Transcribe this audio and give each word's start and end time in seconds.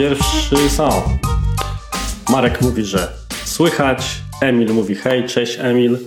pierwszy 0.00 0.70
są. 0.70 0.90
Marek 2.30 2.62
mówi, 2.62 2.84
że 2.84 3.12
słychać. 3.44 4.20
Emil 4.40 4.74
mówi 4.74 4.94
hej, 4.94 5.26
cześć 5.26 5.58
Emil. 5.60 5.98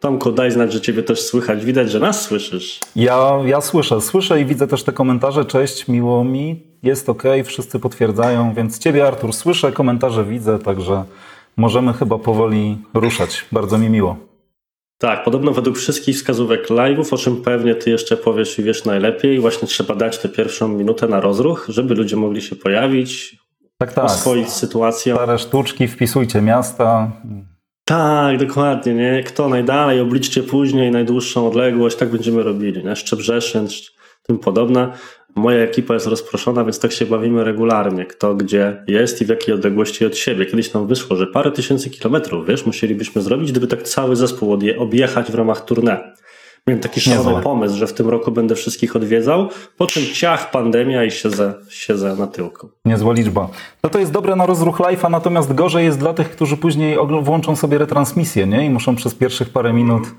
Tomku, 0.00 0.32
daj 0.32 0.50
znać, 0.50 0.72
że 0.72 0.80
ciebie 0.80 1.02
też 1.02 1.20
słychać. 1.22 1.64
Widać, 1.64 1.90
że 1.90 2.00
nas 2.00 2.22
słyszysz. 2.22 2.80
Ja, 2.96 3.38
ja 3.44 3.60
słyszę, 3.60 4.00
słyszę 4.00 4.40
i 4.40 4.44
widzę 4.44 4.66
też 4.66 4.84
te 4.84 4.92
komentarze. 4.92 5.44
Cześć, 5.44 5.88
miło 5.88 6.24
mi, 6.24 6.62
jest 6.82 7.08
ok, 7.08 7.22
wszyscy 7.44 7.78
potwierdzają, 7.78 8.54
więc 8.54 8.78
ciebie 8.78 9.06
Artur 9.06 9.32
słyszę, 9.32 9.72
komentarze 9.72 10.24
widzę, 10.24 10.58
także 10.58 11.04
możemy 11.56 11.92
chyba 11.92 12.18
powoli 12.18 12.78
ruszać. 12.94 13.44
Bardzo 13.52 13.78
mi 13.78 13.90
miło. 13.90 14.29
Tak, 15.00 15.24
podobno 15.24 15.52
według 15.52 15.78
wszystkich 15.78 16.16
wskazówek 16.16 16.68
live'ów, 16.68 17.14
o 17.14 17.16
czym 17.18 17.42
pewnie 17.42 17.74
ty 17.74 17.90
jeszcze 17.90 18.16
powiesz 18.16 18.58
i 18.58 18.62
wiesz 18.62 18.84
najlepiej, 18.84 19.40
właśnie 19.40 19.68
trzeba 19.68 19.94
dać 19.94 20.18
tę 20.18 20.28
pierwszą 20.28 20.68
minutę 20.68 21.08
na 21.08 21.20
rozruch, 21.20 21.66
żeby 21.68 21.94
ludzie 21.94 22.16
mogli 22.16 22.42
się 22.42 22.56
pojawić, 22.56 23.36
Tak, 23.78 23.92
tak. 23.92 24.04
oswoić 24.04 24.48
sytuację. 24.48 25.14
Stare 25.14 25.38
sztuczki, 25.38 25.88
wpisujcie 25.88 26.42
miasta. 26.42 27.12
Tak, 27.84 28.38
dokładnie, 28.38 28.94
nie? 28.94 29.22
Kto 29.22 29.48
najdalej, 29.48 30.00
obliczcie 30.00 30.42
później 30.42 30.90
najdłuższą 30.90 31.48
odległość, 31.48 31.96
tak 31.96 32.10
będziemy 32.10 32.42
robili, 32.42 32.84
nie? 32.84 32.96
Szczebrzeszyn, 32.96 33.68
tym 34.22 34.38
podobne. 34.38 34.92
Moja 35.34 35.58
ekipa 35.58 35.94
jest 35.94 36.06
rozproszona, 36.06 36.64
więc 36.64 36.80
tak 36.80 36.92
się 36.92 37.06
bawimy 37.06 37.44
regularnie, 37.44 38.06
kto 38.06 38.34
gdzie 38.34 38.84
jest 38.86 39.22
i 39.22 39.24
w 39.24 39.28
jakiej 39.28 39.54
odległości 39.54 40.06
od 40.06 40.16
siebie. 40.16 40.46
Kiedyś 40.46 40.72
nam 40.72 40.86
wyszło, 40.86 41.16
że 41.16 41.26
parę 41.26 41.50
tysięcy 41.52 41.90
kilometrów, 41.90 42.46
wiesz, 42.46 42.66
musielibyśmy 42.66 43.22
zrobić, 43.22 43.50
gdyby 43.50 43.66
tak 43.66 43.82
cały 43.82 44.16
zespół 44.16 44.56
odje- 44.56 44.78
objechać 44.78 45.32
w 45.32 45.34
ramach 45.34 45.64
tournée. 45.64 45.98
Miałem 46.66 46.80
taki 46.80 47.00
szalony 47.00 47.42
pomysł, 47.42 47.76
że 47.76 47.86
w 47.86 47.92
tym 47.92 48.08
roku 48.08 48.32
będę 48.32 48.54
wszystkich 48.54 48.96
odwiedzał, 48.96 49.48
po 49.76 49.86
czym 49.86 50.02
ciach, 50.14 50.50
pandemia 50.50 51.04
i 51.04 51.10
siedzę, 51.10 51.54
siedzę 51.70 52.16
na 52.16 52.26
tyłku. 52.26 52.70
Niezła 52.84 53.12
liczba. 53.12 53.48
No 53.82 53.90
to 53.90 53.98
jest 53.98 54.12
dobre 54.12 54.36
na 54.36 54.46
rozruch 54.46 54.78
live'a, 54.78 55.10
natomiast 55.10 55.54
gorzej 55.54 55.84
jest 55.84 55.98
dla 55.98 56.14
tych, 56.14 56.30
którzy 56.30 56.56
później 56.56 56.96
włączą 57.22 57.56
sobie 57.56 57.78
retransmisję, 57.78 58.46
nie? 58.46 58.66
I 58.66 58.70
muszą 58.70 58.96
przez 58.96 59.14
pierwszych 59.14 59.48
parę 59.48 59.72
minut 59.72 60.02
e, 60.04 60.10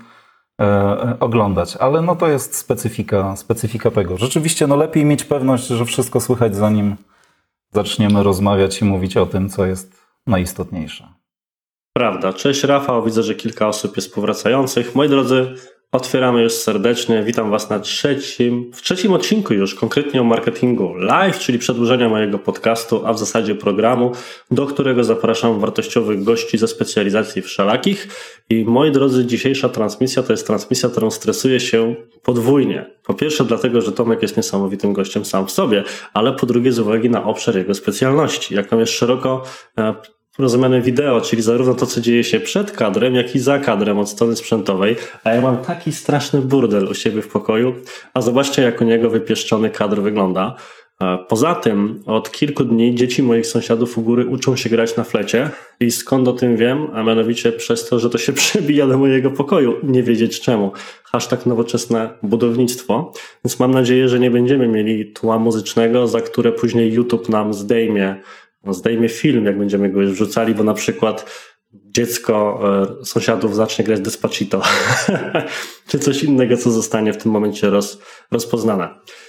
oglądać. 1.20 1.76
Ale 1.76 2.02
no 2.02 2.16
to 2.16 2.28
jest 2.28 2.56
specyfika, 2.56 3.36
specyfika 3.36 3.90
tego. 3.90 4.16
Rzeczywiście, 4.16 4.66
no 4.66 4.76
lepiej 4.76 5.04
mieć 5.04 5.24
pewność, 5.24 5.66
że 5.66 5.84
wszystko 5.84 6.20
słychać, 6.20 6.56
zanim 6.56 6.96
zaczniemy 7.72 8.22
rozmawiać 8.22 8.80
i 8.80 8.84
mówić 8.84 9.16
o 9.16 9.26
tym, 9.26 9.48
co 9.48 9.66
jest 9.66 10.02
najistotniejsze. 10.26 11.08
Prawda. 11.96 12.32
Cześć 12.32 12.64
Rafał, 12.64 13.04
widzę, 13.04 13.22
że 13.22 13.34
kilka 13.34 13.68
osób 13.68 13.96
jest 13.96 14.14
powracających. 14.14 14.94
Moi 14.94 15.08
drodzy, 15.08 15.54
otwieramy 15.92 16.42
już 16.42 16.52
serdecznie. 16.52 17.22
Witam 17.22 17.50
Was 17.50 17.70
na 17.70 17.80
trzecim, 17.80 18.70
w 18.74 18.82
trzecim 18.82 19.12
odcinku 19.12 19.54
już, 19.54 19.74
konkretnie 19.74 20.20
o 20.20 20.24
marketingu 20.24 20.94
live, 20.94 21.38
czyli 21.38 21.58
przedłużenia 21.58 22.08
mojego 22.08 22.38
podcastu, 22.38 23.02
a 23.06 23.12
w 23.12 23.18
zasadzie 23.18 23.54
programu, 23.54 24.12
do 24.50 24.66
którego 24.66 25.04
zapraszam 25.04 25.60
wartościowych 25.60 26.24
gości 26.24 26.58
ze 26.58 26.68
specjalizacji 26.68 27.42
wszelakich. 27.42 28.08
I 28.50 28.64
moi 28.64 28.90
drodzy, 28.90 29.26
dzisiejsza 29.26 29.68
transmisja 29.68 30.22
to 30.22 30.32
jest 30.32 30.46
transmisja, 30.46 30.88
którą 30.88 31.10
stresuję 31.10 31.60
się 31.60 31.94
podwójnie. 32.22 32.90
Po 33.04 33.14
pierwsze 33.14 33.44
dlatego, 33.44 33.80
że 33.80 33.92
Tomek 33.92 34.22
jest 34.22 34.36
niesamowitym 34.36 34.92
gościem 34.92 35.24
sam 35.24 35.46
w 35.46 35.50
sobie, 35.50 35.84
ale 36.14 36.32
po 36.32 36.46
drugie 36.46 36.72
z 36.72 36.78
uwagi 36.78 37.10
na 37.10 37.24
obszar 37.24 37.56
jego 37.56 37.74
specjalności, 37.74 38.54
jaką 38.54 38.78
jest 38.78 38.92
szeroko 38.92 39.42
rozumiane 40.38 40.80
wideo, 40.80 41.20
czyli 41.20 41.42
zarówno 41.42 41.74
to, 41.74 41.86
co 41.86 42.00
dzieje 42.00 42.24
się 42.24 42.40
przed 42.40 42.70
kadrem, 42.70 43.14
jak 43.14 43.34
i 43.34 43.38
za 43.38 43.58
kadrem 43.58 43.98
od 43.98 44.08
strony 44.08 44.36
sprzętowej, 44.36 44.96
a 45.24 45.30
ja 45.30 45.40
mam 45.40 45.56
taki 45.56 45.92
straszny 45.92 46.40
burdel 46.40 46.88
u 46.88 46.94
siebie 46.94 47.22
w 47.22 47.28
pokoju, 47.28 47.74
a 48.14 48.20
zobaczcie, 48.20 48.62
jak 48.62 48.80
u 48.80 48.84
niego 48.84 49.10
wypieszczony 49.10 49.70
kadr 49.70 50.00
wygląda. 50.00 50.56
E, 51.02 51.18
Poza 51.28 51.54
tym 51.54 52.02
od 52.06 52.30
kilku 52.30 52.64
dni 52.64 52.94
dzieci 52.94 53.22
moich 53.22 53.46
sąsiadów 53.46 53.98
u 53.98 54.02
góry 54.02 54.26
uczą 54.26 54.56
się 54.56 54.70
grać 54.70 54.96
na 54.96 55.04
flecie 55.04 55.50
i 55.80 55.90
skąd 55.90 56.28
o 56.28 56.32
tym 56.32 56.56
wiem, 56.56 56.86
a 56.94 57.02
mianowicie 57.02 57.52
przez 57.52 57.88
to, 57.88 57.98
że 57.98 58.10
to 58.10 58.18
się 58.18 58.32
przebija 58.42 58.86
do 58.86 58.98
mojego 58.98 59.30
pokoju, 59.30 59.74
nie 59.82 60.02
wiedzieć 60.02 60.40
czemu. 60.40 60.72
Hashtag 61.04 61.46
nowoczesne 61.46 62.10
budownictwo, 62.22 63.12
więc 63.44 63.60
mam 63.60 63.70
nadzieję, 63.70 64.08
że 64.08 64.20
nie 64.20 64.30
będziemy 64.30 64.68
mieli 64.68 65.12
tła 65.12 65.38
muzycznego, 65.38 66.08
za 66.08 66.20
które 66.20 66.52
później 66.52 66.92
YouTube 66.92 67.28
nam 67.28 67.54
zdejmie 67.54 68.16
zdejmie 68.68 69.08
film, 69.08 69.44
jak 69.44 69.58
będziemy 69.58 69.90
go 69.90 70.00
już 70.00 70.10
wrzucali, 70.10 70.54
bo 70.54 70.64
na 70.64 70.74
przykład 70.74 71.26
dziecko 71.72 72.60
e, 73.00 73.04
sąsiadów 73.04 73.56
zacznie 73.56 73.84
grać 73.84 74.00
Despacito, 74.00 74.62
czy 75.88 75.98
coś 75.98 76.24
innego, 76.24 76.56
co 76.56 76.70
zostanie 76.70 77.12
w 77.12 77.16
tym 77.16 77.32
momencie 77.32 77.70
roz, 77.70 77.98
rozpoznane. 78.30 78.88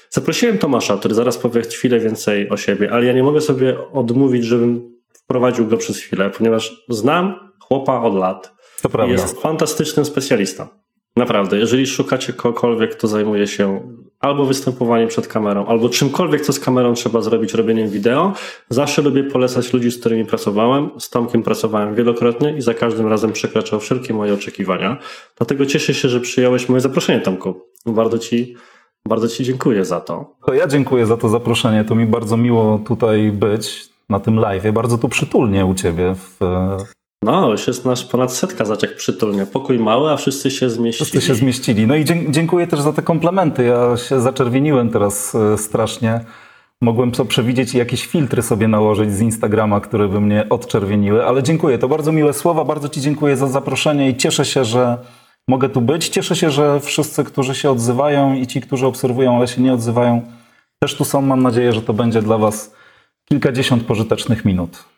Zaprosiłem 0.09 0.57
Tomasza, 0.57 0.97
który 0.97 1.16
zaraz 1.16 1.38
powie 1.38 1.61
chwilę 1.61 1.99
więcej 1.99 2.49
o 2.49 2.57
siebie, 2.57 2.91
ale 2.91 3.05
ja 3.05 3.13
nie 3.13 3.23
mogę 3.23 3.41
sobie 3.41 3.89
odmówić, 3.91 4.45
żebym 4.45 4.94
wprowadził 5.13 5.67
go 5.67 5.77
przez 5.77 5.97
chwilę, 5.97 6.29
ponieważ 6.29 6.85
znam 6.89 7.51
chłopa 7.59 8.01
od 8.01 8.15
lat. 8.15 8.53
To 8.81 8.89
prawda. 8.89 9.13
Jest 9.13 9.41
fantastycznym 9.41 10.05
specjalistą. 10.05 10.67
Naprawdę, 11.15 11.57
jeżeli 11.57 11.88
szukacie 11.88 12.33
kogokolwiek, 12.33 12.95
kto 12.97 13.07
zajmuje 13.07 13.47
się 13.47 13.81
albo 14.23 14.45
występowaniem 14.45 15.07
przed 15.07 15.28
kamerą, 15.28 15.66
albo 15.66 15.89
czymkolwiek, 15.89 16.41
co 16.41 16.53
z 16.53 16.59
kamerą 16.59 16.94
trzeba 16.94 17.22
zrobić, 17.22 17.53
robieniem 17.53 17.89
wideo, 17.89 18.34
zawsze 18.69 19.01
lubię 19.01 19.23
polecać 19.23 19.73
ludzi, 19.73 19.91
z 19.91 20.00
którymi 20.00 20.25
pracowałem. 20.25 20.89
Z 21.00 21.09
Tomkiem 21.09 21.44
pracowałem 21.44 21.95
wielokrotnie 21.95 22.57
i 22.57 22.62
za 22.62 22.73
każdym 22.73 23.07
razem 23.07 23.31
przekraczał 23.31 23.79
wszelkie 23.79 24.13
moje 24.13 24.33
oczekiwania. 24.33 24.97
Dlatego 25.38 25.66
cieszę 25.66 25.94
się, 25.94 26.09
że 26.09 26.19
przyjąłeś 26.19 26.69
moje 26.69 26.81
zaproszenie, 26.81 27.22
Tomku. 27.22 27.62
Bardzo 27.85 28.19
Ci, 28.19 28.56
bardzo 29.07 29.28
ci 29.28 29.44
dziękuję 29.44 29.85
za 29.85 30.01
to. 30.01 30.35
To 30.45 30.53
ja 30.53 30.67
dziękuję 30.67 31.06
za 31.06 31.17
to 31.17 31.29
zaproszenie. 31.29 31.83
To 31.83 31.95
mi 31.95 32.06
bardzo 32.06 32.38
miło 32.38 32.79
tutaj 32.88 33.31
być 33.31 33.89
na 34.09 34.19
tym 34.19 34.39
live. 34.39 34.73
Bardzo 34.73 34.97
tu 34.97 35.09
przytulnie 35.09 35.66
u 35.66 35.73
ciebie. 35.73 36.16
W, 36.16 36.39
No, 37.23 37.51
już 37.51 37.67
jest 37.67 37.85
nasz 37.85 38.06
ponad 38.06 38.34
setka, 38.34 38.63
jak 38.81 38.95
przytulnie. 38.95 39.45
Pokój 39.45 39.79
mały, 39.79 40.11
a 40.11 40.17
wszyscy 40.17 40.51
się 40.51 40.69
zmieścili. 40.69 41.06
wszyscy 41.06 41.28
się 41.28 41.35
zmieścili. 41.35 41.88
No 41.88 41.95
i 41.95 42.06
dziękuję 42.29 42.67
też 42.67 42.81
za 42.81 42.94
te 42.94 43.01
komplementy. 43.01 43.63
Ja 43.63 43.97
się 43.97 44.22
zaczerwieniłem 44.22 44.89
teraz 44.89 45.35
e, 45.35 45.57
strasznie. 45.57 46.19
Mogłem 46.81 47.12
to 47.12 47.25
przewidzieć 47.25 47.73
i 47.73 47.78
jakieś 47.78 48.07
filtry 48.07 48.41
sobie 48.41 48.67
nałożyć 48.67 49.13
z 49.13 49.22
Instagrama, 49.22 49.81
które 49.81 50.07
by 50.07 50.22
mnie 50.22 50.50
odczerwieniły, 50.50 51.25
ale 51.25 51.44
dziękuję. 51.44 51.78
To 51.78 51.88
bardzo 51.88 52.12
miłe 52.12 52.33
słowa. 52.33 52.66
Bardzo 52.66 52.89
Ci 52.89 53.01
dziękuję 53.01 53.38
za 53.38 53.47
zaproszenie 53.47 54.09
i 54.09 54.17
cieszę 54.17 54.45
się, 54.45 54.66
że 54.66 54.97
mogę 55.47 55.69
tu 55.69 55.81
być. 55.81 56.09
Cieszę 56.09 56.35
się, 56.35 56.51
że 56.51 56.79
wszyscy, 56.79 57.23
którzy 57.23 57.56
się 57.56 57.72
odzywają 57.72 58.33
i 58.33 58.47
ci, 58.47 58.62
którzy 58.62 58.88
obserwują, 58.88 59.38
ale 59.38 59.47
się 59.47 59.62
nie 59.62 59.73
odzywają, 59.73 60.22
też 60.79 60.95
tu 60.95 61.06
są. 61.06 61.22
Mam 61.22 61.44
nadzieję, 61.44 61.73
że 61.73 61.81
to 61.81 61.94
będzie 61.94 62.22
dla 62.22 62.38
Was 62.38 62.75
kilkadziesiąt 63.29 63.83
pożytecznych 63.83 64.45
minut. 64.45 64.92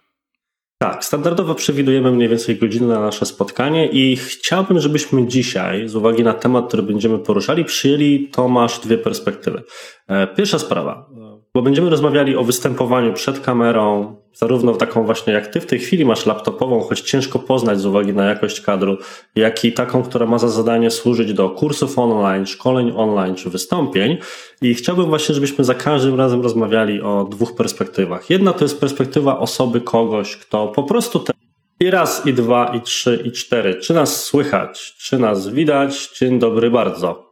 Tak, 0.78 1.06
standardowo 1.06 1.56
przewidujemy 1.56 2.12
mniej 2.12 2.30
więcej 2.30 2.56
godzinę 2.56 2.88
na 2.88 3.00
nasze 3.00 3.25
spotkanie 3.25 3.88
i 3.88 4.16
chciałbym, 4.16 4.80
żebyśmy 4.80 5.28
dzisiaj, 5.28 5.88
z 5.88 5.96
uwagi 5.96 6.24
na 6.24 6.34
temat, 6.34 6.68
który 6.68 6.84
będziemy 6.84 7.19
poruszali, 7.19 7.66
przyjęli 7.66 8.30
Tomasz 8.30 8.80
dwie 8.80 8.97
perspektywy. 8.97 9.64
E, 10.08 10.28
Pierwsza 10.28 10.59
sprawa, 10.59 11.09
bo 11.55 11.61
będziemy 11.61 11.89
rozmawiali 11.89 12.35
o 12.35 12.43
występowaniu 12.43 13.13
przed 13.13 13.39
kamerą, 13.39 14.16
zarówno 14.33 14.73
taką 14.73 15.03
właśnie 15.03 15.33
jak 15.33 15.47
ty 15.47 15.61
w 15.61 15.66
tej 15.66 15.79
chwili 15.79 16.05
masz 16.05 16.25
laptopową, 16.25 16.81
choć 16.81 17.01
ciężko 17.01 17.39
poznać 17.39 17.79
z 17.79 17.85
uwagi 17.85 18.13
na 18.13 18.25
jakość 18.25 18.61
kadru, 18.61 18.97
jak 19.35 19.66
i 19.66 19.73
taką, 19.73 20.03
która 20.03 20.25
ma 20.25 20.38
za 20.38 20.47
zadanie 20.47 20.91
służyć 20.91 21.33
do 21.33 21.49
kursów 21.49 21.99
online, 21.99 22.45
szkoleń 22.45 22.93
online 22.95 23.35
czy 23.35 23.49
wystąpień. 23.49 24.17
I 24.61 24.73
chciałbym 24.73 25.05
właśnie, 25.05 25.35
żebyśmy 25.35 25.63
za 25.63 25.73
każdym 25.73 26.16
razem 26.16 26.41
rozmawiali 26.41 27.01
o 27.01 27.27
dwóch 27.31 27.55
perspektywach. 27.55 28.29
Jedna 28.29 28.53
to 28.53 28.66
jest 28.66 28.79
perspektywa 28.79 29.39
osoby, 29.39 29.81
kogoś, 29.81 30.37
kto 30.37 30.67
po 30.67 30.83
prostu 30.83 31.19
te 31.19 31.33
i 31.79 31.90
raz, 31.90 32.25
i 32.25 32.34
dwa, 32.34 32.75
i 32.75 32.81
trzy, 32.81 33.23
i 33.25 33.31
cztery. 33.31 33.75
Czy 33.75 33.93
nas 33.93 34.23
słychać? 34.23 34.96
Czy 34.97 35.19
nas 35.19 35.47
widać? 35.47 36.19
Dzień 36.19 36.40
dobry 36.40 36.72
bardzo. 36.72 37.24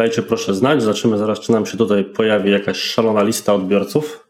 Dajcie 0.00 0.22
proszę 0.22 0.54
znać. 0.54 0.82
Zobaczymy 0.82 1.18
zaraz, 1.18 1.40
czy 1.40 1.52
nam 1.52 1.66
się 1.66 1.76
tutaj 1.76 2.04
pojawi 2.04 2.50
jakaś 2.50 2.76
szalona 2.76 3.22
lista 3.22 3.54
odbiorców. 3.54 4.28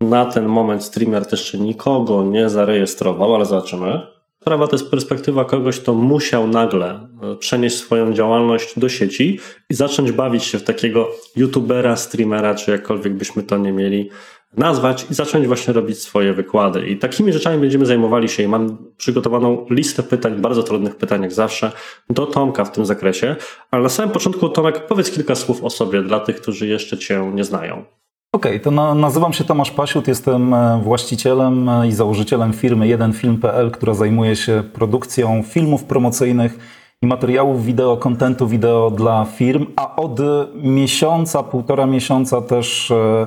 Na 0.00 0.24
ten 0.24 0.46
moment 0.46 0.84
streamer 0.84 1.26
jeszcze 1.32 1.58
nikogo 1.58 2.24
nie 2.24 2.48
zarejestrował, 2.48 3.34
ale 3.34 3.44
zobaczymy. 3.44 4.00
Prawa 4.44 4.66
to 4.66 4.76
jest 4.76 4.90
perspektywa 4.90 5.44
kogoś, 5.44 5.80
kto 5.80 5.94
musiał 5.94 6.48
nagle 6.48 7.08
e, 7.22 7.36
przenieść 7.36 7.76
swoją 7.76 8.12
działalność 8.12 8.78
do 8.78 8.88
sieci 8.88 9.40
i 9.70 9.74
zacząć 9.74 10.12
bawić 10.12 10.44
się 10.44 10.58
w 10.58 10.64
takiego 10.64 11.08
youtubera, 11.36 11.96
streamera, 11.96 12.54
czy 12.54 12.70
jakkolwiek 12.70 13.14
byśmy 13.14 13.42
to 13.42 13.58
nie 13.58 13.72
mieli 13.72 14.10
nazwać 14.56 15.06
i 15.10 15.14
zacząć 15.14 15.46
właśnie 15.46 15.72
robić 15.72 16.02
swoje 16.02 16.32
wykłady. 16.32 16.86
I 16.86 16.98
takimi 16.98 17.32
rzeczami 17.32 17.60
będziemy 17.60 17.86
zajmowali 17.86 18.28
się 18.28 18.42
i 18.42 18.48
mam 18.48 18.76
przygotowaną 18.96 19.66
listę 19.70 20.02
pytań, 20.02 20.40
bardzo 20.40 20.62
trudnych 20.62 20.96
pytań 20.96 21.22
jak 21.22 21.32
zawsze, 21.32 21.72
do 22.10 22.26
Tomka 22.26 22.64
w 22.64 22.72
tym 22.72 22.86
zakresie. 22.86 23.36
Ale 23.70 23.82
na 23.82 23.88
samym 23.88 24.10
początku 24.12 24.48
Tomek, 24.48 24.86
powiedz 24.86 25.10
kilka 25.10 25.34
słów 25.34 25.64
o 25.64 25.70
sobie 25.70 26.02
dla 26.02 26.20
tych, 26.20 26.40
którzy 26.40 26.66
jeszcze 26.66 26.98
Cię 26.98 27.30
nie 27.34 27.44
znają. 27.44 27.84
Okej, 28.32 28.60
to 28.60 28.70
na, 28.70 28.94
nazywam 28.94 29.32
się 29.32 29.44
Tomasz 29.44 29.70
Pasiut, 29.70 30.08
jestem 30.08 30.54
e, 30.54 30.80
właścicielem 30.82 31.68
e, 31.68 31.88
i 31.88 31.92
założycielem 31.92 32.52
firmy 32.52 32.86
1film.pl, 32.86 33.70
która 33.70 33.94
zajmuje 33.94 34.36
się 34.36 34.62
produkcją 34.72 35.42
filmów 35.42 35.84
promocyjnych 35.84 36.58
i 37.02 37.06
materiałów 37.06 37.64
wideo, 37.64 37.96
kontentu 37.96 38.48
wideo 38.48 38.90
dla 38.90 39.24
firm, 39.24 39.66
a 39.76 39.96
od 39.96 40.20
miesiąca, 40.54 41.42
półtora 41.42 41.86
miesiąca 41.86 42.40
też 42.42 42.90
e, 42.90 43.26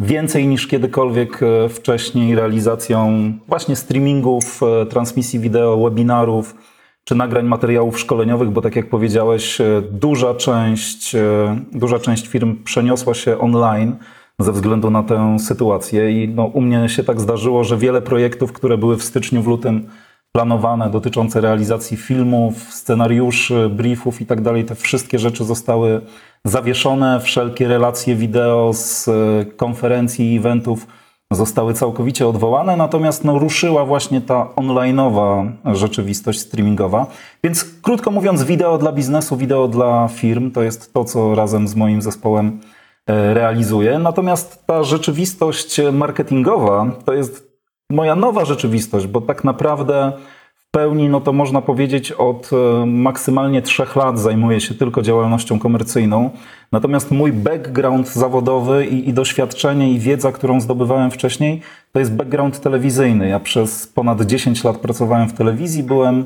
więcej 0.00 0.46
niż 0.46 0.66
kiedykolwiek 0.66 1.42
e, 1.42 1.68
wcześniej 1.68 2.34
realizacją 2.34 3.32
właśnie 3.48 3.76
streamingów, 3.76 4.60
e, 4.62 4.86
transmisji 4.86 5.38
wideo, 5.40 5.76
webinarów 5.76 6.54
czy 7.04 7.14
nagrań 7.14 7.46
materiałów 7.46 8.00
szkoleniowych, 8.00 8.50
bo 8.50 8.60
tak 8.60 8.76
jak 8.76 8.88
powiedziałeś, 8.88 9.60
e, 9.60 9.82
duża 9.92 10.34
część, 10.34 11.16
duża 11.72 11.98
część 11.98 12.28
firm 12.28 12.64
przeniosła 12.64 13.14
się 13.14 13.38
online 13.38 13.96
ze 14.38 14.52
względu 14.52 14.90
na 14.90 15.02
tę 15.02 15.38
sytuację 15.38 16.22
i 16.22 16.28
no, 16.28 16.44
u 16.44 16.60
mnie 16.60 16.88
się 16.88 17.04
tak 17.04 17.20
zdarzyło, 17.20 17.64
że 17.64 17.76
wiele 17.76 18.02
projektów, 18.02 18.52
które 18.52 18.78
były 18.78 18.96
w 18.96 19.02
styczniu, 19.02 19.42
w 19.42 19.46
lutym 19.46 19.86
planowane 20.32 20.90
dotyczące 20.90 21.40
realizacji 21.40 21.96
filmów, 21.96 22.74
scenariuszy, 22.74 23.70
briefów 23.72 24.20
i 24.20 24.26
tak 24.26 24.40
dalej, 24.40 24.64
te 24.64 24.74
wszystkie 24.74 25.18
rzeczy 25.18 25.44
zostały 25.44 26.00
zawieszone, 26.44 27.20
wszelkie 27.20 27.68
relacje 27.68 28.14
wideo 28.16 28.70
z 28.72 29.08
e, 29.08 29.44
konferencji 29.44 30.34
i 30.34 30.38
eventów 30.38 30.86
zostały 31.32 31.74
całkowicie 31.74 32.28
odwołane, 32.28 32.76
natomiast 32.76 33.24
no, 33.24 33.38
ruszyła 33.38 33.84
właśnie 33.84 34.20
ta 34.20 34.48
online'owa 34.56 35.50
rzeczywistość 35.64 36.38
streamingowa. 36.38 37.06
Więc 37.44 37.64
krótko 37.82 38.10
mówiąc, 38.10 38.42
wideo 38.42 38.78
dla 38.78 38.92
biznesu, 38.92 39.36
wideo 39.36 39.68
dla 39.68 40.08
firm 40.08 40.50
to 40.50 40.62
jest 40.62 40.92
to, 40.92 41.04
co 41.04 41.34
razem 41.34 41.68
z 41.68 41.74
moim 41.74 42.02
zespołem 42.02 42.60
e, 43.06 43.34
realizuję. 43.34 43.98
Natomiast 43.98 44.66
ta 44.66 44.82
rzeczywistość 44.82 45.80
marketingowa 45.92 46.90
to 47.04 47.12
jest 47.12 47.50
moja 47.90 48.16
nowa 48.16 48.44
rzeczywistość, 48.44 49.06
bo 49.06 49.20
tak 49.20 49.44
naprawdę 49.44 50.12
pełni, 50.70 51.08
no 51.08 51.20
to 51.20 51.32
można 51.32 51.60
powiedzieć, 51.62 52.12
od 52.12 52.50
e, 52.52 52.86
maksymalnie 52.86 53.62
trzech 53.62 53.96
lat 53.96 54.18
zajmuję 54.18 54.60
się 54.60 54.74
tylko 54.74 55.02
działalnością 55.02 55.58
komercyjną. 55.58 56.30
Natomiast 56.72 57.10
mój 57.10 57.32
background 57.32 58.08
zawodowy 58.08 58.86
i, 58.86 59.08
i 59.08 59.12
doświadczenie 59.12 59.92
i 59.92 59.98
wiedza, 59.98 60.32
którą 60.32 60.60
zdobywałem 60.60 61.10
wcześniej, 61.10 61.60
to 61.92 61.98
jest 61.98 62.14
background 62.14 62.60
telewizyjny. 62.60 63.28
Ja 63.28 63.40
przez 63.40 63.86
ponad 63.86 64.22
10 64.22 64.64
lat 64.64 64.76
pracowałem 64.78 65.28
w 65.28 65.32
telewizji, 65.32 65.82
byłem 65.82 66.24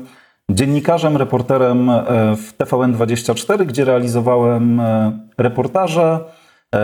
dziennikarzem, 0.49 1.17
reporterem 1.17 1.89
e, 1.89 2.03
w 2.35 2.57
TVN24, 2.57 3.65
gdzie 3.65 3.85
realizowałem 3.85 4.79
e, 4.79 5.19
reportaże, 5.37 6.19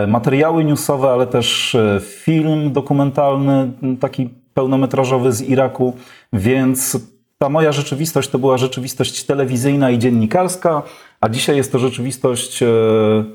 materiały 0.08 0.64
newsowe, 0.64 1.10
ale 1.10 1.26
też 1.26 1.76
film 2.00 2.72
dokumentalny, 2.72 3.72
taki 4.00 4.30
pełnometrażowy 4.54 5.32
z 5.32 5.42
Iraku, 5.42 5.96
więc 6.32 6.98
ta 7.42 7.48
moja 7.48 7.72
rzeczywistość 7.72 8.28
to 8.28 8.38
była 8.38 8.58
rzeczywistość 8.58 9.24
telewizyjna 9.24 9.90
i 9.90 9.98
dziennikarska, 9.98 10.82
a 11.20 11.28
dzisiaj 11.28 11.56
jest 11.56 11.72
to 11.72 11.78
rzeczywistość 11.78 12.62
e, 12.62 12.66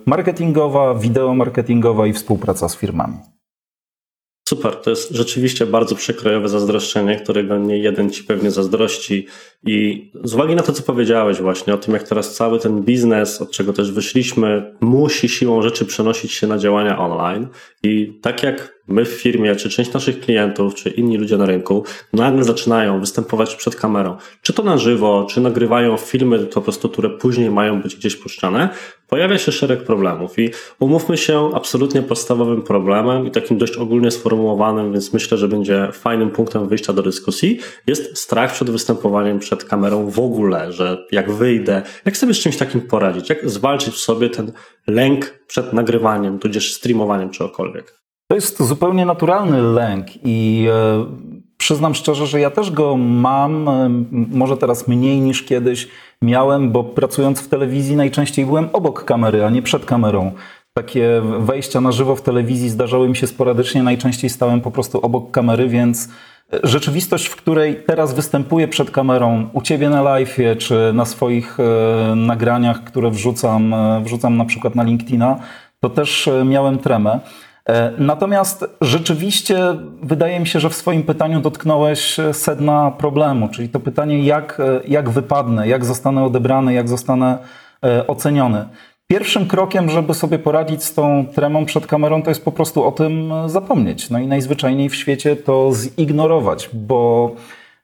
marketingowa, 0.05 0.95
wideomarketingowa 0.95 2.07
i 2.07 2.13
współpraca 2.13 2.69
z 2.69 2.77
firmami. 2.77 3.17
Super, 4.49 4.75
to 4.75 4.89
jest 4.89 5.11
rzeczywiście 5.11 5.65
bardzo 5.65 5.95
przekrojowe 5.95 6.49
zazdroszczenie, 6.49 7.15
którego 7.15 7.57
nie 7.57 7.77
jeden 7.77 8.11
ci 8.11 8.23
pewnie 8.23 8.51
zazdrości. 8.51 9.27
I 9.65 10.11
z 10.23 10.33
uwagi 10.33 10.55
na 10.55 10.63
to, 10.63 10.73
co 10.73 10.83
powiedziałeś 10.83 11.41
właśnie 11.41 11.73
o 11.73 11.77
tym, 11.77 11.93
jak 11.93 12.03
teraz 12.03 12.35
cały 12.35 12.59
ten 12.59 12.81
biznes, 12.81 13.41
od 13.41 13.51
czego 13.51 13.73
też 13.73 13.91
wyszliśmy, 13.91 14.75
musi 14.81 15.29
siłą 15.29 15.61
rzeczy 15.61 15.85
przenosić 15.85 16.31
się 16.31 16.47
na 16.47 16.57
działania 16.57 16.99
online. 16.99 17.47
I 17.83 18.19
tak 18.21 18.43
jak 18.43 18.76
my 18.87 19.05
w 19.05 19.09
firmie, 19.09 19.55
czy 19.55 19.69
część 19.69 19.93
naszych 19.93 20.19
klientów, 20.19 20.75
czy 20.75 20.89
inni 20.89 21.17
ludzie 21.17 21.37
na 21.37 21.45
rynku 21.45 21.83
nagle 22.13 22.43
zaczynają 22.43 22.99
występować 22.99 23.55
przed 23.55 23.75
kamerą, 23.75 24.17
czy 24.41 24.53
to 24.53 24.63
na 24.63 24.77
żywo, 24.77 25.27
czy 25.29 25.41
nagrywają 25.41 25.97
filmy 25.97 26.39
po 26.39 26.61
prostu, 26.61 26.89
które 26.89 27.09
później 27.09 27.51
mają 27.51 27.81
być 27.81 27.95
gdzieś 27.95 28.15
puszczane, 28.15 28.69
pojawia 29.07 29.37
się 29.37 29.51
szereg 29.51 29.83
problemów 29.83 30.39
i 30.39 30.49
umówmy 30.79 31.17
się, 31.17 31.49
absolutnie 31.53 32.01
podstawowym 32.01 32.61
problemem 32.61 33.27
i 33.27 33.31
takim 33.31 33.57
dość 33.57 33.77
ogólnie 33.77 34.11
sformułowanym, 34.11 34.91
więc 34.91 35.13
myślę, 35.13 35.37
że 35.37 35.47
będzie 35.47 35.89
fajnym 35.93 36.29
punktem 36.29 36.67
wyjścia 36.67 36.93
do 36.93 37.03
dyskusji, 37.03 37.59
jest 37.87 38.17
strach 38.17 38.53
przed 38.53 38.69
występowaniem 38.69 39.39
przed 39.39 39.63
kamerą 39.63 40.09
w 40.09 40.19
ogóle, 40.19 40.71
że 40.73 41.05
jak 41.11 41.31
wyjdę, 41.31 41.81
jak 42.05 42.17
sobie 42.17 42.33
z 42.33 42.39
czymś 42.39 42.57
takim 42.57 42.81
poradzić, 42.81 43.29
jak 43.29 43.49
zwalczyć 43.49 43.93
w 43.93 43.99
sobie 43.99 44.29
ten 44.29 44.51
lęk 44.87 45.39
przed 45.47 45.73
nagrywaniem, 45.73 46.39
tudzież 46.39 46.73
streamowaniem 46.73 47.29
czegokolwiek. 47.29 47.96
To 48.27 48.35
jest 48.35 48.63
zupełnie 48.63 49.05
naturalny 49.05 49.61
lęk 49.61 50.07
i 50.23 50.67
e, 50.71 51.05
przyznam 51.57 51.95
szczerze, 51.95 52.27
że 52.27 52.39
ja 52.39 52.49
też 52.49 52.71
go 52.71 52.97
mam, 52.97 53.69
e, 53.69 53.89
może 54.11 54.57
teraz 54.57 54.87
mniej 54.87 55.19
niż 55.21 55.43
kiedyś 55.43 55.87
miałem, 56.21 56.71
bo 56.71 56.83
pracując 56.83 57.39
w 57.39 57.47
telewizji 57.47 57.95
najczęściej 57.95 58.45
byłem 58.45 58.69
obok 58.73 59.03
kamery, 59.03 59.45
a 59.45 59.49
nie 59.49 59.61
przed 59.61 59.85
kamerą. 59.85 60.31
Takie 60.73 61.21
wejścia 61.39 61.81
na 61.81 61.91
żywo 61.91 62.15
w 62.15 62.21
telewizji 62.21 62.69
zdarzały 62.69 63.09
mi 63.09 63.15
się 63.15 63.27
sporadycznie, 63.27 63.83
najczęściej 63.83 64.29
stałem 64.29 64.61
po 64.61 64.71
prostu 64.71 65.01
obok 65.01 65.31
kamery, 65.31 65.67
więc 65.67 66.09
e, 66.53 66.59
rzeczywistość, 66.63 67.27
w 67.27 67.35
której 67.35 67.83
teraz 67.85 68.13
występuję 68.13 68.67
przed 68.67 68.91
kamerą, 68.91 69.49
u 69.53 69.61
ciebie 69.61 69.89
na 69.89 70.01
live, 70.01 70.37
czy 70.57 70.91
na 70.93 71.05
swoich 71.05 71.57
nagraniach, 72.15 72.83
które 72.83 73.11
wrzucam, 73.11 73.75
wrzucam 74.03 74.37
na 74.37 74.45
przykład 74.45 74.75
na 74.75 74.83
LinkedIna, 74.83 75.39
to 75.79 75.89
też 75.89 76.29
miałem 76.45 76.77
tremę. 76.77 77.19
E, 77.67 77.91
natomiast 77.97 78.65
rzeczywiście 78.81 79.59
wydaje 80.03 80.39
mi 80.39 80.47
się, 80.47 80.59
że 80.59 80.69
w 80.69 80.75
swoim 80.75 81.03
pytaniu 81.03 81.41
dotknąłeś 81.41 82.19
e, 82.19 82.33
sedna 82.33 82.91
problemu, 82.91 83.49
czyli 83.49 83.69
to 83.69 83.79
pytanie, 83.79 84.23
jak, 84.23 84.59
e, 84.59 84.87
jak 84.87 85.09
wypadnę, 85.09 85.67
jak 85.67 85.85
zostanę 85.85 86.23
odebrany, 86.23 86.73
jak 86.73 86.89
zostanę 86.89 87.37
oceniony. 88.07 88.65
Pierwszym 89.07 89.47
krokiem, 89.47 89.89
żeby 89.89 90.13
sobie 90.13 90.39
poradzić 90.39 90.83
z 90.83 90.93
tą 90.93 91.25
tremą 91.35 91.65
przed 91.65 91.87
kamerą, 91.87 92.23
to 92.23 92.31
jest 92.31 92.45
po 92.45 92.51
prostu 92.51 92.83
o 92.83 92.91
tym 92.91 93.33
zapomnieć. 93.45 94.09
No 94.09 94.19
i 94.19 94.27
najzwyczajniej 94.27 94.89
w 94.89 94.95
świecie 94.95 95.35
to 95.35 95.71
zignorować, 95.73 96.69
bo 96.73 97.31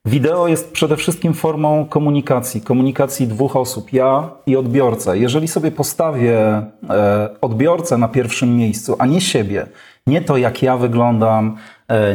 Wideo 0.05 0.47
jest 0.47 0.71
przede 0.71 0.97
wszystkim 0.97 1.33
formą 1.33 1.85
komunikacji, 1.85 2.61
komunikacji 2.61 3.27
dwóch 3.27 3.55
osób, 3.55 3.93
ja 3.93 4.29
i 4.45 4.55
odbiorca. 4.55 5.15
Jeżeli 5.15 5.47
sobie 5.47 5.71
postawię 5.71 6.37
e, 6.89 7.29
odbiorcę 7.41 7.97
na 7.97 8.07
pierwszym 8.07 8.57
miejscu, 8.57 8.95
a 8.99 9.05
nie 9.05 9.21
siebie, 9.21 9.67
nie 10.07 10.21
to 10.21 10.37
jak 10.37 10.63
ja 10.63 10.77
wyglądam, 10.77 11.57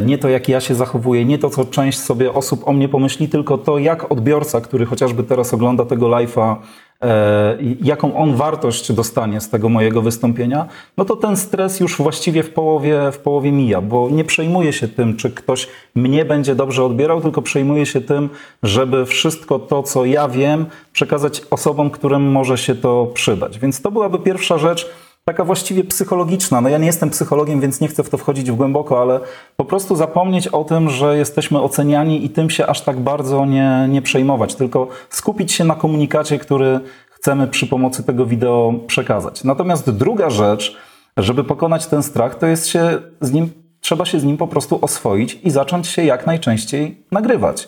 nie 0.05 0.17
to 0.17 0.29
jak 0.29 0.49
ja 0.49 0.61
się 0.61 0.75
zachowuję, 0.75 1.25
nie 1.25 1.37
to 1.37 1.49
co 1.49 1.65
część 1.65 1.99
sobie 1.99 2.33
osób 2.33 2.67
o 2.67 2.73
mnie 2.73 2.89
pomyśli, 2.89 3.29
tylko 3.29 3.57
to 3.57 3.77
jak 3.77 4.11
odbiorca, 4.11 4.61
który 4.61 4.85
chociażby 4.85 5.23
teraz 5.23 5.53
ogląda 5.53 5.85
tego 5.85 6.07
live'a, 6.07 6.55
E, 7.03 7.57
jaką 7.81 8.15
on 8.15 8.35
wartość 8.35 8.91
dostanie 8.91 9.41
z 9.41 9.49
tego 9.49 9.69
mojego 9.69 10.01
wystąpienia, 10.01 10.67
no 10.97 11.05
to 11.05 11.15
ten 11.15 11.37
stres 11.37 11.79
już 11.79 11.97
właściwie 11.97 12.43
w 12.43 12.53
połowie, 12.53 13.11
w 13.11 13.17
połowie 13.17 13.51
mija, 13.51 13.81
bo 13.81 14.09
nie 14.09 14.23
przejmuje 14.23 14.73
się 14.73 14.87
tym, 14.87 15.17
czy 15.17 15.31
ktoś 15.31 15.67
mnie 15.95 16.25
będzie 16.25 16.55
dobrze 16.55 16.83
odbierał, 16.83 17.21
tylko 17.21 17.41
przejmuje 17.41 17.85
się 17.85 18.01
tym, 18.01 18.29
żeby 18.63 19.05
wszystko 19.05 19.59
to, 19.59 19.83
co 19.83 20.05
ja 20.05 20.27
wiem, 20.27 20.65
przekazać 20.91 21.41
osobom, 21.51 21.89
którym 21.89 22.31
może 22.31 22.57
się 22.57 22.75
to 22.75 23.07
przydać. 23.13 23.59
Więc 23.59 23.81
to 23.81 23.91
byłaby 23.91 24.19
pierwsza 24.19 24.57
rzecz, 24.57 24.89
taka 25.29 25.43
właściwie 25.43 25.83
psychologiczna. 25.83 26.61
No 26.61 26.69
ja 26.69 26.77
nie 26.77 26.85
jestem 26.85 27.09
psychologiem, 27.09 27.61
więc 27.61 27.81
nie 27.81 27.87
chcę 27.87 28.03
w 28.03 28.09
to 28.09 28.17
wchodzić 28.17 28.51
w 28.51 28.55
głęboko, 28.55 29.01
ale 29.01 29.19
po 29.55 29.65
prostu 29.65 29.95
zapomnieć 29.95 30.47
o 30.47 30.63
tym, 30.63 30.89
że 30.89 31.17
jesteśmy 31.17 31.61
oceniani 31.61 32.25
i 32.25 32.29
tym 32.29 32.49
się 32.49 32.67
aż 32.67 32.81
tak 32.81 32.99
bardzo 32.99 33.45
nie, 33.45 33.87
nie 33.89 34.01
przejmować, 34.01 34.55
tylko 34.55 34.87
skupić 35.09 35.51
się 35.51 35.63
na 35.63 35.75
komunikacie, 35.75 36.39
który 36.39 36.79
chcemy 37.11 37.47
przy 37.47 37.67
pomocy 37.67 38.03
tego 38.03 38.25
wideo 38.25 38.73
przekazać. 38.87 39.43
Natomiast 39.43 39.89
druga 39.89 40.29
rzecz, 40.29 40.77
żeby 41.17 41.43
pokonać 41.43 41.87
ten 41.87 42.03
strach, 42.03 42.35
to 42.35 42.47
jest 42.47 42.67
się 42.67 42.97
z 43.21 43.31
nim, 43.31 43.49
trzeba 43.81 44.05
się 44.05 44.19
z 44.19 44.23
nim 44.23 44.37
po 44.37 44.47
prostu 44.47 44.79
oswoić 44.81 45.39
i 45.43 45.51
zacząć 45.51 45.87
się 45.87 46.03
jak 46.03 46.25
najczęściej 46.25 47.03
nagrywać. 47.11 47.67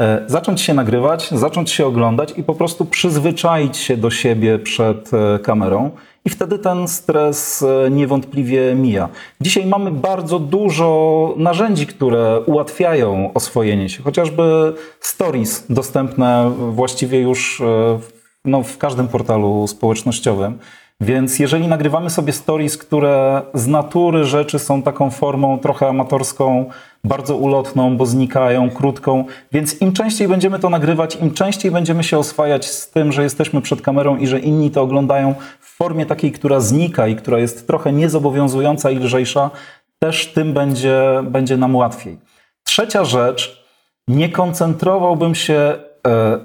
E, 0.00 0.24
zacząć 0.26 0.60
się 0.60 0.74
nagrywać, 0.74 1.30
zacząć 1.30 1.70
się 1.70 1.86
oglądać 1.86 2.34
i 2.36 2.42
po 2.42 2.54
prostu 2.54 2.84
przyzwyczaić 2.84 3.76
się 3.76 3.96
do 3.96 4.10
siebie 4.10 4.58
przed 4.58 5.10
e, 5.14 5.38
kamerą 5.38 5.90
i 6.24 6.30
wtedy 6.30 6.58
ten 6.58 6.88
stres 6.88 7.62
e, 7.62 7.90
niewątpliwie 7.90 8.74
mija. 8.74 9.08
Dzisiaj 9.40 9.66
mamy 9.66 9.90
bardzo 9.90 10.38
dużo 10.38 11.34
narzędzi, 11.36 11.86
które 11.86 12.40
ułatwiają 12.46 13.30
oswojenie 13.34 13.88
się, 13.88 14.02
chociażby 14.02 14.74
stories 15.00 15.64
dostępne 15.70 16.52
właściwie 16.70 17.20
już 17.20 17.60
e, 17.60 17.98
no, 18.44 18.62
w 18.62 18.78
każdym 18.78 19.08
portalu 19.08 19.66
społecznościowym. 19.66 20.58
Więc 21.00 21.38
jeżeli 21.38 21.68
nagrywamy 21.68 22.10
sobie 22.10 22.32
stories, 22.32 22.78
które 22.78 23.42
z 23.54 23.66
natury 23.66 24.24
rzeczy 24.24 24.58
są 24.58 24.82
taką 24.82 25.10
formą 25.10 25.58
trochę 25.58 25.88
amatorską, 25.88 26.70
bardzo 27.04 27.36
ulotną, 27.36 27.96
bo 27.96 28.06
znikają, 28.06 28.70
krótką, 28.70 29.24
więc 29.52 29.80
im 29.80 29.92
częściej 29.92 30.28
będziemy 30.28 30.58
to 30.58 30.70
nagrywać, 30.70 31.16
im 31.16 31.34
częściej 31.34 31.70
będziemy 31.70 32.04
się 32.04 32.18
oswajać 32.18 32.70
z 32.70 32.90
tym, 32.90 33.12
że 33.12 33.22
jesteśmy 33.22 33.62
przed 33.62 33.82
kamerą 33.82 34.16
i 34.16 34.26
że 34.26 34.40
inni 34.40 34.70
to 34.70 34.82
oglądają 34.82 35.34
w 35.60 35.76
formie 35.76 36.06
takiej, 36.06 36.32
która 36.32 36.60
znika 36.60 37.06
i 37.06 37.16
która 37.16 37.38
jest 37.38 37.66
trochę 37.66 37.92
niezobowiązująca 37.92 38.90
i 38.90 38.98
lżejsza, 38.98 39.50
też 39.98 40.26
tym 40.26 40.52
będzie, 40.52 41.02
będzie 41.24 41.56
nam 41.56 41.76
łatwiej. 41.76 42.18
Trzecia 42.64 43.04
rzecz, 43.04 43.64
nie 44.08 44.28
koncentrowałbym 44.28 45.34
się 45.34 45.74
e, 46.06 46.38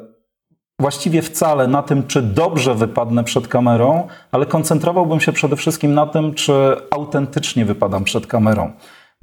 właściwie 0.79 1.21
wcale 1.21 1.67
na 1.67 1.83
tym, 1.83 2.07
czy 2.07 2.21
dobrze 2.21 2.75
wypadnę 2.75 3.23
przed 3.23 3.47
kamerą, 3.47 4.07
ale 4.31 4.45
koncentrowałbym 4.45 5.19
się 5.19 5.31
przede 5.31 5.55
wszystkim 5.55 5.93
na 5.93 6.05
tym, 6.05 6.33
czy 6.33 6.53
autentycznie 6.91 7.65
wypadam 7.65 8.03
przed 8.03 8.27
kamerą. 8.27 8.71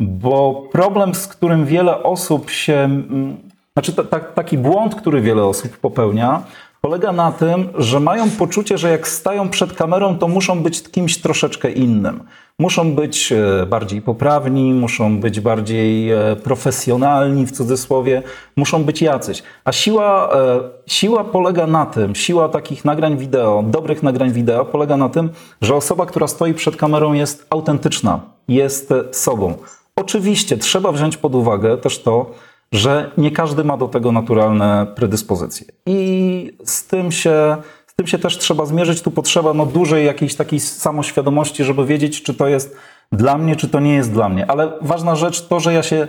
Bo 0.01 0.69
problem, 0.73 1.15
z 1.15 1.27
którym 1.27 1.67
wiele 1.67 2.03
osób 2.03 2.51
się, 2.51 2.75
mm, 2.75 3.37
znaczy 3.73 3.93
taki 4.35 4.59
błąd, 4.59 4.95
który 4.95 5.21
wiele 5.21 5.45
osób 5.45 5.77
popełnia, 5.77 6.43
polega 6.81 7.13
na 7.13 7.33
tym, 7.33 7.69
że 7.79 8.01
mają 8.01 8.31
poczucie, 8.31 8.79
że 8.79 8.91
jak 8.91 9.09
stają 9.09 9.49
przed 9.49 9.73
kamerą, 9.73 10.19
to 10.19 10.29
muszą 10.29 10.63
być 10.63 10.83
kimś 10.83 11.19
troszeczkę 11.19 11.71
innym. 11.71 12.21
Muszą 12.59 12.95
być 12.95 13.33
e, 13.33 13.67
bardziej 13.67 14.03
poprawni, 14.03 14.73
muszą 14.73 15.21
być 15.21 15.41
bardziej 15.41 16.11
e, 16.13 16.37
profesjonalni 16.37 17.47
w 17.47 17.53
cudzysłowie, 17.53 18.23
muszą 18.57 18.85
być 18.85 19.03
jacyś. 19.03 19.43
A 19.65 19.73
siła, 19.73 20.35
e, 20.35 20.61
siła 20.87 21.25
polega 21.25 21.67
na 21.67 21.87
tym, 21.87 22.15
siła 22.15 22.49
takich 22.49 22.85
nagrań 22.85 23.17
wideo, 23.17 23.65
dobrych 23.67 24.03
nagrań 24.03 24.33
wideo 24.33 24.65
polega 24.65 24.97
na 24.97 25.09
tym, 25.09 25.31
że 25.61 25.75
osoba, 25.75 26.07
która 26.07 26.27
stoi 26.27 26.55
przed 26.55 26.77
kamerą 26.77 27.13
jest 27.13 27.47
autentyczna, 27.51 28.21
jest 28.49 28.95
sobą. 29.13 29.55
Oczywiście 29.97 30.57
trzeba 30.57 30.93
wziąć 30.93 31.17
pod 31.17 31.35
uwagę 31.35 31.77
też 31.77 32.03
to, 32.03 32.31
że 32.73 33.11
nie 33.19 33.31
każdy 33.31 33.65
ma 33.65 33.77
do 33.77 33.89
tego 33.89 34.13
naturalne 34.13 34.87
predyspozycje. 34.97 35.67
I 35.87 36.57
z 36.65 36.87
tym 36.87 37.13
się, 37.13 37.57
z 37.87 37.95
tym 37.95 38.07
się 38.07 38.19
też 38.19 38.39
trzeba 38.39 38.67
zmierzyć. 38.67 39.03
Tu 39.03 39.11
potrzeba 39.11 39.55
no, 39.55 39.67
dużej 39.67 40.07
jakiejś 40.07 40.35
takiej 40.35 40.61
samoświadomości, 40.61 41.65
żeby 41.65 41.87
wiedzieć, 41.87 42.23
czy 42.23 42.35
to 42.35 42.49
jest 42.49 42.77
dla 43.13 43.39
mnie, 43.39 43.57
czy 43.57 43.69
to 43.69 43.81
nie 43.81 43.95
jest 43.95 44.13
dla 44.13 44.29
mnie. 44.29 44.51
Ale 44.51 44.73
ważna 44.81 45.17
rzecz, 45.17 45.47
to, 45.47 45.61
że 45.61 45.75
ja 45.75 45.83
się 45.83 46.09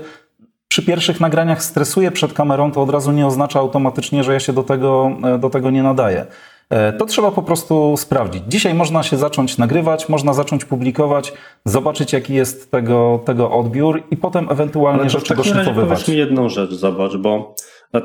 przy 0.68 0.86
pierwszych 0.86 1.20
nagraniach 1.20 1.63
stresuję 1.63 2.12
przed 2.12 2.34
kamerą, 2.34 2.72
to 2.72 2.82
od 2.82 2.89
razu 2.89 3.12
nie 3.12 3.27
oznacza 3.27 3.60
automatycznie, 3.60 4.24
że 4.24 4.34
ja 4.34 4.39
się 4.39 4.54
do 4.54 4.63
tego, 4.63 5.12
do 5.39 5.50
tego 5.50 5.72
nie 5.72 5.84
nadaję. 5.84 6.25
E, 6.69 6.93
to 6.93 7.05
trzeba 7.05 7.31
po 7.31 7.43
prostu 7.43 7.98
sprawdzić. 7.98 8.43
Dzisiaj 8.48 8.74
można 8.74 9.03
się 9.03 9.17
zacząć 9.17 9.57
nagrywać, 9.57 10.10
można 10.10 10.34
zacząć 10.34 10.65
publikować, 10.65 11.34
zobaczyć 11.65 12.13
jaki 12.13 12.34
jest 12.34 12.72
tego, 12.72 13.19
tego 13.25 13.51
odbiór 13.51 14.03
i 14.12 14.17
potem 14.17 14.48
ewentualnie 14.51 15.01
Ale 15.01 15.10
rzeczy 15.10 15.36
doszlifowywać. 15.36 15.89
Powiedz 15.89 16.07
mi 16.07 16.17
jedną 16.17 16.50
rzecz, 16.50 16.72
zobacz, 16.72 17.17
bo 17.17 17.55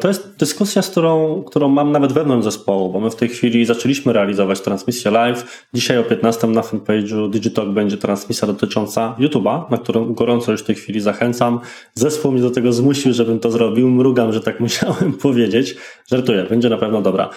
to 0.01 0.09
jest 0.09 0.37
dyskusja, 0.37 0.83
z 0.83 0.91
którą, 0.91 1.43
którą 1.43 1.69
mam 1.69 1.93
nawet 1.93 2.13
wewnątrz 2.13 2.45
zespołu, 2.45 2.93
bo 2.93 3.01
my 3.01 3.11
w 3.11 3.17
tej 3.17 3.29
chwili 3.29 3.65
zaczęliśmy 3.65 4.13
realizować 4.13 4.61
transmisję 4.61 5.11
live. 5.11 5.67
Dzisiaj 5.75 5.99
o 5.99 6.03
15 6.03 6.47
na 6.47 6.61
fanpage'u 6.61 7.31
Digitalk 7.31 7.69
będzie 7.69 7.97
transmisja 7.97 8.47
dotycząca 8.47 9.17
YouTube'a, 9.19 9.71
na 9.71 9.79
którą 9.79 10.15
gorąco 10.15 10.53
już 10.53 10.61
w 10.61 10.65
tej 10.65 10.75
chwili 10.75 11.01
zachęcam. 11.01 11.61
Zespół 11.95 12.33
mnie 12.33 12.43
do 12.43 12.51
tego 12.51 12.73
zmusił, 12.73 13.13
żebym 13.13 13.41
to 13.41 13.51
zrobił. 13.51 13.91
Mrugam, 13.91 14.33
że 14.33 14.41
tak 14.41 14.61
musiałem 14.71 15.13
powiedzieć. 15.13 15.77
Żartuję, 16.11 16.47
będzie 16.51 16.69
na 16.69 16.77
pewno 16.77 17.03
dobra. 17.03 17.31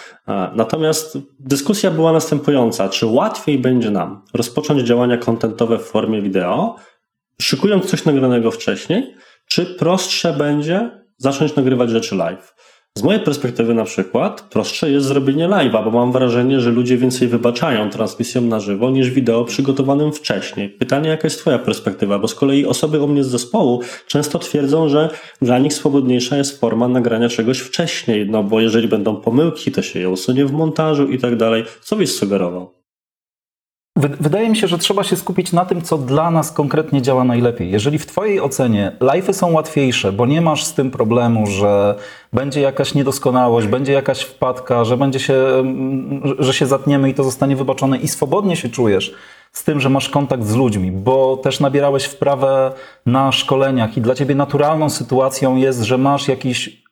Natomiast 0.55 1.17
dyskusja 1.39 1.91
była 1.91 2.13
następująca. 2.13 2.89
Czy 2.89 3.05
łatwiej 3.05 3.59
będzie 3.59 3.91
nam 3.91 4.21
rozpocząć 4.33 4.81
działania 4.81 5.17
kontentowe 5.17 5.79
w 5.79 5.83
formie 5.83 6.21
wideo, 6.21 6.75
szykując 7.41 7.85
coś 7.85 8.05
nagranego 8.05 8.51
wcześniej, 8.51 9.13
czy 9.47 9.65
prostsze 9.65 10.33
będzie 10.33 11.02
zacząć 11.17 11.55
nagrywać 11.55 11.89
rzeczy 11.89 12.15
live. 12.15 12.53
Z 12.97 13.03
mojej 13.03 13.21
perspektywy 13.21 13.73
na 13.73 13.83
przykład 13.83 14.41
prostsze 14.41 14.91
jest 14.91 15.05
zrobienie 15.05 15.47
live'a, 15.47 15.83
bo 15.83 15.91
mam 15.91 16.11
wrażenie, 16.11 16.59
że 16.59 16.71
ludzie 16.71 16.97
więcej 16.97 17.27
wybaczają 17.27 17.89
transmisją 17.89 18.41
na 18.41 18.59
żywo 18.59 18.89
niż 18.89 19.09
wideo 19.09 19.45
przygotowanym 19.45 20.13
wcześniej. 20.13 20.69
Pytanie, 20.69 21.09
jaka 21.09 21.27
jest 21.27 21.39
Twoja 21.39 21.59
perspektywa? 21.59 22.19
Bo 22.19 22.27
z 22.27 22.35
kolei 22.35 22.65
osoby 22.65 23.01
u 23.01 23.07
mnie 23.07 23.23
z 23.23 23.27
zespołu 23.27 23.81
często 24.07 24.39
twierdzą, 24.39 24.89
że 24.89 25.09
dla 25.41 25.59
nich 25.59 25.73
swobodniejsza 25.73 26.37
jest 26.37 26.59
forma 26.59 26.87
nagrania 26.87 27.29
czegoś 27.29 27.59
wcześniej, 27.59 28.29
no 28.29 28.43
bo 28.43 28.59
jeżeli 28.59 28.87
będą 28.87 29.15
pomyłki, 29.15 29.71
to 29.71 29.81
się 29.81 29.99
je 29.99 30.09
usunie 30.09 30.45
w 30.45 30.51
montażu 30.51 31.07
i 31.07 31.17
tak 31.19 31.35
dalej. 31.35 31.63
Co 31.81 31.95
byś 31.95 32.15
sugerował? 32.15 32.82
Wydaje 33.95 34.49
mi 34.49 34.57
się, 34.57 34.67
że 34.67 34.77
trzeba 34.77 35.03
się 35.03 35.15
skupić 35.15 35.51
na 35.51 35.65
tym, 35.65 35.81
co 35.81 35.97
dla 35.97 36.31
nas 36.31 36.51
konkretnie 36.51 37.01
działa 37.01 37.23
najlepiej. 37.23 37.71
Jeżeli 37.71 37.99
w 37.99 38.05
Twojej 38.05 38.41
ocenie 38.41 38.91
live'y 38.99 39.33
są 39.33 39.51
łatwiejsze, 39.51 40.11
bo 40.11 40.25
nie 40.25 40.41
masz 40.41 40.63
z 40.63 40.73
tym 40.73 40.91
problemu, 40.91 41.47
że 41.47 41.95
będzie 42.33 42.61
jakaś 42.61 42.93
niedoskonałość, 42.93 43.67
będzie 43.67 43.93
jakaś 43.93 44.21
wpadka, 44.21 44.85
że, 44.85 44.97
będzie 44.97 45.19
się, 45.19 45.43
że 46.39 46.53
się 46.53 46.65
zatniemy 46.65 47.09
i 47.09 47.13
to 47.13 47.23
zostanie 47.23 47.55
wybaczone 47.55 47.97
i 47.97 48.07
swobodnie 48.07 48.55
się 48.55 48.69
czujesz 48.69 49.15
z 49.51 49.63
tym, 49.63 49.79
że 49.79 49.89
masz 49.89 50.09
kontakt 50.09 50.43
z 50.43 50.55
ludźmi, 50.55 50.91
bo 50.91 51.37
też 51.37 51.59
nabierałeś 51.59 52.03
wprawę 52.03 52.71
na 53.05 53.31
szkoleniach 53.31 53.97
i 53.97 54.01
dla 54.01 54.15
Ciebie 54.15 54.35
naturalną 54.35 54.89
sytuacją 54.89 55.55
jest, 55.55 55.81
że 55.81 55.97
masz 55.97 56.27
jakiś 56.27 56.82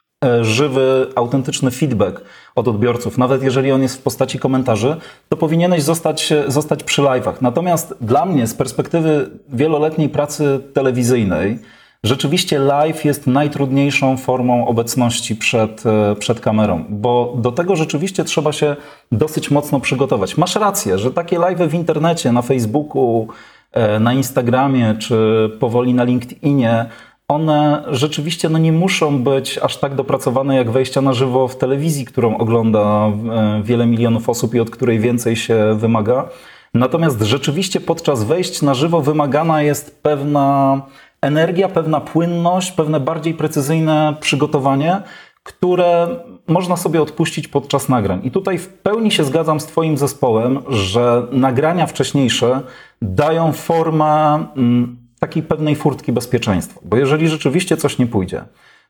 żywy, 0.41 1.07
autentyczny 1.15 1.71
feedback 1.71 2.21
od 2.55 2.67
odbiorców, 2.67 3.17
nawet 3.17 3.43
jeżeli 3.43 3.71
on 3.71 3.81
jest 3.81 3.97
w 3.97 4.01
postaci 4.01 4.39
komentarzy, 4.39 4.95
to 5.29 5.37
powinieneś 5.37 5.83
zostać, 5.83 6.33
zostać 6.47 6.83
przy 6.83 7.01
live'ach. 7.01 7.33
Natomiast 7.41 7.95
dla 8.01 8.25
mnie 8.25 8.47
z 8.47 8.53
perspektywy 8.53 9.29
wieloletniej 9.49 10.09
pracy 10.09 10.59
telewizyjnej, 10.73 11.59
rzeczywiście 12.03 12.59
live 12.59 13.05
jest 13.05 13.27
najtrudniejszą 13.27 14.17
formą 14.17 14.67
obecności 14.67 15.35
przed, 15.35 15.83
e, 15.85 16.15
przed 16.15 16.39
kamerą, 16.39 16.85
bo 16.89 17.33
do 17.37 17.51
tego 17.51 17.75
rzeczywiście 17.75 18.23
trzeba 18.23 18.51
się 18.51 18.75
dosyć 19.11 19.51
mocno 19.51 19.79
przygotować. 19.79 20.37
Masz 20.37 20.55
rację, 20.55 20.97
że 20.97 21.11
takie 21.11 21.39
live 21.39 21.59
w 21.59 21.73
internecie, 21.73 22.31
na 22.31 22.41
Facebooku, 22.41 23.27
e, 23.71 23.99
na 23.99 24.13
Instagramie 24.13 24.95
czy 24.99 25.49
powoli 25.59 25.93
na 25.93 26.03
LinkedInie, 26.03 26.85
one 27.31 27.83
rzeczywiście 27.87 28.49
no, 28.49 28.57
nie 28.57 28.71
muszą 28.71 29.23
być 29.23 29.57
aż 29.57 29.77
tak 29.77 29.95
dopracowane 29.95 30.55
jak 30.55 30.71
wejścia 30.71 31.01
na 31.01 31.13
żywo 31.13 31.47
w 31.47 31.55
telewizji, 31.55 32.05
którą 32.05 32.37
ogląda 32.37 33.07
e, 33.07 33.61
wiele 33.63 33.85
milionów 33.85 34.29
osób 34.29 34.55
i 34.55 34.59
od 34.59 34.69
której 34.69 34.99
więcej 34.99 35.35
się 35.35 35.75
wymaga. 35.77 36.29
Natomiast 36.73 37.21
rzeczywiście 37.21 37.81
podczas 37.81 38.23
wejść 38.23 38.61
na 38.61 38.73
żywo 38.73 39.01
wymagana 39.01 39.61
jest 39.61 40.03
pewna 40.03 40.81
energia, 41.21 41.69
pewna 41.69 42.01
płynność, 42.01 42.71
pewne 42.71 42.99
bardziej 42.99 43.33
precyzyjne 43.33 44.15
przygotowanie, 44.19 45.01
które 45.43 46.07
można 46.47 46.77
sobie 46.77 47.01
odpuścić 47.01 47.47
podczas 47.47 47.89
nagrań. 47.89 48.21
I 48.23 48.31
tutaj 48.31 48.57
w 48.57 48.67
pełni 48.67 49.11
się 49.11 49.23
zgadzam 49.23 49.59
z 49.59 49.65
Twoim 49.65 49.97
zespołem, 49.97 50.59
że 50.69 51.27
nagrania 51.31 51.87
wcześniejsze 51.87 52.61
dają 53.01 53.51
formę 53.51 54.45
mm, 54.55 55.00
takiej 55.23 55.43
pewnej 55.43 55.75
furtki 55.75 56.11
bezpieczeństwa. 56.11 56.79
Bo 56.83 56.97
jeżeli 56.97 57.27
rzeczywiście 57.27 57.77
coś 57.77 57.97
nie 57.97 58.07
pójdzie, 58.07 58.43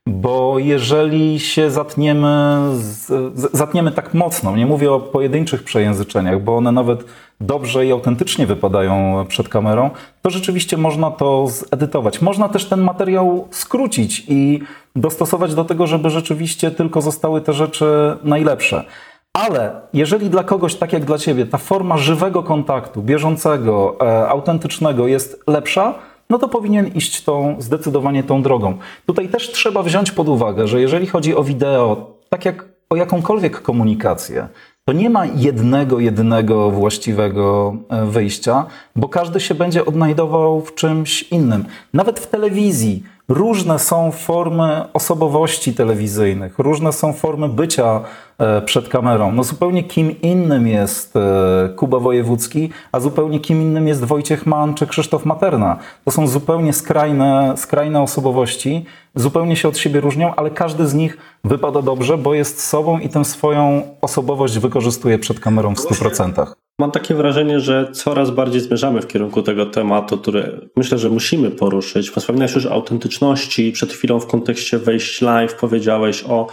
bo 0.07 0.59
jeżeli 0.59 1.39
się 1.39 1.71
zatniemy, 1.71 2.57
zatniemy 3.53 3.91
tak 3.91 4.13
mocno, 4.13 4.55
nie 4.57 4.65
mówię 4.65 4.91
o 4.91 4.99
pojedynczych 4.99 5.63
przejęzyczeniach, 5.63 6.43
bo 6.43 6.57
one 6.57 6.71
nawet 6.71 7.05
dobrze 7.41 7.85
i 7.85 7.91
autentycznie 7.91 8.47
wypadają 8.47 9.25
przed 9.27 9.49
kamerą, 9.49 9.89
to 10.21 10.29
rzeczywiście 10.29 10.77
można 10.77 11.11
to 11.11 11.47
zedytować. 11.47 12.21
Można 12.21 12.49
też 12.49 12.65
ten 12.65 12.81
materiał 12.81 13.47
skrócić 13.51 14.25
i 14.27 14.61
dostosować 14.95 15.55
do 15.55 15.65
tego, 15.65 15.87
żeby 15.87 16.09
rzeczywiście 16.09 16.71
tylko 16.71 17.01
zostały 17.01 17.41
te 17.41 17.53
rzeczy 17.53 18.17
najlepsze. 18.23 18.83
Ale 19.33 19.81
jeżeli 19.93 20.29
dla 20.29 20.43
kogoś, 20.43 20.75
tak 20.75 20.93
jak 20.93 21.05
dla 21.05 21.17
ciebie, 21.17 21.45
ta 21.45 21.57
forma 21.57 21.97
żywego 21.97 22.43
kontaktu, 22.43 23.01
bieżącego, 23.01 23.97
e, 24.01 24.29
autentycznego 24.29 25.07
jest 25.07 25.43
lepsza, 25.47 25.93
no 26.31 26.39
to 26.39 26.47
powinien 26.47 26.87
iść 26.87 27.23
tą, 27.23 27.55
zdecydowanie 27.59 28.23
tą 28.23 28.41
drogą. 28.41 28.77
Tutaj 29.05 29.29
też 29.29 29.51
trzeba 29.51 29.83
wziąć 29.83 30.11
pod 30.11 30.29
uwagę, 30.29 30.67
że 30.67 30.81
jeżeli 30.81 31.07
chodzi 31.07 31.35
o 31.35 31.43
wideo, 31.43 32.17
tak 32.29 32.45
jak 32.45 32.65
o 32.89 32.95
jakąkolwiek 32.95 33.61
komunikację, 33.61 34.47
to 34.85 34.93
nie 34.93 35.09
ma 35.09 35.25
jednego, 35.25 35.99
jedynego 35.99 36.71
właściwego 36.71 37.75
e, 37.89 38.05
wyjścia, 38.05 38.65
bo 38.95 39.09
każdy 39.09 39.39
się 39.39 39.55
będzie 39.55 39.85
odnajdował 39.85 40.61
w 40.61 40.75
czymś 40.75 41.23
innym. 41.23 41.65
Nawet 41.93 42.19
w 42.19 42.27
telewizji 42.27 43.03
różne 43.29 43.79
są 43.79 44.11
formy 44.11 44.85
osobowości 44.93 45.73
telewizyjnych, 45.73 46.59
różne 46.59 46.93
są 46.93 47.13
formy 47.13 47.49
bycia 47.49 48.01
e, 48.37 48.61
przed 48.61 48.89
kamerą. 48.89 49.31
No 49.31 49.43
zupełnie 49.43 49.83
kim 49.83 50.21
innym 50.21 50.67
jest 50.67 51.15
e, 51.15 51.69
Kuba 51.75 51.99
Wojewódzki, 51.99 52.69
a 52.91 52.99
zupełnie 52.99 53.39
kim 53.39 53.61
innym 53.61 53.87
jest 53.87 54.03
Wojciech 54.03 54.45
Mann 54.45 54.73
czy 54.73 54.87
Krzysztof 54.87 55.25
Materna. 55.25 55.77
To 56.05 56.11
są 56.11 56.27
zupełnie 56.27 56.73
skrajne, 56.73 57.53
skrajne 57.57 58.01
osobowości, 58.01 58.85
zupełnie 59.15 59.55
się 59.55 59.67
od 59.67 59.77
siebie 59.77 59.99
różnią, 59.99 60.35
ale 60.35 60.49
każdy 60.49 60.87
z 60.87 60.93
nich 60.93 61.17
wypada 61.43 61.81
dobrze, 61.81 62.17
bo 62.17 62.33
jest 62.33 62.63
sobą 62.63 62.99
i 62.99 63.09
tę 63.09 63.25
swoją 63.25 63.81
osobowość 64.01 64.59
wykorzystuje 64.59 65.19
przed 65.19 65.39
kamerą 65.39 65.75
w 65.75 65.79
100%. 65.79 66.60
Mam 66.81 66.91
takie 66.91 67.15
wrażenie, 67.15 67.59
że 67.59 67.91
coraz 67.91 68.31
bardziej 68.31 68.61
zmierzamy 68.61 69.01
w 69.01 69.07
kierunku 69.07 69.43
tego 69.43 69.65
tematu, 69.65 70.17
który 70.17 70.69
myślę, 70.75 70.97
że 70.97 71.09
musimy 71.09 71.51
poruszyć. 71.51 72.09
Wspomniałeś 72.09 72.55
już 72.55 72.65
o 72.65 72.71
autentyczności. 72.71 73.71
Przed 73.71 73.93
chwilą 73.93 74.19
w 74.19 74.27
kontekście 74.27 74.77
wejść 74.77 75.21
live 75.21 75.55
powiedziałeś 75.55 76.23
o 76.23 76.47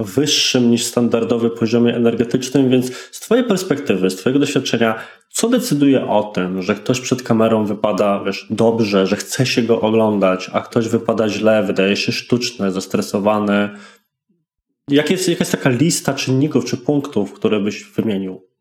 wyższym 0.00 0.70
niż 0.70 0.84
standardowy 0.84 1.50
poziomie 1.50 1.96
energetycznym, 1.96 2.70
więc 2.70 2.96
z 2.96 3.20
Twojej 3.20 3.44
perspektywy, 3.44 4.10
z 4.10 4.16
Twojego 4.16 4.40
doświadczenia, 4.40 4.94
co 5.30 5.48
decyduje 5.48 6.08
o 6.08 6.22
tym, 6.22 6.62
że 6.62 6.74
ktoś 6.74 7.00
przed 7.00 7.22
kamerą 7.22 7.64
wypada 7.64 8.22
wiesz, 8.26 8.46
dobrze, 8.50 9.06
że 9.06 9.16
chce 9.16 9.46
się 9.46 9.62
go 9.62 9.80
oglądać, 9.80 10.50
a 10.52 10.60
ktoś 10.60 10.88
wypada 10.88 11.28
źle, 11.28 11.62
wydaje 11.62 11.96
się 11.96 12.12
sztuczny, 12.12 12.72
zestresowany? 12.72 13.70
Jak 14.88 15.10
jest, 15.10 15.28
jaka 15.28 15.42
jest 15.42 15.52
taka 15.52 15.70
lista 15.70 16.14
czynników 16.14 16.64
czy 16.64 16.76
punktów, 16.76 17.32
które 17.32 17.60
byś 17.60 17.84
wymienił? 17.84 18.51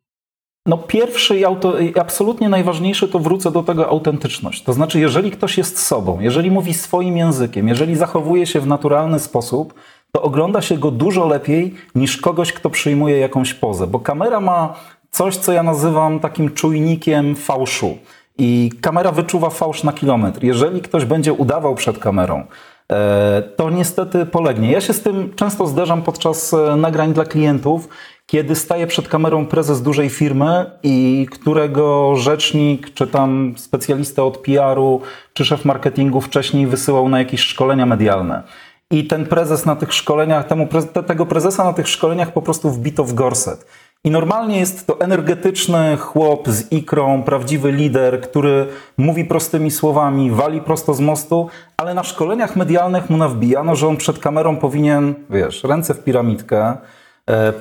No 0.65 0.77
pierwszy 0.77 1.39
i, 1.39 1.46
auto, 1.46 1.74
absolutnie 2.00 2.50
najważniejszy 2.50 3.08
to 3.08 3.20
wrócę 3.20 3.51
do 3.51 3.63
tego 3.63 3.89
autentyczność. 3.89 4.63
To 4.63 4.74
znaczy, 4.74 5.00
jeżeli 5.00 5.32
ktoś 5.32 5.58
jest 5.58 5.80
sobą, 5.80 6.20
jeżeli 6.20 6.51
mówi 6.51 6.74
swoim 6.74 7.18
językiem, 7.18 7.68
jeżeli 7.68 7.96
zachowuje 7.96 8.48
się 8.48 8.60
w 8.60 8.68
naturalny 8.68 9.20
sposób, 9.20 9.74
to 10.12 10.22
ogląda 10.22 10.62
się 10.62 10.77
go 10.77 10.91
dużo 10.91 11.27
lepiej 11.27 11.74
niż 11.96 12.18
kogoś, 12.18 12.53
kto 12.53 12.70
przyjmuje 12.70 13.18
jakąś 13.18 13.53
pozę, 13.53 13.88
bo 13.88 14.00
kamera 14.00 14.39
ma 14.39 14.74
coś, 15.12 15.36
co 15.36 15.53
ja 15.53 15.63
nazywam 15.63 16.20
takim 16.20 16.53
czujnikiem 16.53 17.36
fałszu. 17.36 17.98
I 18.38 18.72
kamera 18.82 19.12
wyczuwa 19.12 19.50
fałsz 19.50 19.84
na 19.84 19.94
kilometr. 19.94 20.44
Jeżeli 20.44 20.82
ktoś 20.82 21.06
będzie 21.06 21.34
udawał 21.34 21.75
przed 21.75 22.00
kamerą, 22.00 22.44
e, 22.91 23.44
to 23.56 23.70
niestety 23.70 24.25
polegnie. 24.25 24.72
Ja 24.72 24.82
się 24.82 24.94
z 24.94 25.01
tym 25.01 25.34
często 25.36 25.68
zderzam 25.68 26.01
podczas 26.01 26.53
e, 26.53 26.75
nagrań 26.75 27.13
dla 27.13 27.25
klientów, 27.25 27.89
kiedy 28.31 28.55
staje 28.55 28.88
przed 28.88 29.07
kamerą 29.07 29.45
prezes 29.45 29.81
dużej 29.81 30.09
firmy 30.09 30.71
i 30.83 31.27
którego 31.31 32.15
rzecznik, 32.15 32.93
czy 32.93 33.07
tam 33.07 33.53
specjalista 33.57 34.23
od 34.23 34.38
PR-u, 34.38 35.01
czy 35.33 35.45
szef 35.45 35.65
marketingu 35.65 36.21
wcześniej 36.21 36.67
wysyłał 36.67 37.09
na 37.09 37.19
jakieś 37.19 37.41
szkolenia 37.41 37.85
medialne. 37.85 38.43
I 38.91 39.07
ten 39.07 39.25
prezes 39.25 39.65
na 39.65 39.75
tych 39.75 39.93
szkoleniach, 39.93 40.47
temu, 40.47 40.67
tego 41.07 41.25
prezesa 41.25 41.63
na 41.63 41.73
tych 41.73 41.88
szkoleniach 41.88 42.33
po 42.33 42.41
prostu 42.41 42.69
wbito 42.69 43.03
w 43.03 43.13
gorset. 43.13 43.65
I 44.03 44.11
normalnie 44.11 44.59
jest 44.59 44.88
to 44.88 45.00
energetyczny 45.00 45.97
chłop 45.97 46.50
z 46.50 46.71
ikrą, 46.71 47.23
prawdziwy 47.23 47.71
lider, 47.71 48.21
który 48.21 48.67
mówi 48.97 49.25
prostymi 49.25 49.71
słowami, 49.71 50.31
wali 50.31 50.61
prosto 50.61 50.93
z 50.93 51.00
mostu, 51.00 51.50
ale 51.77 51.93
na 51.93 52.03
szkoleniach 52.03 52.55
medialnych 52.55 53.09
mu 53.09 53.17
nawbijano, 53.17 53.75
że 53.75 53.88
on 53.88 53.97
przed 53.97 54.19
kamerą 54.19 54.57
powinien, 54.57 55.13
wiesz, 55.29 55.63
ręce 55.63 55.93
w 55.93 56.03
piramidkę, 56.03 56.77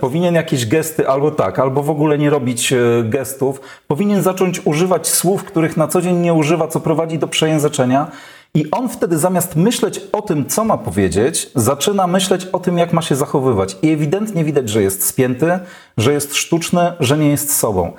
powinien 0.00 0.34
jakieś 0.34 0.66
gesty 0.66 1.08
albo 1.08 1.30
tak, 1.30 1.58
albo 1.58 1.82
w 1.82 1.90
ogóle 1.90 2.18
nie 2.18 2.30
robić 2.30 2.72
e, 2.72 2.78
gestów, 3.04 3.60
powinien 3.86 4.22
zacząć 4.22 4.66
używać 4.66 5.08
słów, 5.08 5.44
których 5.44 5.76
na 5.76 5.88
co 5.88 6.02
dzień 6.02 6.16
nie 6.16 6.34
używa, 6.34 6.68
co 6.68 6.80
prowadzi 6.80 7.18
do 7.18 7.28
przejęzyczenia. 7.28 8.10
I 8.54 8.70
on 8.70 8.88
wtedy 8.88 9.18
zamiast 9.18 9.56
myśleć 9.56 10.00
o 10.12 10.22
tym, 10.22 10.46
co 10.46 10.64
ma 10.64 10.78
powiedzieć, 10.78 11.50
zaczyna 11.54 12.06
myśleć 12.06 12.46
o 12.46 12.58
tym, 12.58 12.78
jak 12.78 12.92
ma 12.92 13.02
się 13.02 13.16
zachowywać. 13.16 13.76
I 13.82 13.90
ewidentnie 13.90 14.44
widać, 14.44 14.68
że 14.68 14.82
jest 14.82 15.06
spięty, 15.06 15.58
że 15.96 16.12
jest 16.12 16.36
sztuczny, 16.36 16.92
że 17.00 17.18
nie 17.18 17.28
jest 17.28 17.56
sobą. 17.56 17.92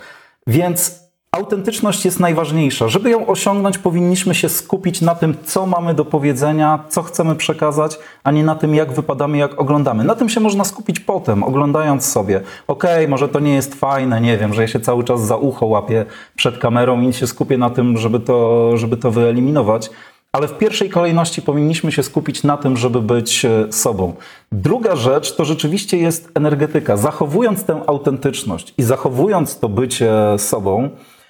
Więc 0.47 1.00
autentyczność 1.35 2.05
jest 2.05 2.19
najważniejsza. 2.19 2.87
Żeby 2.87 3.09
ją 3.09 3.27
osiągnąć, 3.27 3.77
powinniśmy 3.77 4.35
się 4.35 4.49
skupić 4.49 5.01
na 5.01 5.15
tym, 5.15 5.35
co 5.43 5.65
mamy 5.65 5.93
do 5.93 6.05
powiedzenia, 6.05 6.83
co 6.89 7.03
chcemy 7.03 7.35
przekazać, 7.35 7.99
a 8.23 8.31
nie 8.31 8.43
na 8.43 8.55
tym, 8.55 8.75
jak 8.75 8.93
wypadamy, 8.93 9.37
jak 9.37 9.61
oglądamy. 9.61 10.03
Na 10.03 10.15
tym 10.15 10.29
się 10.29 10.39
można 10.39 10.63
skupić 10.63 10.99
potem, 10.99 11.43
oglądając 11.43 12.05
sobie. 12.05 12.41
Okej, 12.67 12.95
okay, 12.95 13.07
może 13.07 13.29
to 13.29 13.39
nie 13.39 13.53
jest 13.53 13.75
fajne, 13.75 14.21
nie 14.21 14.37
wiem, 14.37 14.53
że 14.53 14.61
ja 14.61 14.67
się 14.67 14.79
cały 14.79 15.03
czas 15.03 15.27
za 15.27 15.35
ucho 15.35 15.65
łapię 15.65 16.05
przed 16.35 16.57
kamerą 16.57 17.01
i 17.01 17.13
się 17.13 17.27
skupię 17.27 17.57
na 17.57 17.69
tym, 17.69 17.97
żeby 17.97 18.19
to, 18.19 18.77
żeby 18.77 18.97
to 18.97 19.11
wyeliminować 19.11 19.89
ale 20.31 20.47
w 20.47 20.57
pierwszej 20.57 20.89
kolejności 20.89 21.41
powinniśmy 21.41 21.91
się 21.91 22.03
skupić 22.03 22.43
na 22.43 22.57
tym, 22.57 22.77
żeby 22.77 23.01
być 23.01 23.45
e, 23.45 23.71
sobą. 23.71 24.13
Druga 24.51 24.95
rzecz 24.95 25.35
to 25.35 25.45
rzeczywiście 25.45 25.97
jest 25.97 26.31
energetyka. 26.35 26.97
Zachowując 26.97 27.63
tę 27.63 27.81
autentyczność 27.87 28.73
i 28.77 28.83
zachowując 28.83 29.59
to 29.59 29.69
bycie 29.69 30.11
sobą, 30.37 30.83
e, 30.83 31.20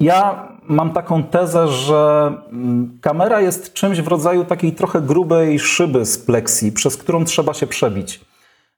ja 0.00 0.48
mam 0.68 0.92
taką 0.92 1.22
tezę, 1.22 1.68
że 1.68 2.32
mm, 2.52 2.98
kamera 3.00 3.40
jest 3.40 3.72
czymś 3.72 4.00
w 4.00 4.08
rodzaju 4.08 4.44
takiej 4.44 4.72
trochę 4.72 5.00
grubej 5.00 5.58
szyby 5.58 6.06
z 6.06 6.18
pleksji, 6.18 6.72
przez 6.72 6.96
którą 6.96 7.24
trzeba 7.24 7.54
się 7.54 7.66
przebić. 7.66 8.20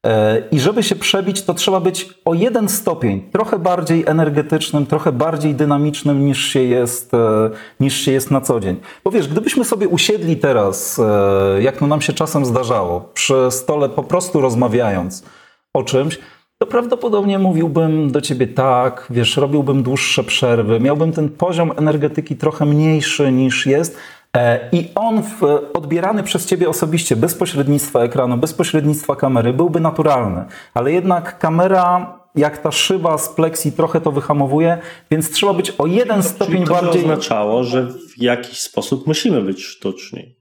E, 0.06 0.42
I 0.50 0.60
żeby 0.60 0.82
się 0.82 0.96
przebić, 0.96 1.42
to 1.42 1.54
trzeba 1.54 1.80
być 1.80 2.08
o 2.24 2.34
jeden 2.34 2.68
stopień 2.68 3.30
trochę 3.32 3.58
bardziej 3.58 4.04
energetycznym, 4.06 4.86
trochę 4.86 5.12
bardziej 5.12 5.54
dynamicznym 5.54 6.26
niż 6.26 6.44
się 6.48 6.60
jest, 6.60 7.14
e, 7.14 7.50
niż 7.80 7.94
się 7.94 8.12
jest 8.12 8.30
na 8.30 8.40
co 8.40 8.60
dzień. 8.60 8.80
Bo 9.04 9.10
wiesz, 9.10 9.28
gdybyśmy 9.28 9.64
sobie 9.64 9.88
usiedli 9.88 10.36
teraz, 10.36 10.98
e, 10.98 11.62
jak 11.62 11.76
to 11.76 11.86
nam 11.86 12.00
się 12.00 12.12
czasem 12.12 12.46
zdarzało, 12.46 13.00
przy 13.14 13.34
stole 13.50 13.88
po 13.88 14.02
prostu 14.02 14.40
rozmawiając 14.40 15.24
o 15.74 15.82
czymś, 15.82 16.18
to 16.58 16.66
prawdopodobnie 16.66 17.38
mówiłbym 17.38 18.12
do 18.12 18.20
ciebie 18.20 18.46
tak, 18.46 19.06
wiesz, 19.10 19.36
robiłbym 19.36 19.82
dłuższe 19.82 20.24
przerwy, 20.24 20.80
miałbym 20.80 21.12
ten 21.12 21.28
poziom 21.28 21.72
energetyki 21.76 22.36
trochę 22.36 22.66
mniejszy 22.66 23.32
niż 23.32 23.66
jest, 23.66 23.98
E, 24.36 24.68
I 24.72 24.88
on 24.94 25.22
w, 25.22 25.42
odbierany 25.74 26.22
przez 26.22 26.46
ciebie 26.46 26.68
osobiście, 26.68 27.16
bez 27.16 27.34
pośrednictwa 27.34 28.00
ekranu, 28.00 28.36
bez 28.36 28.54
pośrednictwa 28.54 29.16
kamery, 29.16 29.52
byłby 29.52 29.80
naturalny. 29.80 30.44
Ale 30.74 30.92
jednak 30.92 31.38
kamera, 31.38 32.18
jak 32.34 32.58
ta 32.58 32.72
szyba 32.72 33.18
z 33.18 33.28
pleksji, 33.28 33.72
trochę 33.72 34.00
to 34.00 34.12
wyhamowuje, 34.12 34.78
więc 35.10 35.30
trzeba 35.30 35.54
być 35.54 35.70
o 35.70 35.86
jeden 35.86 36.22
stopień 36.22 36.54
Czyli 36.54 36.66
to 36.66 36.72
bardziej. 36.72 36.92
To 36.92 36.98
oznaczało, 36.98 37.64
że 37.64 37.86
w 37.86 38.22
jakiś 38.22 38.60
sposób 38.60 39.06
musimy 39.06 39.42
być 39.42 39.64
sztuczni. 39.64 40.35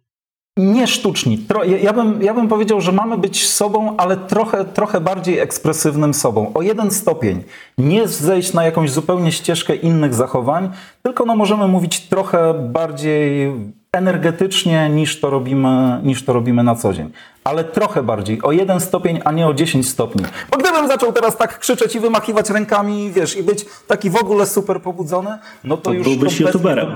Nie 0.57 0.87
sztuczni. 0.87 1.45
Ja 1.81 1.93
bym, 1.93 2.21
ja 2.21 2.33
bym 2.33 2.47
powiedział, 2.47 2.81
że 2.81 2.91
mamy 2.91 3.17
być 3.17 3.49
sobą, 3.49 3.97
ale 3.97 4.17
trochę, 4.17 4.65
trochę 4.65 5.01
bardziej 5.01 5.39
ekspresywnym 5.39 6.13
sobą. 6.13 6.51
O 6.53 6.61
jeden 6.61 6.91
stopień. 6.91 7.43
Nie 7.77 8.07
zejść 8.07 8.53
na 8.53 8.63
jakąś 8.63 8.91
zupełnie 8.91 9.31
ścieżkę 9.31 9.75
innych 9.75 10.13
zachowań, 10.13 10.69
tylko 11.03 11.25
no 11.25 11.35
możemy 11.35 11.67
mówić 11.67 11.99
trochę 11.99 12.53
bardziej 12.53 13.51
energetycznie 13.91 14.89
niż 14.89 15.19
to 15.19 15.29
robimy, 15.29 16.01
niż 16.03 16.25
to 16.25 16.33
robimy 16.33 16.63
na 16.63 16.75
co 16.75 16.93
dzień. 16.93 17.11
Ale 17.45 17.63
trochę 17.63 18.03
bardziej, 18.03 18.41
o 18.41 18.51
jeden 18.51 18.79
stopień, 18.79 19.19
a 19.25 19.31
nie 19.31 19.47
o 19.47 19.53
10 19.53 19.89
stopni. 19.89 20.23
Bo 20.51 20.58
gdybym 20.58 20.88
zaczął 20.88 21.13
teraz 21.13 21.38
tak 21.38 21.60
krzyczeć 21.60 21.95
i 21.95 21.99
wymachiwać 21.99 22.49
rękami, 22.49 23.12
wiesz, 23.12 23.38
i 23.38 23.43
być 23.43 23.65
taki 23.88 24.10
w 24.10 24.15
ogóle 24.15 24.45
super 24.45 24.81
pobudzony, 24.81 25.38
no 25.63 25.77
to, 25.77 25.84
to 25.84 25.93
już 25.93 26.08
byłbyś 26.08 26.39
youtuberem. 26.39 26.95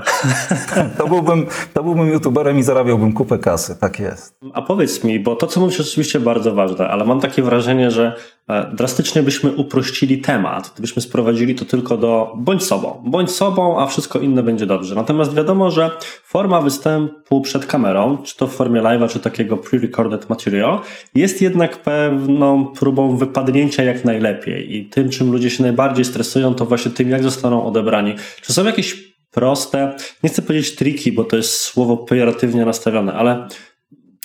To, 0.98 1.08
byłbym, 1.08 1.46
to 1.74 1.82
byłbym 1.82 2.08
youtuberem 2.08 2.58
i 2.58 2.62
zarabiałbym 2.62 3.12
kupę 3.12 3.38
kasy, 3.38 3.76
tak 3.80 4.00
jest. 4.00 4.34
A 4.54 4.62
powiedz 4.62 5.04
mi, 5.04 5.20
bo 5.20 5.36
to, 5.36 5.46
co 5.46 5.60
mówisz, 5.60 5.78
jest 5.78 5.90
oczywiście 5.90 6.20
bardzo 6.20 6.54
ważne, 6.54 6.88
ale 6.88 7.04
mam 7.04 7.20
takie 7.20 7.42
wrażenie, 7.42 7.90
że 7.90 8.16
e, 8.48 8.70
drastycznie 8.74 9.22
byśmy 9.22 9.52
uprościli 9.52 10.20
temat, 10.20 10.70
gdybyśmy 10.74 11.02
sprowadzili 11.02 11.54
to 11.54 11.64
tylko 11.64 11.96
do 11.96 12.32
bądź 12.36 12.64
sobą, 12.64 13.02
bądź 13.06 13.30
sobą, 13.30 13.80
a 13.80 13.86
wszystko 13.86 14.18
inne 14.18 14.42
będzie 14.42 14.66
dobrze. 14.66 14.94
Natomiast 14.94 15.34
wiadomo, 15.34 15.70
że 15.70 15.90
forma 16.24 16.60
występu 16.60 17.40
przed 17.40 17.66
kamerą, 17.66 18.18
czy 18.22 18.36
to 18.36 18.46
w 18.46 18.54
formie 18.54 18.80
live'a, 18.80 19.08
czy 19.08 19.20
takiego 19.20 19.56
pre-recorded 19.56 20.30
material, 20.40 20.80
jest 21.14 21.42
jednak 21.42 21.82
pewną 21.82 22.66
próbą 22.66 23.16
wypadnięcia 23.16 23.82
jak 23.82 24.04
najlepiej 24.04 24.76
i 24.76 24.84
tym, 24.84 25.08
czym 25.08 25.32
ludzie 25.32 25.50
się 25.50 25.62
najbardziej 25.62 26.04
stresują, 26.04 26.54
to 26.54 26.66
właśnie 26.66 26.90
tym, 26.90 27.10
jak 27.10 27.22
zostaną 27.22 27.66
odebrani. 27.66 28.14
Czy 28.42 28.52
są 28.52 28.64
jakieś 28.64 29.10
proste, 29.30 29.96
nie 30.22 30.30
chcę 30.30 30.42
powiedzieć 30.42 30.74
triki, 30.74 31.12
bo 31.12 31.24
to 31.24 31.36
jest 31.36 31.60
słowo 31.60 31.96
pejoratywnie 31.96 32.64
nastawione, 32.64 33.12
ale 33.12 33.48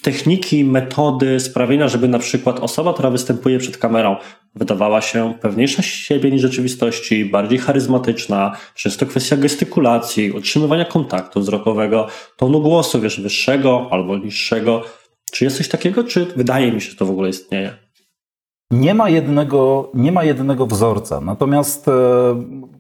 techniki, 0.02 0.64
metody 0.64 1.40
sprawienia, 1.40 1.88
żeby 1.88 2.08
na 2.08 2.20
przykład 2.20 2.60
osoba, 2.60 2.94
która 2.94 3.10
występuje 3.10 3.60
przed 3.60 3.78
kamerą, 3.78 4.16
wydawała 4.56 5.02
się 5.02 5.34
pewniejsza 5.42 5.82
siebie 5.82 6.32
niż 6.32 6.42
rzeczywistości, 6.42 7.26
bardziej 7.26 7.60
charyzmatyczna, 7.60 8.58
często 8.76 9.06
kwestia 9.06 9.38
gestykulacji, 9.38 10.32
utrzymywania 10.32 10.86
kontaktu 10.86 11.40
wzrokowego, 11.40 12.08
tonu 12.38 12.62
głosu, 12.62 13.02
wiesz, 13.02 13.22
wyższego 13.22 13.88
albo 13.92 14.18
niższego. 14.18 14.84
Czy 15.32 15.44
jest 15.44 15.58
coś 15.58 15.70
takiego, 15.70 16.04
czy 16.04 16.26
wydaje 16.26 16.72
mi 16.72 16.82
się, 16.82 16.92
że 16.92 16.98
to 16.98 17.06
w 17.06 17.12
ogóle 17.12 17.30
istnieje? 17.30 17.86
Nie 18.72 18.94
ma 18.94 19.10
jednego, 19.10 19.90
nie 19.94 20.12
ma 20.12 20.24
jednego 20.24 20.66
wzorca. 20.66 21.22
Natomiast, 21.22 21.88
e, 21.88 21.92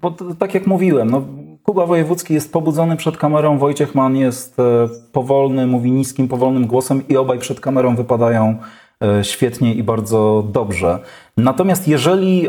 bo 0.01 0.15
tak 0.39 0.53
jak 0.53 0.67
mówiłem, 0.67 1.11
no, 1.11 1.21
Kuba 1.63 1.85
Wojewódzki 1.85 2.33
jest 2.33 2.53
pobudzony 2.53 2.97
przed 2.97 3.17
kamerą, 3.17 3.57
Wojciech 3.57 3.95
Mann 3.95 4.17
jest 4.17 4.59
e, 4.59 4.63
powolny, 5.11 5.67
mówi 5.67 5.91
niskim, 5.91 6.27
powolnym 6.27 6.67
głosem 6.67 7.07
i 7.09 7.17
obaj 7.17 7.39
przed 7.39 7.59
kamerą 7.59 7.95
wypadają 7.95 8.57
e, 9.03 9.23
świetnie 9.23 9.73
i 9.73 9.83
bardzo 9.83 10.43
dobrze. 10.51 10.99
Natomiast 11.37 11.87
jeżeli, 11.87 12.47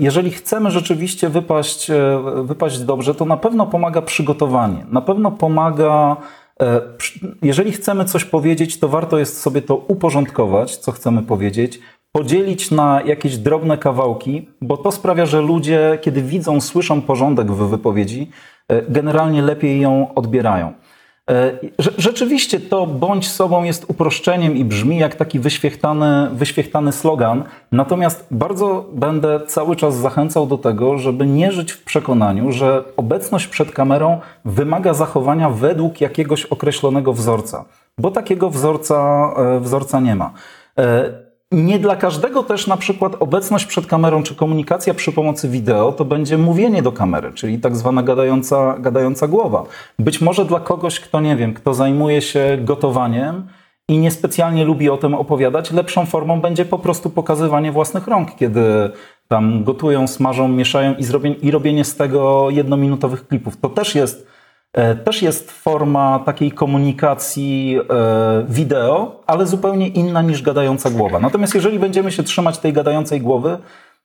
jeżeli 0.00 0.30
chcemy 0.30 0.70
rzeczywiście 0.70 1.28
wypaść, 1.28 1.90
wypaść 2.42 2.78
dobrze, 2.78 3.14
to 3.14 3.24
na 3.24 3.36
pewno 3.36 3.66
pomaga 3.66 4.02
przygotowanie. 4.02 4.86
Na 4.90 5.00
pewno 5.00 5.30
pomaga 5.30 6.16
jeżeli 7.42 7.72
chcemy 7.72 8.04
coś 8.04 8.24
powiedzieć, 8.24 8.78
to 8.78 8.88
warto 8.88 9.18
jest 9.18 9.40
sobie 9.40 9.62
to 9.62 9.76
uporządkować, 9.76 10.76
co 10.76 10.92
chcemy 10.92 11.22
powiedzieć, 11.22 11.80
podzielić 12.12 12.70
na 12.70 13.02
jakieś 13.02 13.36
drobne 13.36 13.78
kawałki, 13.78 14.48
bo 14.60 14.76
to 14.76 14.92
sprawia, 14.92 15.26
że 15.26 15.40
ludzie, 15.40 15.98
kiedy 16.02 16.22
widzą, 16.22 16.60
słyszą 16.60 17.02
porządek 17.02 17.52
w 17.52 17.68
wypowiedzi, 17.68 18.30
e, 18.68 18.82
generalnie 18.82 19.42
lepiej 19.42 19.80
ją 19.80 20.14
odbierają. 20.14 20.72
E, 21.30 21.52
rzeczywiście 21.98 22.60
to 22.60 22.86
bądź 22.86 23.28
sobą 23.28 23.64
jest 23.64 23.84
uproszczeniem 23.88 24.56
i 24.56 24.64
brzmi 24.64 24.98
jak 24.98 25.14
taki 25.14 25.38
wyświechtany, 25.38 26.30
wyświechtany 26.32 26.92
slogan, 26.92 27.44
natomiast 27.72 28.26
bardzo 28.30 28.84
będę 28.92 29.40
cały 29.46 29.76
czas 29.76 29.96
zachęcał 29.96 30.46
do 30.46 30.58
tego, 30.58 30.98
żeby 30.98 31.26
nie 31.26 31.52
żyć 31.52 31.72
w 31.72 31.84
przekonaniu, 31.84 32.52
że 32.52 32.84
obecność 32.96 33.46
przed 33.46 33.72
kamerą 33.72 34.20
wymaga 34.44 34.94
zachowania 34.94 35.50
według 35.50 36.00
jakiegoś 36.00 36.44
określonego 36.44 37.12
wzorca, 37.12 37.64
bo 37.98 38.10
takiego 38.10 38.50
wzorca, 38.50 39.30
e, 39.36 39.60
wzorca 39.60 40.00
nie 40.00 40.14
ma. 40.14 40.32
Nie 41.52 41.78
dla 41.78 41.96
każdego 41.96 42.42
też 42.42 42.66
na 42.66 42.76
przykład 42.76 43.16
obecność 43.20 43.66
przed 43.66 43.86
kamerą 43.86 44.22
czy 44.22 44.34
komunikacja 44.34 44.94
przy 44.94 45.12
pomocy 45.12 45.48
wideo 45.48 45.92
to 45.92 46.04
będzie 46.04 46.38
mówienie 46.38 46.82
do 46.82 46.92
kamery, 46.92 47.32
czyli 47.32 47.58
tak 47.58 47.76
zwana 47.76 48.02
gadająca, 48.02 48.78
gadająca 48.78 49.28
głowa. 49.28 49.64
Być 49.98 50.20
może 50.20 50.44
dla 50.44 50.60
kogoś, 50.60 51.00
kto 51.00 51.20
nie 51.20 51.36
wiem, 51.36 51.54
kto 51.54 51.74
zajmuje 51.74 52.22
się 52.22 52.58
gotowaniem 52.60 53.48
i 53.88 53.98
niespecjalnie 53.98 54.64
lubi 54.64 54.90
o 54.90 54.96
tym 54.96 55.14
opowiadać, 55.14 55.70
lepszą 55.70 56.06
formą 56.06 56.40
będzie 56.40 56.64
po 56.64 56.78
prostu 56.78 57.10
pokazywanie 57.10 57.72
własnych 57.72 58.06
rąk, 58.06 58.34
kiedy 58.36 58.90
tam 59.28 59.64
gotują, 59.64 60.06
smażą, 60.06 60.48
mieszają 60.48 60.94
i, 60.94 61.04
zrobię, 61.04 61.30
i 61.30 61.50
robienie 61.50 61.84
z 61.84 61.96
tego 61.96 62.50
jednominutowych 62.50 63.28
klipów. 63.28 63.56
To 63.56 63.68
też 63.68 63.94
jest 63.94 64.26
też 65.04 65.22
jest 65.22 65.50
forma 65.50 66.18
takiej 66.18 66.52
komunikacji 66.52 67.78
e, 67.90 68.44
wideo, 68.48 69.22
ale 69.26 69.46
zupełnie 69.46 69.88
inna 69.88 70.22
niż 70.22 70.42
gadająca 70.42 70.90
głowa. 70.90 71.20
Natomiast 71.20 71.54
jeżeli 71.54 71.78
będziemy 71.78 72.12
się 72.12 72.22
trzymać 72.22 72.58
tej 72.58 72.72
gadającej 72.72 73.20
głowy, 73.20 73.58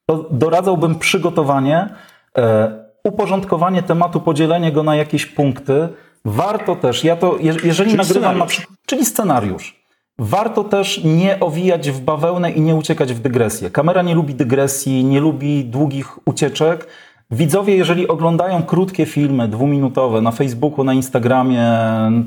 to 0.06 0.28
doradzałbym 0.32 0.96
przygotowanie, 0.96 1.90
e, 2.38 2.72
uporządkowanie 3.04 3.84
tematu, 3.84 4.22
podzielenie 4.22 4.72
go 4.72 4.84
na 4.84 4.96
jakieś 4.96 5.26
punkty. 5.26 5.90
Warto 6.26 6.76
też, 6.76 7.04
ja 7.04 7.16
to, 7.16 7.38
jeżeli 7.40 7.74
czyli 7.74 7.96
nagrywam 7.96 8.38
na 8.38 8.46
przykład, 8.46 8.78
czyli 8.86 9.06
scenariusz. 9.06 9.82
Warto 10.20 10.64
też 10.64 11.04
nie 11.04 11.40
owijać 11.40 11.92
w 11.92 12.00
bawełnę 12.00 12.52
i 12.52 12.62
nie 12.62 12.76
uciekać 12.76 13.14
w 13.14 13.20
dygresję. 13.20 13.70
Kamera 13.70 14.02
nie 14.02 14.16
lubi 14.16 14.36
dygresji, 14.36 15.04
nie 15.04 15.20
lubi 15.20 15.66
długich 15.66 16.28
ucieczek. 16.28 16.88
Widzowie, 17.32 17.76
jeżeli 17.76 18.08
oglądają 18.08 18.64
krótkie 18.64 19.06
filmy, 19.06 19.48
dwuminutowe 19.48 20.22
na 20.22 20.32
Facebooku, 20.32 20.84
na 20.84 20.94
Instagramie 20.94 21.68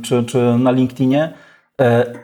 czy, 0.02 0.24
czy 0.24 0.38
na 0.58 0.70
LinkedInie, 0.70 1.32
e, 1.80 2.14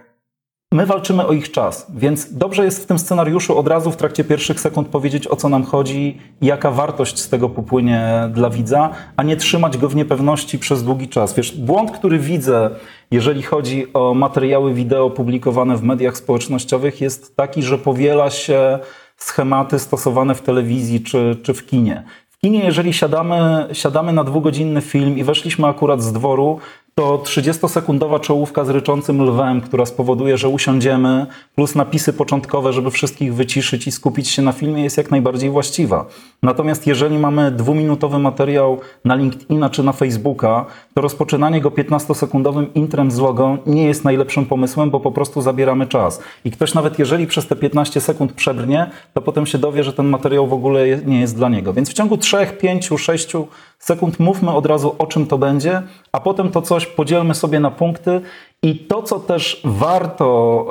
my 0.72 0.86
walczymy 0.86 1.26
o 1.26 1.32
ich 1.32 1.50
czas, 1.50 1.86
więc 1.94 2.34
dobrze 2.34 2.64
jest 2.64 2.82
w 2.82 2.86
tym 2.86 2.98
scenariuszu 2.98 3.58
od 3.58 3.68
razu 3.68 3.90
w 3.90 3.96
trakcie 3.96 4.24
pierwszych 4.24 4.60
sekund 4.60 4.88
powiedzieć, 4.88 5.28
o 5.28 5.36
co 5.36 5.48
nam 5.48 5.64
chodzi 5.64 6.18
i 6.40 6.46
jaka 6.46 6.70
wartość 6.70 7.18
z 7.18 7.28
tego 7.28 7.48
popłynie 7.48 8.30
dla 8.32 8.50
widza, 8.50 8.90
a 9.16 9.22
nie 9.22 9.36
trzymać 9.36 9.78
go 9.78 9.88
w 9.88 9.96
niepewności 9.96 10.58
przez 10.58 10.84
długi 10.84 11.08
czas. 11.08 11.34
Wiesz, 11.34 11.56
błąd, 11.56 11.90
który 11.90 12.18
widzę, 12.18 12.70
jeżeli 13.10 13.42
chodzi 13.42 13.92
o 13.92 14.14
materiały 14.14 14.74
wideo 14.74 15.10
publikowane 15.10 15.76
w 15.76 15.82
mediach 15.82 16.16
społecznościowych, 16.16 17.00
jest 17.00 17.36
taki, 17.36 17.62
że 17.62 17.78
powiela 17.78 18.30
się 18.30 18.78
schematy 19.16 19.78
stosowane 19.78 20.34
w 20.34 20.42
telewizji 20.42 21.00
czy, 21.00 21.36
czy 21.42 21.54
w 21.54 21.66
kinie 21.66 22.04
kinie, 22.44 22.64
jeżeli 22.64 22.92
siadamy, 22.92 23.68
siadamy 23.72 24.12
na 24.12 24.24
dwugodzinny 24.24 24.81
film 24.81 25.18
i 25.18 25.24
weszliśmy 25.24 25.66
akurat 25.66 26.03
z 26.03 26.12
dworu, 26.12 26.59
to 26.94 27.18
30-sekundowa 27.18 28.20
czołówka 28.20 28.64
z 28.64 28.70
ryczącym 28.70 29.22
lwem, 29.22 29.61
która 29.61 29.87
spowoduje, 29.87 30.38
że 30.38 30.48
usiądziemy, 30.48 31.26
plus 31.55 31.74
napisy 31.74 32.12
początkowe, 32.12 32.72
żeby 32.72 32.90
wszystkich 32.90 33.35
wyciszyć 33.35 33.87
i 33.87 33.92
skupić 33.92 34.29
się 34.29 34.42
na 34.42 34.53
filmie, 34.53 34.83
jest 34.83 34.96
jak 34.96 35.11
najbardziej 35.11 35.50
właściwa. 35.50 36.07
Natomiast 36.42 36.87
jeżeli 36.87 37.18
mamy 37.18 37.50
dwuminutowy 37.50 38.18
materiał 38.18 38.81
na 39.05 39.14
LinkedIna 39.14 39.70
czy 39.70 39.83
na 39.83 39.92
Facebooka, 39.92 40.66
to 40.94 41.00
rozpoczynanie 41.00 41.61
go 41.61 41.70
15-sekundowym 41.70 42.66
intrem 42.74 43.11
z 43.11 43.18
logo 43.18 43.59
nie 43.66 43.87
jest 43.87 44.05
najlepszym 44.05 44.46
pomysłem, 44.46 44.90
bo 44.90 45.00
po 45.00 45.12
prostu 45.12 45.40
zabieramy 45.40 45.87
czas. 45.87 46.22
I 46.44 46.50
ktoś 46.50 46.74
nawet 46.74 46.98
jeżeli 46.98 47.26
przez 47.26 47.46
te 47.46 47.57
15 47.57 48.00
sekund 48.00 48.33
przebrnie, 48.33 48.90
to 49.14 49.22
potem 49.22 49.46
się 49.46 49.59
dowie, 49.59 49.85
że 49.85 49.92
ten 49.92 50.07
materiał 50.07 50.46
w 50.46 50.53
ogóle 50.53 50.98
nie 51.07 51.20
jest 51.20 51.37
dla 51.37 51.48
niego. 51.48 51.72
Więc 51.72 51.90
w 51.90 51.92
ciągu 51.92 52.16
3, 52.16 52.37
5, 52.61 52.90
6 52.98 53.33
sekund 53.79 54.20
mówmy 54.20 54.50
od 54.50 54.66
razu 54.66 54.94
o 54.98 55.07
czym 55.07 55.26
to 55.26 55.38
będzie, 55.38 55.83
a 56.12 56.20
potem 56.20 56.50
to 56.50 56.62
coś 56.62 56.87
podzielmy 56.87 57.35
sobie 57.35 57.61
na 57.61 57.70
punkty 57.70 58.20
i 58.62 58.79
to, 58.79 59.03
co 59.03 59.20
też 59.20 59.61
warto, 59.64 60.66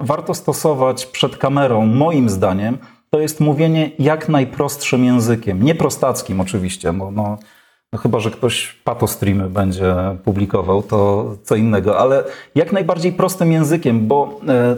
e, 0.00 0.04
warto 0.04 0.34
stosować 0.34 1.06
przed 1.06 1.36
kamerą, 1.36 1.86
moim 1.86 2.28
zdaniem, 2.28 2.78
to 3.10 3.20
jest 3.20 3.40
mówienie 3.40 3.90
jak 3.98 4.28
najprostszym 4.28 5.04
językiem. 5.04 5.62
Nie 5.62 5.74
prostackim 5.74 6.40
oczywiście, 6.40 6.92
bo 6.92 7.10
no, 7.10 7.38
no 7.92 7.98
chyba, 7.98 8.20
że 8.20 8.30
ktoś 8.30 8.72
patostreamy 8.84 9.50
będzie 9.50 9.94
publikował, 10.24 10.82
to 10.82 11.26
co 11.42 11.56
innego, 11.56 11.98
ale 11.98 12.24
jak 12.54 12.72
najbardziej 12.72 13.12
prostym 13.12 13.52
językiem, 13.52 14.06
bo 14.06 14.40
e, 14.48 14.76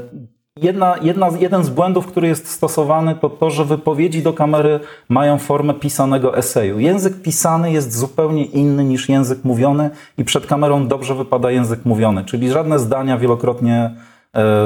Jedna, 0.56 0.96
jedna, 1.02 1.28
jeden 1.40 1.64
z 1.64 1.70
błędów, 1.70 2.06
który 2.06 2.28
jest 2.28 2.48
stosowany, 2.48 3.14
to 3.14 3.30
to, 3.30 3.50
że 3.50 3.64
wypowiedzi 3.64 4.22
do 4.22 4.32
kamery 4.32 4.80
mają 5.08 5.38
formę 5.38 5.74
pisanego 5.74 6.36
eseju. 6.36 6.78
Język 6.78 7.22
pisany 7.22 7.72
jest 7.72 7.98
zupełnie 7.98 8.44
inny 8.44 8.84
niż 8.84 9.08
język 9.08 9.44
mówiony 9.44 9.90
i 10.18 10.24
przed 10.24 10.46
kamerą 10.46 10.88
dobrze 10.88 11.14
wypada 11.14 11.50
język 11.50 11.84
mówiony, 11.84 12.24
czyli 12.24 12.50
żadne 12.50 12.78
zdania 12.78 13.18
wielokrotnie 13.18 13.90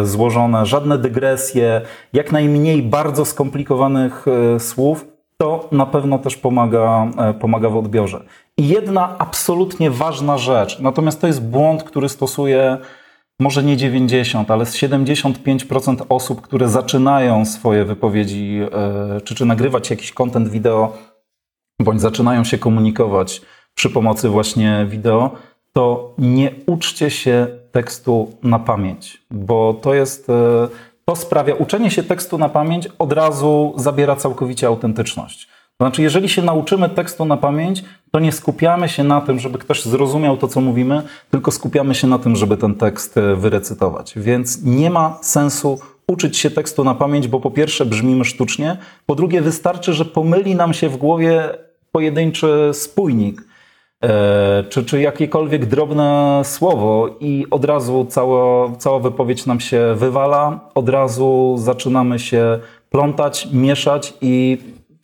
złożone, 0.05 0.67
żadne 0.67 0.99
dygresje, 0.99 1.81
jak 2.13 2.33
najmniej 2.33 2.83
bardzo 2.83 3.25
skomplikowanych 3.25 4.25
e, 4.29 4.61
słów, 4.61 5.07
to 5.37 5.69
na 5.73 5.87
pewno 5.87 6.19
też 6.19 6.37
pomaga, 6.37 7.07
e, 7.19 7.35
pomaga 7.35 7.69
w 7.69 7.77
odbiorze. 7.77 8.25
I 8.57 8.69
jedna 8.69 9.19
absolutnie 9.19 9.91
ważna 9.91 10.39
rzecz, 10.39 10.81
natomiast 10.81 11.21
to 11.21 11.27
jest 11.27 11.43
błąd, 11.43 11.83
który 11.83 12.09
stosuje 12.09 12.79
może 13.41 13.63
nie 13.63 13.77
90, 13.77 14.51
ale 14.51 14.67
z 14.67 14.77
75% 14.77 16.07
osób, 16.09 16.41
które 16.41 16.69
zaczynają 16.69 17.45
swoje 17.45 17.85
wypowiedzi, 17.85 18.61
e, 18.73 19.21
czy, 19.21 19.35
czy 19.35 19.45
nagrywać 19.45 19.91
jakiś 19.91 20.13
content 20.13 20.49
wideo, 20.49 20.97
bądź 21.81 22.01
zaczynają 22.01 22.45
się 22.45 22.59
komunikować 22.59 23.43
przy 23.75 23.91
pomocy 23.91 24.29
właśnie 24.29 24.87
wideo, 24.89 25.31
to 25.73 26.15
nie 26.19 26.51
uczcie 26.67 27.11
się 27.11 27.64
tekstu 27.75 28.37
na 28.43 28.59
pamięć, 28.59 29.23
bo 29.31 29.75
to 29.75 29.95
jest, 29.95 30.31
e, 30.31 30.69
to 31.05 31.17
sprawia, 31.17 31.55
uczenie 31.55 31.91
się 31.91 32.03
tekstu 32.03 32.39
na 32.39 32.49
pamięć 32.49 32.89
od 32.99 33.13
razu 33.13 33.75
zabiera 33.77 34.17
całkowicie 34.17 34.67
autentyczność. 34.67 35.47
To 35.47 35.85
znaczy, 35.85 36.03
jeżeli 36.03 36.29
się 36.29 36.43
nauczymy 36.43 36.89
tekstu 36.89 37.25
na 37.25 37.37
pamięć, 37.37 37.85
to 38.11 38.21
nie 38.21 38.33
skupiamy 38.33 38.89
się 38.89 39.05
na 39.05 39.21
tym, 39.21 39.39
żeby 39.39 39.59
ktoś 39.59 39.85
zrozumiał 39.85 40.37
to, 40.37 40.49
co 40.49 40.61
mówimy, 40.61 41.03
tylko 41.31 41.51
skupiamy 41.51 41.95
się 41.95 42.07
na 42.07 42.19
tym, 42.19 42.37
żeby 42.37 42.57
ten 42.57 42.75
tekst 42.75 43.17
e, 43.17 43.37
wyrecytować. 43.37 44.13
Więc 44.17 44.63
nie 44.63 44.91
ma 44.91 45.19
sensu 45.23 45.79
uczyć 46.07 46.37
się 46.37 46.51
tekstu 46.51 46.85
na 46.85 46.95
pamięć, 46.95 47.29
bo 47.29 47.41
po 47.41 47.51
pierwsze 47.51 47.87
brzmimy 47.87 48.25
sztucznie, 48.25 48.77
po 49.07 49.15
drugie 49.15 49.41
wystarczy, 49.41 49.93
że 49.93 50.05
pomyli 50.05 50.55
nam 50.55 50.75
się 50.75 50.89
w 50.89 50.97
głowie 50.97 51.49
pojedynczy 51.93 52.71
spójnik, 52.73 53.43
czy, 54.69 54.85
czy 54.85 55.01
jakiekolwiek 55.01 55.67
drobne 55.67 56.41
słowo 56.45 57.17
i 57.21 57.47
od 57.51 57.65
razu 57.65 58.07
cała, 58.09 58.77
cała 58.77 58.99
wypowiedź 58.99 59.47
nam 59.47 59.61
się 59.61 59.95
wywala, 59.97 60.71
od 60.75 60.89
razu 60.89 61.55
zaczynamy 61.59 62.19
się 62.19 62.59
plątać, 62.91 63.49
mieszać 63.53 64.15
i 64.21 64.59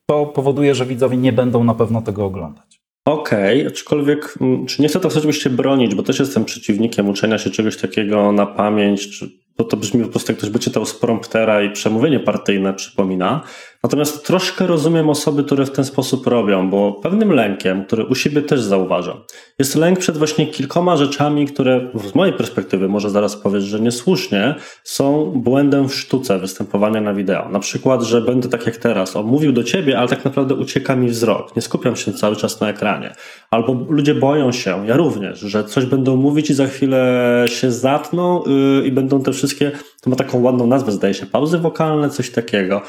to 0.06 0.26
powoduje, 0.26 0.74
że 0.74 0.86
widzowie 0.86 1.16
nie 1.16 1.32
będą 1.32 1.64
na 1.64 1.74
pewno 1.74 2.02
tego 2.02 2.24
oglądać. 2.24 2.80
Okej, 3.04 3.60
okay, 3.60 3.72
aczkolwiek, 3.72 4.34
mm, 4.40 4.66
czy 4.66 4.82
nie 4.82 4.88
chcę 4.88 5.00
to 5.00 5.08
oczywiście 5.08 5.50
bronić, 5.50 5.94
bo 5.94 6.02
też 6.02 6.18
jestem 6.18 6.44
przeciwnikiem 6.44 7.08
uczenia 7.08 7.38
się 7.38 7.50
czegoś 7.50 7.76
takiego 7.76 8.32
na 8.32 8.46
pamięć, 8.46 9.18
czy 9.18 9.30
bo 9.60 9.64
to 9.64 9.76
brzmi 9.76 10.04
po 10.04 10.10
prostu 10.10 10.32
jak 10.32 10.38
ktoś 10.38 10.50
by 10.50 10.58
czytał 10.58 10.86
z 10.86 10.94
promptera 10.94 11.62
i 11.62 11.70
przemówienie 11.70 12.20
partyjne 12.20 12.74
przypomina. 12.74 13.42
Natomiast 13.82 14.26
troszkę 14.26 14.66
rozumiem 14.66 15.10
osoby, 15.10 15.44
które 15.44 15.66
w 15.66 15.70
ten 15.70 15.84
sposób 15.84 16.26
robią, 16.26 16.70
bo 16.70 16.92
pewnym 16.92 17.32
lękiem, 17.32 17.84
który 17.84 18.04
u 18.04 18.14
siebie 18.14 18.42
też 18.42 18.60
zauważam, 18.60 19.16
jest 19.58 19.76
lęk 19.76 19.98
przed 19.98 20.16
właśnie 20.16 20.46
kilkoma 20.46 20.96
rzeczami, 20.96 21.46
które 21.46 21.90
z 22.04 22.14
mojej 22.14 22.34
perspektywy, 22.34 22.88
może 22.88 23.10
zaraz 23.10 23.36
powiesz, 23.36 23.64
że 23.64 23.80
niesłusznie, 23.80 24.54
są 24.84 25.32
błędem 25.36 25.88
w 25.88 25.94
sztuce 25.94 26.38
występowania 26.38 27.00
na 27.00 27.14
wideo. 27.14 27.48
Na 27.48 27.58
przykład, 27.58 28.02
że 28.02 28.20
będę 28.20 28.48
tak 28.48 28.66
jak 28.66 28.76
teraz, 28.76 29.16
on 29.16 29.26
mówił 29.26 29.52
do 29.52 29.64
ciebie, 29.64 29.98
ale 29.98 30.08
tak 30.08 30.24
naprawdę 30.24 30.54
ucieka 30.54 30.96
mi 30.96 31.08
wzrok, 31.08 31.56
nie 31.56 31.62
skupiam 31.62 31.96
się 31.96 32.12
cały 32.12 32.36
czas 32.36 32.60
na 32.60 32.68
ekranie. 32.68 33.12
Albo 33.50 33.86
ludzie 33.88 34.14
boją 34.14 34.52
się, 34.52 34.86
ja 34.86 34.96
również, 34.96 35.38
że 35.38 35.64
coś 35.64 35.84
będą 35.84 36.16
mówić 36.16 36.50
i 36.50 36.54
za 36.54 36.66
chwilę 36.66 37.44
się 37.48 37.72
zatną 37.72 38.42
yy, 38.46 38.86
i 38.86 38.92
będą 38.92 39.22
te 39.22 39.32
wszystkie, 39.32 39.72
to 40.00 40.10
ma 40.10 40.16
taką 40.16 40.40
ładną 40.40 40.66
nazwę, 40.66 40.92
zdaje 40.92 41.14
się, 41.14 41.26
pauzy 41.26 41.58
wokalne, 41.58 42.10
coś 42.10 42.30
takiego. 42.30 42.82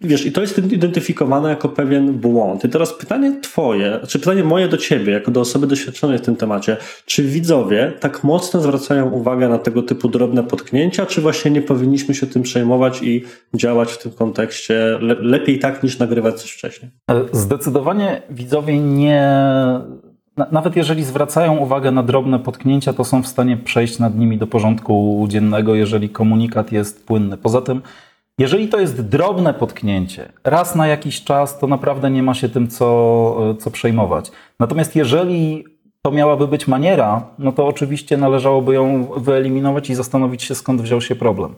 Wiesz, 0.00 0.26
i 0.26 0.32
to 0.32 0.40
jest 0.40 0.58
identyfikowane 0.58 1.48
jako 1.48 1.68
pewien 1.68 2.12
błąd. 2.12 2.64
I 2.64 2.68
teraz 2.68 2.92
pytanie 2.92 3.40
twoje, 3.42 4.00
czy 4.08 4.18
pytanie 4.18 4.44
moje 4.44 4.68
do 4.68 4.76
ciebie, 4.76 5.12
jako 5.12 5.30
do 5.30 5.40
osoby 5.40 5.66
doświadczonej 5.66 6.18
w 6.18 6.20
tym 6.20 6.36
temacie, 6.36 6.76
czy 7.06 7.22
widzowie 7.22 7.92
tak 8.00 8.24
mocno 8.24 8.60
zwracają 8.60 9.10
uwagę 9.10 9.48
na 9.48 9.58
tego 9.58 9.82
typu 9.82 10.08
drobne 10.08 10.42
potknięcia, 10.42 11.06
czy 11.06 11.20
właśnie 11.20 11.50
nie 11.50 11.62
powinniśmy 11.62 12.14
się 12.14 12.26
tym 12.26 12.42
przejmować 12.42 13.02
i 13.02 13.24
działać 13.54 13.92
w 13.92 13.98
tym 13.98 14.12
kontekście 14.12 14.74
le 15.00 15.14
lepiej 15.20 15.58
tak, 15.58 15.82
niż 15.82 15.98
nagrywać 15.98 16.42
coś 16.42 16.50
wcześniej? 16.50 16.90
E, 17.10 17.24
zdecydowanie 17.32 18.22
widzowie 18.30 18.78
nie 18.78 19.30
nawet 20.52 20.76
jeżeli 20.76 21.04
zwracają 21.04 21.56
uwagę 21.56 21.90
na 21.90 22.02
drobne 22.02 22.38
potknięcia, 22.38 22.92
to 22.92 23.04
są 23.04 23.22
w 23.22 23.26
stanie 23.26 23.56
przejść 23.56 23.98
nad 23.98 24.18
nimi 24.18 24.38
do 24.38 24.46
porządku 24.46 25.26
dziennego, 25.28 25.74
jeżeli 25.74 26.08
komunikat 26.08 26.72
jest 26.72 27.06
płynny. 27.06 27.36
Poza 27.36 27.60
tym, 27.60 27.82
jeżeli 28.38 28.68
to 28.68 28.80
jest 28.80 29.00
drobne 29.00 29.54
potknięcie, 29.54 30.32
raz 30.44 30.74
na 30.74 30.86
jakiś 30.86 31.24
czas, 31.24 31.58
to 31.58 31.66
naprawdę 31.66 32.10
nie 32.10 32.22
ma 32.22 32.34
się 32.34 32.48
tym 32.48 32.68
co, 32.68 33.56
co 33.58 33.70
przejmować. 33.70 34.30
Natomiast 34.60 34.96
jeżeli 34.96 35.64
to 36.02 36.10
miałaby 36.10 36.48
być 36.48 36.68
maniera, 36.68 37.26
no 37.38 37.52
to 37.52 37.66
oczywiście 37.66 38.16
należałoby 38.16 38.74
ją 38.74 39.04
wyeliminować 39.16 39.90
i 39.90 39.94
zastanowić 39.94 40.42
się, 40.42 40.54
skąd 40.54 40.82
wziął 40.82 41.00
się 41.00 41.14
problem. 41.16 41.54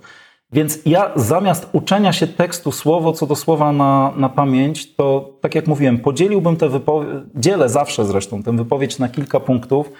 Więc 0.52 0.78
ja 0.86 1.10
zamiast 1.16 1.68
uczenia 1.72 2.12
się 2.12 2.26
tekstu 2.26 2.72
słowo 2.72 3.12
co 3.12 3.26
do 3.26 3.36
słowa 3.36 3.72
na, 3.72 4.12
na 4.16 4.28
pamięć, 4.28 4.94
to 4.94 5.30
tak 5.40 5.54
jak 5.54 5.66
mówiłem, 5.66 5.98
podzieliłbym 5.98 6.56
tę 6.56 6.68
wypowiedź, 6.68 7.10
dzielę 7.34 7.68
zawsze 7.68 8.04
zresztą 8.04 8.42
tę 8.42 8.56
wypowiedź 8.56 8.98
na 8.98 9.08
kilka 9.08 9.40
punktów 9.40 9.90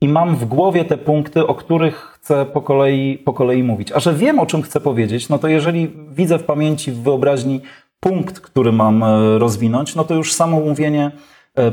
i 0.00 0.08
mam 0.08 0.36
w 0.36 0.44
głowie 0.44 0.84
te 0.84 0.98
punkty, 0.98 1.46
o 1.46 1.54
których 1.54 1.94
chcę 1.94 2.46
po 2.46 2.62
kolei, 2.62 3.18
po 3.18 3.32
kolei 3.32 3.62
mówić. 3.62 3.92
A 3.92 4.00
że 4.00 4.14
wiem, 4.14 4.38
o 4.38 4.46
czym 4.46 4.62
chcę 4.62 4.80
powiedzieć, 4.80 5.28
no 5.28 5.38
to 5.38 5.48
jeżeli 5.48 5.90
widzę 6.10 6.38
w 6.38 6.44
pamięci, 6.44 6.92
w 6.92 7.02
wyobraźni 7.02 7.60
punkt, 8.00 8.40
który 8.40 8.72
mam 8.72 9.02
e, 9.02 9.38
rozwinąć, 9.38 9.94
no 9.94 10.04
to 10.04 10.14
już 10.14 10.32
samo 10.32 10.60
mówienie 10.60 11.10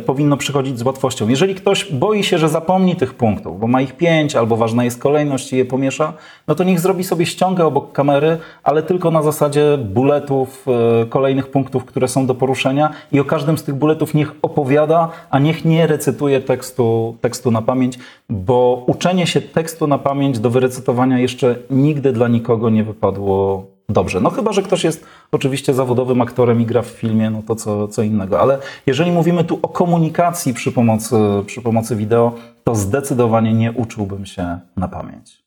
powinno 0.05 0.37
przychodzić 0.37 0.79
z 0.79 0.81
łatwością. 0.81 1.27
Jeżeli 1.27 1.55
ktoś 1.55 1.91
boi 1.93 2.23
się, 2.23 2.37
że 2.37 2.49
zapomni 2.49 2.95
tych 2.95 3.13
punktów, 3.13 3.59
bo 3.59 3.67
ma 3.67 3.81
ich 3.81 3.97
pięć, 3.97 4.35
albo 4.35 4.57
ważna 4.57 4.83
jest 4.83 4.99
kolejność 4.99 5.53
i 5.53 5.57
je 5.57 5.65
pomiesza, 5.65 6.13
no 6.47 6.55
to 6.55 6.63
niech 6.63 6.79
zrobi 6.79 7.03
sobie 7.03 7.25
ściągę 7.25 7.65
obok 7.65 7.91
kamery, 7.91 8.37
ale 8.63 8.83
tylko 8.83 9.11
na 9.11 9.21
zasadzie 9.21 9.77
buletów, 9.77 10.65
e, 11.01 11.05
kolejnych 11.05 11.51
punktów, 11.51 11.85
które 11.85 12.07
są 12.07 12.25
do 12.25 12.35
poruszenia 12.35 12.89
i 13.11 13.19
o 13.19 13.25
każdym 13.25 13.57
z 13.57 13.63
tych 13.63 13.75
buletów 13.75 14.13
niech 14.13 14.31
opowiada, 14.41 15.09
a 15.29 15.39
niech 15.39 15.65
nie 15.65 15.87
recytuje 15.87 16.41
tekstu, 16.41 17.15
tekstu 17.21 17.51
na 17.51 17.61
pamięć, 17.61 17.99
bo 18.29 18.83
uczenie 18.87 19.27
się 19.27 19.41
tekstu 19.41 19.87
na 19.87 19.97
pamięć 19.97 20.39
do 20.39 20.49
wyrecytowania 20.49 21.19
jeszcze 21.19 21.55
nigdy 21.69 22.13
dla 22.13 22.27
nikogo 22.27 22.69
nie 22.69 22.83
wypadło 22.83 23.70
dobrze. 23.93 24.21
No 24.21 24.29
chyba, 24.29 24.53
że 24.53 24.61
ktoś 24.61 24.83
jest 24.83 25.05
oczywiście 25.31 25.73
zawodowym 25.73 26.21
aktorem 26.21 26.61
i 26.61 26.65
gra 26.65 26.81
w 26.81 26.87
filmie, 26.87 27.29
no 27.29 27.43
to 27.47 27.55
co, 27.55 27.87
co 27.87 28.03
innego. 28.03 28.39
Ale 28.39 28.59
jeżeli 28.85 29.11
mówimy 29.11 29.43
tu 29.43 29.59
o 29.61 29.67
komunikacji 29.67 30.53
przy 30.53 30.71
pomocy, 30.71 31.15
przy 31.45 31.61
pomocy 31.61 31.95
wideo, 31.95 32.35
to 32.63 32.75
zdecydowanie 32.75 33.53
nie 33.53 33.71
uczyłbym 33.71 34.25
się 34.25 34.59
na 34.77 34.87
pamięć. 34.87 35.43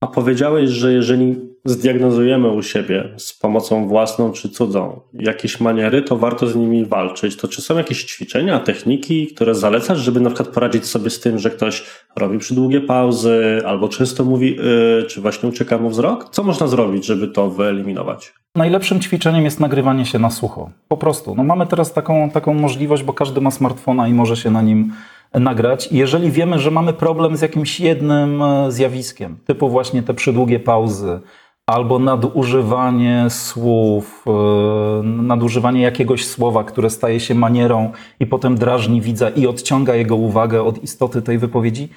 A 0.00 0.06
powiedziałeś, 0.06 0.70
że 0.70 0.92
jeżeli 0.92 1.51
zdiagnozujemy 1.64 2.50
u 2.50 2.62
siebie 2.62 3.08
z 3.16 3.32
pomocą 3.32 3.88
własną 3.88 4.32
czy 4.32 4.48
cudzą 4.48 5.00
jakieś 5.14 5.60
maniery, 5.60 6.02
to 6.02 6.16
warto 6.16 6.46
z 6.46 6.56
nimi 6.56 6.84
walczyć. 6.84 7.36
To 7.36 7.48
czy 7.48 7.62
są 7.62 7.78
jakieś 7.78 8.04
ćwiczenia, 8.04 8.60
techniki, 8.60 9.26
które 9.26 9.54
zalecasz, 9.54 9.98
żeby 9.98 10.20
na 10.20 10.30
przykład 10.30 10.54
poradzić 10.54 10.86
sobie 10.86 11.10
z 11.10 11.20
tym, 11.20 11.38
że 11.38 11.50
ktoś 11.50 11.84
robi 12.16 12.38
przydługie 12.38 12.80
pauzy 12.80 13.62
albo 13.66 13.88
często 13.88 14.24
mówi, 14.24 14.56
yy, 14.56 15.06
czy 15.08 15.20
właśnie 15.20 15.48
ucieka 15.48 15.78
mu 15.78 15.90
wzrok? 15.90 16.28
Co 16.30 16.42
można 16.42 16.66
zrobić, 16.66 17.06
żeby 17.06 17.28
to 17.28 17.50
wyeliminować? 17.50 18.32
Najlepszym 18.54 19.00
ćwiczeniem 19.00 19.44
jest 19.44 19.60
nagrywanie 19.60 20.06
się 20.06 20.18
na 20.18 20.30
sucho. 20.30 20.70
Po 20.88 20.96
prostu. 20.96 21.34
No 21.34 21.44
mamy 21.44 21.66
teraz 21.66 21.92
taką, 21.92 22.30
taką 22.30 22.54
możliwość, 22.54 23.02
bo 23.02 23.12
każdy 23.12 23.40
ma 23.40 23.50
smartfona 23.50 24.08
i 24.08 24.12
może 24.12 24.36
się 24.36 24.50
na 24.50 24.62
nim 24.62 24.92
nagrać. 25.34 25.88
Jeżeli 25.92 26.30
wiemy, 26.30 26.58
że 26.58 26.70
mamy 26.70 26.92
problem 26.92 27.36
z 27.36 27.42
jakimś 27.42 27.80
jednym 27.80 28.42
e, 28.42 28.72
zjawiskiem, 28.72 29.36
typu 29.46 29.68
właśnie 29.68 30.02
te 30.02 30.14
przydługie 30.14 30.60
pauzy, 30.60 31.20
albo 31.66 31.98
nadużywanie 31.98 33.26
słów, 33.30 34.24
e, 34.26 35.02
nadużywanie 35.02 35.82
jakiegoś 35.82 36.26
słowa, 36.26 36.64
które 36.64 36.90
staje 36.90 37.20
się 37.20 37.34
manierą 37.34 37.92
i 38.20 38.26
potem 38.26 38.54
drażni 38.54 39.00
widza 39.00 39.30
i 39.30 39.46
odciąga 39.46 39.94
jego 39.94 40.16
uwagę 40.16 40.62
od 40.62 40.82
istoty 40.82 41.22
tej 41.22 41.38
wypowiedzi, 41.38 41.88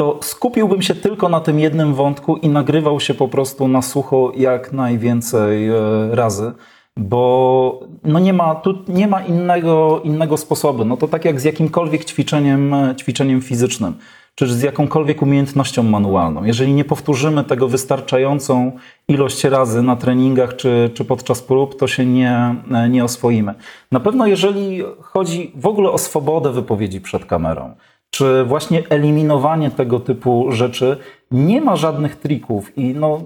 to 0.00 0.18
skupiłbym 0.22 0.82
się 0.82 0.94
tylko 0.94 1.28
na 1.28 1.40
tym 1.40 1.60
jednym 1.60 1.94
wątku 1.94 2.36
i 2.36 2.48
nagrywał 2.48 3.00
się 3.00 3.14
po 3.14 3.28
prostu 3.28 3.68
na 3.68 3.82
sucho 3.82 4.32
jak 4.36 4.72
najwięcej 4.72 5.68
e, 5.68 5.74
razy 6.10 6.52
bo 6.96 7.80
no 8.04 8.18
nie 8.18 8.32
ma, 8.32 8.54
tu 8.54 8.84
nie 8.88 9.08
ma 9.08 9.22
innego, 9.22 10.00
innego 10.04 10.36
sposobu. 10.36 10.84
No 10.84 10.96
to 10.96 11.08
tak 11.08 11.24
jak 11.24 11.40
z 11.40 11.44
jakimkolwiek 11.44 12.04
ćwiczeniem, 12.04 12.74
ćwiczeniem 13.00 13.42
fizycznym, 13.42 13.94
czy 14.34 14.46
z 14.46 14.62
jakąkolwiek 14.62 15.22
umiejętnością 15.22 15.82
manualną. 15.82 16.44
Jeżeli 16.44 16.72
nie 16.72 16.84
powtórzymy 16.84 17.44
tego 17.44 17.68
wystarczającą 17.68 18.72
ilość 19.08 19.44
razy 19.44 19.82
na 19.82 19.96
treningach 19.96 20.56
czy, 20.56 20.90
czy 20.94 21.04
podczas 21.04 21.42
prób, 21.42 21.78
to 21.78 21.86
się 21.86 22.06
nie, 22.06 22.54
nie 22.90 23.04
oswoimy. 23.04 23.54
Na 23.92 24.00
pewno 24.00 24.26
jeżeli 24.26 24.82
chodzi 25.00 25.52
w 25.54 25.66
ogóle 25.66 25.90
o 25.90 25.98
swobodę 25.98 26.52
wypowiedzi 26.52 27.00
przed 27.00 27.24
kamerą, 27.24 27.74
czy 28.10 28.44
właśnie 28.44 28.82
eliminowanie 28.88 29.70
tego 29.70 30.00
typu 30.00 30.52
rzeczy, 30.52 30.96
nie 31.30 31.60
ma 31.60 31.76
żadnych 31.76 32.16
trików 32.16 32.78
i 32.78 32.94
no, 32.94 33.20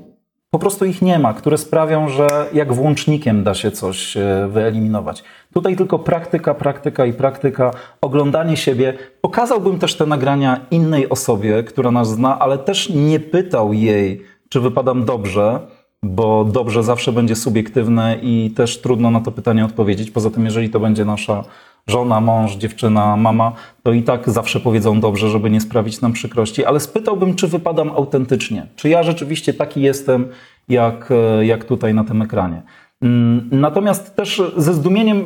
po 0.51 0.59
prostu 0.59 0.85
ich 0.85 1.03
nie 1.03 1.19
ma, 1.19 1.35
które 1.35 1.59
sprawią, 1.59 2.09
że 2.09 2.47
jak 2.53 2.73
włącznikiem 2.73 3.45
da 3.45 3.55
się 3.55 3.71
coś 3.71 4.17
e, 4.17 4.49
wyeliminować. 4.51 5.25
Tutaj 5.57 5.77
tylko 5.77 5.99
praktyka, 5.99 6.55
praktyka 6.55 7.07
i 7.07 7.13
praktyka, 7.13 7.71
oglądanie 8.01 8.57
siebie. 8.57 8.95
Pokazałbym 9.21 9.79
też 9.79 9.95
te 9.95 10.07
nagrania 10.07 10.61
innej 10.71 11.09
osobie, 11.09 11.63
która 11.63 11.91
nas 11.91 12.09
zna, 12.09 12.39
ale 12.39 12.59
też 12.59 12.89
nie 12.89 13.21
pytał 13.21 13.73
jej, 13.73 14.23
czy 14.49 14.61
wypadam 14.61 15.05
dobrze, 15.05 15.61
bo 16.03 16.45
dobrze 16.45 16.83
zawsze 16.83 17.13
będzie 17.13 17.37
subiektywne 17.37 18.19
i 18.23 18.51
też 18.57 18.81
trudno 18.81 19.11
na 19.11 19.21
to 19.21 19.33
pytanie 19.33 19.65
odpowiedzieć. 19.65 20.11
Poza 20.11 20.31
tym, 20.31 20.45
jeżeli 20.45 20.71
to 20.71 20.81
będzie 20.81 21.05
nasza 21.05 21.45
żona, 21.87 22.21
mąż, 22.21 22.57
dziewczyna, 22.57 23.17
mama, 23.17 23.53
to 23.83 23.93
i 23.93 24.03
tak 24.03 24.31
zawsze 24.31 24.61
powiedzą 24.61 25.01
dobrze, 25.01 25.31
żeby 25.31 25.51
nie 25.51 25.61
sprawić 25.61 26.01
nam 26.01 26.13
przykrości, 26.13 26.65
ale 26.65 26.81
spytałbym, 26.81 27.35
czy 27.35 27.49
wypadam 27.49 27.91
autentycznie, 27.91 28.67
czy 28.77 28.89
ja 28.89 29.03
rzeczywiście 29.03 29.55
taki 29.55 29.81
jestem, 29.81 30.29
jak, 30.69 31.13
jak 31.41 31.65
tutaj 31.65 31.95
na 31.95 32.05
tym 32.05 32.23
ekranie. 32.23 32.63
Mm, 33.03 33.49
natomiast 33.53 34.17
też 34.17 34.43
ze 34.57 34.75
zdumieniem 34.75 35.25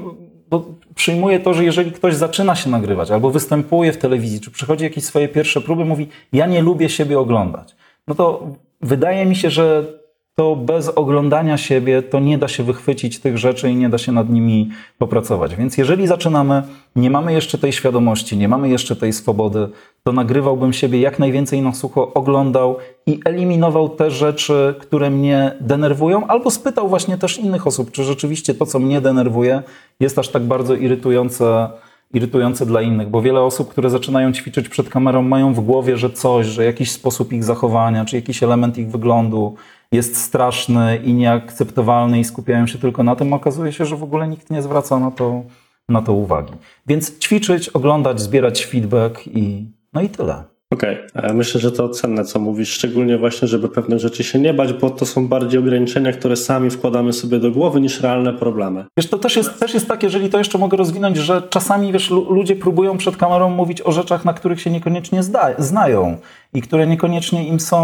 przyjmuję 1.00 1.40
to, 1.40 1.54
że 1.54 1.64
jeżeli 1.64 1.92
ktoś 1.92 2.14
zaczyna 2.14 2.54
się 2.54 2.70
nagrywać 2.70 3.10
albo 3.10 3.30
występuje 3.30 3.92
w 3.92 3.98
telewizji, 3.98 4.40
czy 4.40 4.50
przychodzi 4.50 4.84
jakieś 4.84 5.04
swoje 5.04 5.28
pierwsze 5.28 5.60
próby, 5.60 5.84
mówi: 5.84 6.08
Ja 6.32 6.46
nie 6.46 6.62
lubię 6.62 6.88
siebie 6.88 7.18
oglądać. 7.18 7.76
No 8.08 8.14
to 8.14 8.46
wydaje 8.80 9.26
mi 9.26 9.36
się, 9.36 9.50
że 9.50 9.84
to 10.40 10.56
bez 10.56 10.88
oglądania 10.88 11.58
siebie 11.58 12.02
to 12.02 12.20
nie 12.20 12.38
da 12.38 12.48
się 12.48 12.62
wychwycić 12.62 13.18
tych 13.18 13.38
rzeczy 13.38 13.70
i 13.70 13.76
nie 13.76 13.88
da 13.88 13.98
się 13.98 14.12
nad 14.12 14.30
nimi 14.30 14.70
popracować. 14.98 15.56
Więc 15.56 15.78
jeżeli 15.78 16.06
zaczynamy, 16.06 16.62
nie 16.96 17.10
mamy 17.10 17.32
jeszcze 17.32 17.58
tej 17.58 17.72
świadomości, 17.72 18.36
nie 18.36 18.48
mamy 18.48 18.68
jeszcze 18.68 18.96
tej 18.96 19.12
swobody, 19.12 19.68
to 20.02 20.12
nagrywałbym 20.12 20.72
siebie 20.72 21.00
jak 21.00 21.18
najwięcej 21.18 21.62
na 21.62 21.72
sucho, 21.72 22.14
oglądał 22.14 22.76
i 23.06 23.20
eliminował 23.24 23.88
te 23.88 24.10
rzeczy, 24.10 24.74
które 24.80 25.10
mnie 25.10 25.56
denerwują, 25.60 26.26
albo 26.26 26.50
spytał 26.50 26.88
właśnie 26.88 27.18
też 27.18 27.38
innych 27.38 27.66
osób, 27.66 27.90
czy 27.90 28.04
rzeczywiście 28.04 28.54
to, 28.54 28.66
co 28.66 28.78
mnie 28.78 29.00
denerwuje, 29.00 29.62
jest 30.00 30.18
aż 30.18 30.28
tak 30.28 30.42
bardzo 30.42 30.74
irytujące 30.74 31.70
irytujące 32.14 32.66
dla 32.66 32.82
innych, 32.82 33.08
bo 33.08 33.22
wiele 33.22 33.40
osób, 33.40 33.68
które 33.68 33.90
zaczynają 33.90 34.32
ćwiczyć 34.32 34.68
przed 34.68 34.88
kamerą, 34.88 35.22
mają 35.22 35.54
w 35.54 35.60
głowie, 35.60 35.96
że 35.96 36.10
coś, 36.10 36.46
że 36.46 36.64
jakiś 36.64 36.90
sposób 36.90 37.32
ich 37.32 37.44
zachowania, 37.44 38.04
czy 38.04 38.16
jakiś 38.16 38.42
element 38.42 38.78
ich 38.78 38.90
wyglądu 38.90 39.56
jest 39.92 40.16
straszny 40.16 40.96
i 40.96 41.14
nieakceptowalny 41.14 42.20
i 42.20 42.24
skupiają 42.24 42.66
się 42.66 42.78
tylko 42.78 43.02
na 43.02 43.16
tym, 43.16 43.32
okazuje 43.32 43.72
się, 43.72 43.84
że 43.84 43.96
w 43.96 44.02
ogóle 44.02 44.28
nikt 44.28 44.50
nie 44.50 44.62
zwraca 44.62 44.98
na 44.98 45.10
to, 45.10 45.42
na 45.88 46.02
to 46.02 46.12
uwagi. 46.12 46.52
Więc 46.86 47.18
ćwiczyć, 47.18 47.68
oglądać, 47.68 48.20
zbierać 48.20 48.66
feedback 48.66 49.26
i 49.26 49.66
no 49.92 50.02
i 50.02 50.08
tyle. 50.08 50.50
Okej, 50.72 50.98
okay. 51.14 51.34
myślę, 51.34 51.60
że 51.60 51.72
to 51.72 51.88
cenne, 51.88 52.24
co 52.24 52.38
mówisz, 52.38 52.68
szczególnie 52.68 53.18
właśnie, 53.18 53.48
żeby 53.48 53.68
pewne 53.68 53.98
rzeczy 53.98 54.24
się 54.24 54.38
nie 54.38 54.54
bać, 54.54 54.72
bo 54.72 54.90
to 54.90 55.06
są 55.06 55.28
bardziej 55.28 55.60
ograniczenia, 55.60 56.12
które 56.12 56.36
sami 56.36 56.70
wkładamy 56.70 57.12
sobie 57.12 57.38
do 57.38 57.50
głowy 57.50 57.80
niż 57.80 58.00
realne 58.00 58.32
problemy. 58.32 58.84
Wiesz, 58.96 59.08
to 59.10 59.18
też 59.18 59.36
jest, 59.36 59.60
też 59.60 59.74
jest 59.74 59.88
tak, 59.88 60.02
jeżeli 60.02 60.30
to 60.30 60.38
jeszcze 60.38 60.58
mogę 60.58 60.76
rozwinąć, 60.76 61.16
że 61.16 61.42
czasami, 61.50 61.92
wiesz, 61.92 62.10
ludzie 62.10 62.56
próbują 62.56 62.96
przed 62.96 63.16
kamerą 63.16 63.50
mówić 63.50 63.82
o 63.82 63.92
rzeczach, 63.92 64.24
na 64.24 64.32
których 64.32 64.60
się 64.60 64.70
niekoniecznie 64.70 65.22
zda, 65.22 65.48
znają 65.58 66.16
i 66.54 66.62
które 66.62 66.86
niekoniecznie 66.86 67.48
im 67.48 67.60
są, 67.60 67.80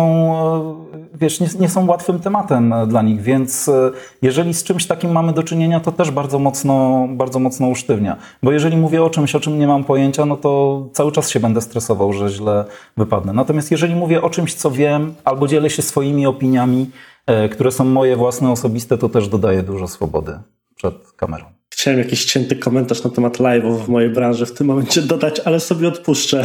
e, 0.95 0.99
wiesz, 1.15 1.41
nie, 1.41 1.49
nie, 1.61 1.69
są 1.69 1.87
łatwym 1.87 2.21
tematem 2.21 2.73
e, 2.73 2.87
dla 2.87 3.03
nich, 3.03 3.23
więc 3.23 3.69
e, 3.69 3.91
jeżeli 4.23 4.55
z 4.55 4.65
czymś 4.65 4.87
takim 4.87 5.13
mamy 5.13 5.33
do 5.33 5.43
czynienia, 5.43 5.81
to 5.81 5.93
też 5.93 6.11
bardzo 6.11 6.39
mocno, 6.39 7.07
bardzo 7.11 7.39
mocno 7.39 7.69
usztywnia. 7.69 8.17
Bo 8.43 8.53
jeżeli 8.53 8.77
mówię 8.77 9.03
o 9.03 9.11
czymś, 9.11 9.35
o 9.35 9.41
czym 9.41 9.59
nie 9.59 9.67
mam 9.67 9.85
pojęcia, 9.85 10.25
no 10.27 10.37
to 10.37 10.83
cały 10.93 11.13
czas 11.13 11.31
się 11.31 11.41
będę 11.41 11.61
stresował, 11.61 12.13
że 12.13 12.29
źle 12.29 12.65
wypadnę. 12.97 13.33
Natomiast 13.33 13.71
jeżeli 13.71 13.95
mówię 13.95 14.23
o 14.23 14.31
czymś, 14.31 14.55
co 14.55 14.71
wiem, 14.71 15.15
albo 15.25 15.49
dzielę 15.49 15.71
się 15.71 15.83
swoimi 15.83 16.27
opiniami, 16.27 16.91
które 17.53 17.73
są 17.73 17.85
moje 17.85 18.17
własne, 18.17 18.51
osobiste, 18.51 18.99
to 18.99 19.09
też 19.09 19.29
dodaję 19.29 19.63
dużo 19.63 19.89
swobody 19.89 20.39
przed 20.77 21.13
kamerą. 21.13 21.45
Chciałem 21.87 21.99
jakiś 21.99 22.25
cięty 22.25 22.57
komentarz 22.57 23.05
na 23.05 23.11
temat 23.11 23.39
live'ów 23.39 23.79
w 23.79 23.89
mojej 23.89 24.11
branży 24.11 24.47
w 24.47 24.53
tym 24.53 24.67
momencie 24.67 25.03
dodać, 25.03 25.41
ale 25.45 25.61
sobie 25.61 25.89
odpuszczę. 25.89 26.45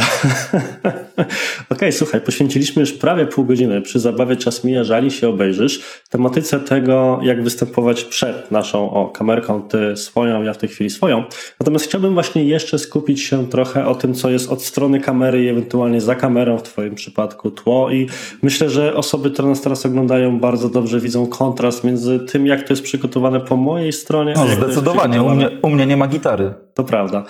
Okej, 0.82 1.28
okay, 1.70 1.92
słuchaj, 1.92 2.20
poświęciliśmy 2.20 2.80
już 2.80 2.92
prawie 2.92 3.26
pół 3.26 3.44
godziny 3.44 3.82
przy 3.82 4.00
zabawie 4.00 4.36
Czas 4.36 4.64
mija, 4.64 4.84
żali 4.84 5.10
się 5.10 5.28
obejrzysz. 5.28 5.82
Tematyce 6.10 6.60
tego, 6.60 7.20
jak 7.22 7.42
występować 7.42 8.04
przed 8.04 8.50
naszą 8.50 8.90
o, 8.90 9.08
kamerką, 9.08 9.62
ty 9.62 9.96
swoją, 9.96 10.42
ja 10.42 10.52
w 10.52 10.58
tej 10.58 10.68
chwili 10.68 10.90
swoją. 10.90 11.24
Natomiast 11.60 11.84
chciałbym 11.84 12.14
właśnie 12.14 12.44
jeszcze 12.44 12.78
skupić 12.78 13.22
się 13.22 13.48
trochę 13.48 13.86
o 13.86 13.94
tym, 13.94 14.14
co 14.14 14.30
jest 14.30 14.50
od 14.50 14.62
strony 14.62 15.00
kamery 15.00 15.44
i 15.44 15.48
ewentualnie 15.48 16.00
za 16.00 16.14
kamerą, 16.14 16.58
w 16.58 16.62
twoim 16.62 16.94
przypadku 16.94 17.50
tło 17.50 17.90
i 17.90 18.08
myślę, 18.42 18.70
że 18.70 18.94
osoby, 18.94 19.30
które 19.30 19.48
nas 19.48 19.60
teraz 19.60 19.86
oglądają 19.86 20.40
bardzo 20.40 20.68
dobrze 20.68 21.00
widzą 21.00 21.26
kontrast 21.26 21.84
między 21.84 22.20
tym, 22.20 22.46
jak 22.46 22.62
to 22.62 22.72
jest 22.72 22.82
przygotowane 22.82 23.40
po 23.40 23.56
mojej 23.56 23.92
stronie. 23.92 24.34
No, 24.36 24.46
zdecydowanie 24.46 25.22
przygotowane. 25.34 25.60
U 25.60 25.68
mnie, 25.68 25.72
u 25.72 25.76
mnie 25.76 25.86
nie 25.86 25.96
ma 25.96 26.06
gitary. 26.06 26.54
To 26.74 26.84
prawda. 26.84 27.24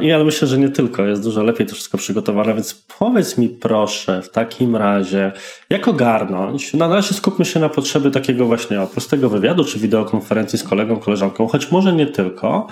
I 0.00 0.12
ale 0.12 0.24
myślę, 0.24 0.48
że 0.48 0.58
nie 0.58 0.68
tylko, 0.68 1.04
jest 1.04 1.22
dużo 1.22 1.42
lepiej 1.42 1.66
to 1.66 1.74
wszystko 1.74 1.98
przygotowane, 1.98 2.54
więc 2.54 2.84
powiedz 2.98 3.38
mi 3.38 3.48
proszę 3.48 4.22
w 4.22 4.30
takim 4.30 4.76
razie, 4.76 5.32
jak 5.70 5.88
ogarnąć, 5.88 6.74
no 6.74 6.88
na 6.88 6.94
razie 6.94 7.14
skupmy 7.14 7.44
się 7.44 7.60
na 7.60 7.68
potrzeby 7.68 8.10
takiego 8.10 8.46
właśnie 8.46 8.86
prostego 8.92 9.28
wywiadu 9.28 9.64
czy 9.64 9.78
wideokonferencji 9.78 10.58
z 10.58 10.64
kolegą, 10.64 10.96
koleżanką, 10.96 11.46
choć 11.46 11.70
może 11.70 11.92
nie 11.92 12.06
tylko, 12.06 12.66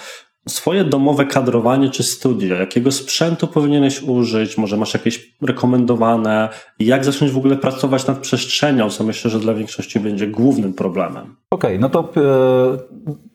swoje 0.48 0.84
domowe 0.84 1.24
kadrowanie 1.24 1.90
czy 1.90 2.02
studio, 2.02 2.56
jakiego 2.56 2.92
sprzętu 2.92 3.46
powinieneś 3.46 4.02
użyć, 4.02 4.58
może 4.58 4.76
masz 4.76 4.94
jakieś 4.94 5.34
rekomendowane, 5.42 6.48
jak 6.78 7.04
zacząć 7.04 7.32
w 7.32 7.36
ogóle 7.36 7.56
pracować 7.56 8.06
nad 8.06 8.18
przestrzenią, 8.18 8.90
co 8.90 9.04
myślę, 9.04 9.30
że 9.30 9.40
dla 9.40 9.54
większości 9.54 10.00
będzie 10.00 10.26
głównym 10.26 10.72
problemem. 10.72 11.36
Okej, 11.50 11.70
okay, 11.70 11.78
no 11.78 11.88
to, 11.88 12.12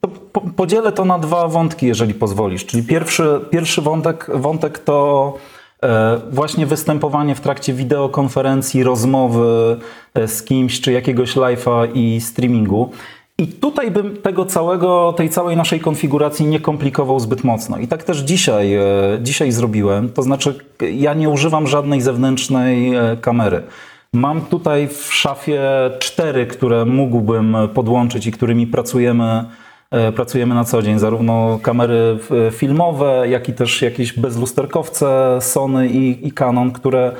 to, 0.00 0.40
podzielę 0.56 0.92
to 0.92 1.04
na 1.04 1.18
dwa 1.18 1.48
wątki, 1.48 1.86
jeżeli 1.86 2.14
pozwolisz. 2.14 2.66
Czyli 2.66 2.82
pierwszy, 2.82 3.40
pierwszy 3.50 3.82
wątek, 3.82 4.26
wątek 4.34 4.78
to 4.78 5.34
e, 5.82 6.20
właśnie 6.30 6.66
występowanie 6.66 7.34
w 7.34 7.40
trakcie 7.40 7.72
wideokonferencji, 7.72 8.82
rozmowy 8.82 9.76
e, 10.14 10.28
z 10.28 10.42
kimś, 10.42 10.80
czy 10.80 10.92
jakiegoś 10.92 11.36
live'a 11.36 11.88
i 11.94 12.20
streamingu. 12.20 12.90
I 13.38 13.46
tutaj 13.46 13.90
bym 13.90 14.16
tego 14.16 14.44
całego, 14.44 15.14
tej 15.16 15.30
całej 15.30 15.56
naszej 15.56 15.80
konfiguracji 15.80 16.46
nie 16.46 16.60
komplikował 16.60 17.20
zbyt 17.20 17.44
mocno. 17.44 17.78
I 17.78 17.88
tak 17.88 18.04
też 18.04 18.18
dzisiaj, 18.18 18.74
e, 18.74 18.82
dzisiaj 19.22 19.52
zrobiłem. 19.52 20.12
To 20.12 20.22
znaczy, 20.22 20.54
ja 20.92 21.14
nie 21.14 21.28
używam 21.28 21.66
żadnej 21.66 22.00
zewnętrznej 22.00 22.94
e, 22.94 23.16
kamery. 23.20 23.62
Mam 24.12 24.40
tutaj 24.40 24.88
w 24.88 25.14
szafie 25.14 25.62
cztery, 25.98 26.46
które 26.46 26.84
mógłbym 26.84 27.56
podłączyć 27.74 28.26
i 28.26 28.32
którymi 28.32 28.66
pracujemy, 28.66 29.44
e, 29.90 30.12
pracujemy 30.12 30.54
na 30.54 30.64
co 30.64 30.82
dzień. 30.82 30.98
Zarówno 30.98 31.58
kamery 31.62 32.18
filmowe, 32.50 33.28
jak 33.28 33.48
i 33.48 33.52
też 33.52 33.82
jakieś 33.82 34.12
bezlusterkowce 34.12 35.38
Sony 35.40 35.88
i, 35.88 36.26
i 36.26 36.32
Canon, 36.32 36.72
które, 36.72 37.12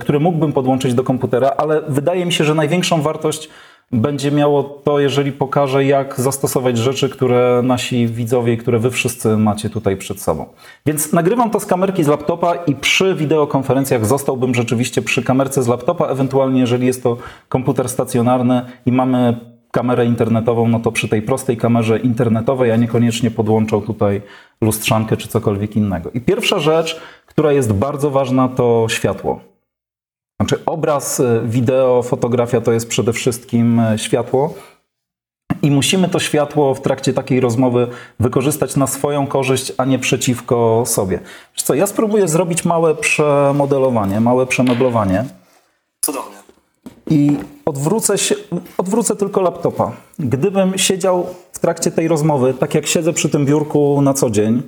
które 0.00 0.18
mógłbym 0.18 0.52
podłączyć 0.52 0.94
do 0.94 1.04
komputera, 1.04 1.52
ale 1.56 1.82
wydaje 1.88 2.26
mi 2.26 2.32
się, 2.32 2.44
że 2.44 2.54
największą 2.54 3.02
wartość 3.02 3.48
będzie 3.92 4.30
miało 4.30 4.62
to, 4.62 5.00
jeżeli 5.00 5.32
pokażę, 5.32 5.84
jak 5.84 6.20
zastosować 6.20 6.78
rzeczy, 6.78 7.08
które 7.08 7.60
nasi 7.64 8.06
widzowie, 8.06 8.56
które 8.56 8.78
wy 8.78 8.90
wszyscy 8.90 9.36
macie 9.36 9.70
tutaj 9.70 9.96
przed 9.96 10.22
sobą. 10.22 10.46
Więc 10.86 11.12
nagrywam 11.12 11.50
to 11.50 11.60
z 11.60 11.66
kamerki 11.66 12.04
z 12.04 12.08
laptopa 12.08 12.54
i 12.54 12.74
przy 12.74 13.14
wideokonferencjach 13.14 14.06
zostałbym 14.06 14.54
rzeczywiście 14.54 15.02
przy 15.02 15.22
kamerce 15.22 15.62
z 15.62 15.68
laptopa, 15.68 16.06
ewentualnie 16.06 16.60
jeżeli 16.60 16.86
jest 16.86 17.02
to 17.02 17.16
komputer 17.48 17.88
stacjonarny 17.88 18.62
i 18.86 18.92
mamy 18.92 19.50
kamerę 19.70 20.06
internetową, 20.06 20.68
no 20.68 20.80
to 20.80 20.92
przy 20.92 21.08
tej 21.08 21.22
prostej 21.22 21.56
kamerze 21.56 21.98
internetowej, 21.98 22.72
a 22.72 22.76
niekoniecznie 22.76 23.30
podłączał 23.30 23.82
tutaj 23.82 24.22
lustrzankę 24.60 25.16
czy 25.16 25.28
cokolwiek 25.28 25.76
innego. 25.76 26.10
I 26.10 26.20
pierwsza 26.20 26.58
rzecz, 26.58 27.00
która 27.26 27.52
jest 27.52 27.72
bardzo 27.72 28.10
ważna, 28.10 28.48
to 28.48 28.86
światło. 28.88 29.49
Znaczy 30.40 30.64
obraz, 30.66 31.20
e, 31.20 31.42
wideo, 31.44 32.02
fotografia 32.02 32.60
to 32.60 32.72
jest 32.72 32.88
przede 32.88 33.12
wszystkim 33.12 33.80
e, 33.80 33.98
światło. 33.98 34.54
I 35.62 35.70
musimy 35.70 36.08
to 36.08 36.18
światło 36.18 36.74
w 36.74 36.80
trakcie 36.80 37.12
takiej 37.12 37.40
rozmowy 37.40 37.88
wykorzystać 38.20 38.76
na 38.76 38.86
swoją 38.86 39.26
korzyść, 39.26 39.72
a 39.78 39.84
nie 39.84 39.98
przeciwko 39.98 40.82
sobie. 40.86 41.20
Wiesz 41.54 41.62
co, 41.62 41.74
ja 41.74 41.86
spróbuję 41.86 42.28
zrobić 42.28 42.64
małe 42.64 42.94
przemodelowanie, 42.94 44.20
małe 44.20 44.46
przemeblowanie. 44.46 45.24
Cudownie. 46.00 46.36
I 47.10 47.36
odwrócę, 47.66 48.18
się, 48.18 48.34
odwrócę 48.78 49.16
tylko 49.16 49.40
laptopa. 49.40 49.92
Gdybym 50.18 50.78
siedział 50.78 51.26
w 51.52 51.58
trakcie 51.58 51.90
tej 51.90 52.08
rozmowy, 52.08 52.54
tak 52.54 52.74
jak 52.74 52.86
siedzę 52.86 53.12
przy 53.12 53.28
tym 53.28 53.46
biurku 53.46 54.02
na 54.02 54.14
co 54.14 54.30
dzień, 54.30 54.62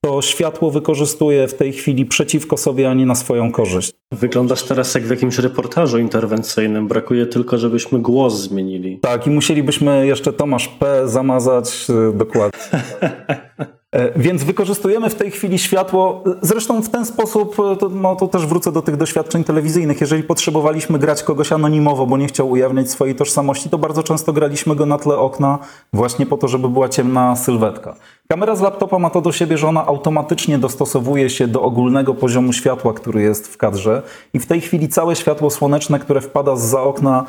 to 0.00 0.22
światło 0.22 0.70
wykorzystuje 0.70 1.48
w 1.48 1.54
tej 1.54 1.72
chwili 1.72 2.06
przeciwko 2.06 2.56
sobie, 2.56 2.90
a 2.90 2.94
nie 2.94 3.06
na 3.06 3.14
swoją 3.14 3.52
korzyść. 3.52 3.92
Wyglądasz 4.12 4.62
teraz 4.62 4.94
jak 4.94 5.04
w 5.04 5.10
jakimś 5.10 5.38
reportażu 5.38 5.98
interwencyjnym. 5.98 6.88
Brakuje 6.88 7.26
tylko, 7.26 7.58
żebyśmy 7.58 7.98
głos 7.98 8.34
zmienili. 8.34 8.98
Tak, 8.98 9.26
i 9.26 9.30
musielibyśmy 9.30 10.06
jeszcze 10.06 10.32
Tomasz 10.32 10.68
P. 10.68 11.08
zamazać 11.08 11.86
e, 11.90 12.18
dokładnie. 12.18 12.60
E, 13.92 14.20
więc 14.20 14.44
wykorzystujemy 14.44 15.10
w 15.10 15.14
tej 15.14 15.30
chwili 15.30 15.58
światło, 15.58 16.24
zresztą 16.42 16.82
w 16.82 16.88
ten 16.88 17.06
sposób, 17.06 17.56
e, 17.72 17.76
to, 17.76 17.88
no, 17.88 18.16
to 18.16 18.28
też 18.28 18.46
wrócę 18.46 18.72
do 18.72 18.82
tych 18.82 18.96
doświadczeń 18.96 19.44
telewizyjnych. 19.44 20.00
Jeżeli 20.00 20.22
potrzebowaliśmy 20.22 20.98
grać 20.98 21.22
kogoś 21.22 21.52
anonimowo, 21.52 22.06
bo 22.06 22.16
nie 22.16 22.26
chciał 22.26 22.50
ujawniać 22.50 22.90
swojej 22.90 23.14
tożsamości, 23.14 23.70
to 23.70 23.78
bardzo 23.78 24.02
często 24.02 24.32
graliśmy 24.32 24.76
go 24.76 24.86
na 24.86 24.98
tle 24.98 25.18
okna, 25.18 25.58
właśnie 25.92 26.26
po 26.26 26.36
to, 26.36 26.48
żeby 26.48 26.68
była 26.68 26.88
ciemna 26.88 27.36
sylwetka. 27.36 27.94
Kamera 28.28 28.56
z 28.56 28.60
laptopa 28.60 28.98
ma 28.98 29.10
to 29.10 29.20
do 29.20 29.32
siebie, 29.32 29.58
że 29.58 29.68
ona 29.68 29.86
automatycznie 29.86 30.58
dostosowuje 30.58 31.30
się 31.30 31.46
do 31.46 31.62
ogólnego 31.62 32.14
poziomu 32.14 32.52
światła, 32.52 32.92
który 32.92 33.22
jest 33.22 33.48
w 33.48 33.56
kadrze, 33.56 34.02
i 34.34 34.38
w 34.38 34.46
tej 34.46 34.60
chwili 34.60 34.88
całe 34.88 35.16
światło 35.16 35.50
słoneczne, 35.50 35.98
które 35.98 36.20
wpada 36.20 36.56
z 36.56 36.62
za 36.62 36.82
okna, 36.82 37.24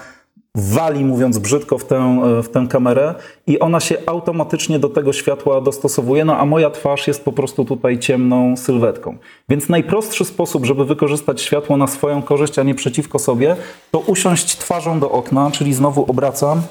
wali, 0.56 1.06
mówiąc 1.06 1.38
brzydko, 1.38 1.78
w 1.78 1.86
tę, 1.86 2.20
w 2.44 2.50
tę 2.50 2.68
kamerę 2.70 3.16
i 3.48 3.60
ona 3.60 3.80
się 3.80 3.98
automatycznie 4.06 4.80
do 4.80 4.90
tego 4.90 5.14
światła 5.14 5.62
dostosowuje, 5.62 6.26
no 6.26 6.38
a 6.38 6.46
moja 6.46 6.70
twarz 6.70 7.08
jest 7.08 7.26
po 7.26 7.32
prostu 7.32 7.66
tutaj 7.66 8.00
ciemną 8.00 8.58
sylwetką. 8.58 9.18
Więc 9.50 9.70
najprostszy 9.70 10.26
sposób, 10.26 10.66
żeby 10.66 10.86
wykorzystać 10.86 11.42
światło 11.42 11.78
na 11.78 11.88
swoją 11.88 12.22
korzyść, 12.22 12.60
a 12.60 12.64
nie 12.64 12.76
przeciwko 12.76 13.20
sobie, 13.20 13.56
to 13.92 14.00
usiąść 14.00 14.58
twarzą 14.58 15.00
do 15.00 15.12
okna, 15.12 15.52
czyli 15.52 15.74
znowu 15.74 16.06
obracam 16.12 16.62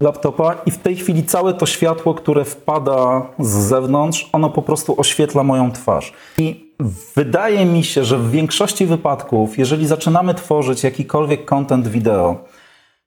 laptopa 0.00 0.54
i 0.66 0.70
w 0.70 0.78
tej 0.78 0.96
chwili 0.96 1.24
całe 1.24 1.54
to 1.54 1.66
światło, 1.66 2.14
które 2.14 2.44
wpada 2.44 3.26
z 3.38 3.48
zewnątrz, 3.48 4.30
ono 4.32 4.50
po 4.50 4.62
prostu 4.62 5.00
oświetla 5.00 5.42
moją 5.42 5.72
twarz. 5.72 6.12
I 6.38 6.74
wydaje 7.16 7.66
mi 7.66 7.84
się, 7.84 8.04
że 8.04 8.18
w 8.18 8.30
większości 8.30 8.86
wypadków, 8.86 9.58
jeżeli 9.58 9.86
zaczynamy 9.86 10.34
tworzyć 10.34 10.84
jakikolwiek 10.84 11.44
content 11.44 11.88
wideo, 11.88 12.44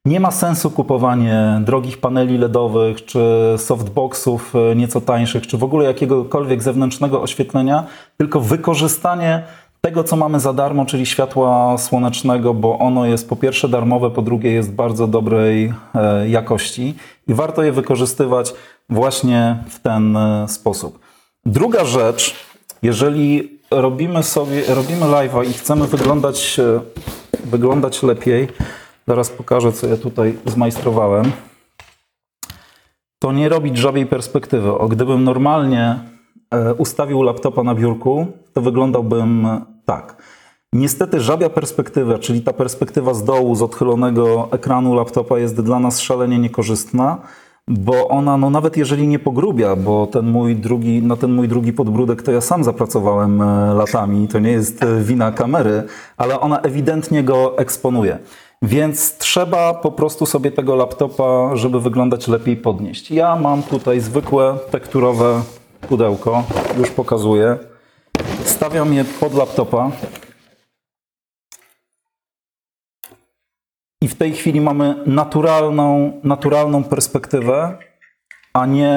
nie 0.05 0.19
ma 0.19 0.31
sensu 0.31 0.71
kupowanie 0.71 1.61
drogich 1.65 1.97
paneli 1.97 2.37
LEDowych, 2.37 3.05
czy 3.05 3.19
softboxów 3.57 4.55
e, 4.55 4.75
nieco 4.75 5.01
tańszych, 5.01 5.47
czy 5.47 5.57
w 5.57 5.63
ogóle 5.63 5.85
jakiegokolwiek 5.85 6.63
zewnętrznego 6.63 7.21
oświetlenia, 7.21 7.83
tylko 8.17 8.39
wykorzystanie 8.39 9.43
tego, 9.85 10.03
co 10.03 10.15
mamy 10.15 10.39
za 10.39 10.53
darmo, 10.53 10.85
czyli 10.85 11.05
światła 11.05 11.77
słonecznego, 11.77 12.53
bo 12.53 12.79
ono 12.79 13.05
jest 13.05 13.29
po 13.29 13.35
pierwsze 13.35 13.69
darmowe, 13.69 14.11
po 14.11 14.21
drugie 14.21 14.51
jest 14.51 14.71
bardzo 14.71 15.07
dobrej 15.07 15.73
e, 15.95 16.29
jakości 16.29 16.95
i 17.27 17.33
warto 17.33 17.63
je 17.63 17.71
wykorzystywać 17.71 18.53
właśnie 18.89 19.63
w 19.69 19.79
ten 19.79 20.17
e, 20.17 20.47
sposób. 20.47 20.99
Druga 21.45 21.85
rzecz, 21.85 22.35
jeżeli 22.81 23.59
robimy 23.71 24.23
sobie, 24.23 24.63
robimy 24.75 25.05
live'a 25.05 25.49
i 25.49 25.53
chcemy 25.53 25.87
wyglądać, 25.87 26.59
e, 26.59 26.79
wyglądać 27.45 28.03
lepiej, 28.03 28.47
zaraz 29.07 29.29
pokażę, 29.29 29.71
co 29.71 29.87
ja 29.87 29.97
tutaj 29.97 30.37
zmajstrowałem, 30.45 31.31
to 33.19 33.31
nie 33.31 33.49
robić 33.49 33.77
żabiej 33.77 34.05
perspektywy. 34.05 34.71
O, 34.71 34.87
gdybym 34.87 35.23
normalnie 35.23 35.99
ustawił 36.77 37.21
laptopa 37.21 37.63
na 37.63 37.75
biurku, 37.75 38.27
to 38.53 38.61
wyglądałbym 38.61 39.47
tak. 39.85 40.15
Niestety 40.73 41.19
żabia 41.19 41.49
perspektywa, 41.49 42.19
czyli 42.19 42.41
ta 42.41 42.53
perspektywa 42.53 43.13
z 43.13 43.23
dołu, 43.23 43.55
z 43.55 43.61
odchylonego 43.61 44.47
ekranu 44.51 44.93
laptopa 44.93 45.39
jest 45.39 45.61
dla 45.61 45.79
nas 45.79 45.99
szalenie 45.99 46.39
niekorzystna, 46.39 47.17
bo 47.67 48.07
ona, 48.07 48.37
no 48.37 48.49
nawet 48.49 48.77
jeżeli 48.77 49.07
nie 49.07 49.19
pogrubia, 49.19 49.75
bo 49.75 50.07
ten 50.07 50.25
mój 50.25 50.55
drugi, 50.55 51.01
na 51.01 51.15
ten 51.15 51.33
mój 51.33 51.47
drugi 51.47 51.73
podbródek 51.73 52.21
to 52.21 52.31
ja 52.31 52.41
sam 52.41 52.63
zapracowałem 52.63 53.41
e, 53.41 53.73
latami, 53.73 54.27
to 54.27 54.39
nie 54.39 54.51
jest 54.51 54.83
e, 54.83 55.01
wina 55.01 55.31
kamery, 55.31 55.83
ale 56.17 56.39
ona 56.39 56.59
ewidentnie 56.59 57.23
go 57.23 57.57
eksponuje. 57.57 58.19
Więc 58.61 59.17
trzeba 59.17 59.73
po 59.73 59.91
prostu 59.91 60.25
sobie 60.25 60.51
tego 60.51 60.75
laptopa, 60.75 61.55
żeby 61.55 61.79
wyglądać 61.81 62.27
lepiej, 62.27 62.57
podnieść. 62.57 63.11
Ja 63.11 63.35
mam 63.35 63.63
tutaj 63.63 63.99
zwykłe 63.99 64.57
tekturowe 64.71 65.41
pudełko, 65.87 66.43
już 66.77 66.91
pokazuję. 66.91 67.72
Stawiam 68.63 68.93
je 68.93 69.03
pod 69.19 69.33
laptopa. 69.33 69.91
I 74.01 74.07
w 74.07 74.15
tej 74.15 74.33
chwili 74.33 74.61
mamy 74.61 74.95
naturalną, 75.05 76.19
naturalną 76.23 76.83
perspektywę, 76.83 77.77
a 78.53 78.65
nie, 78.65 78.89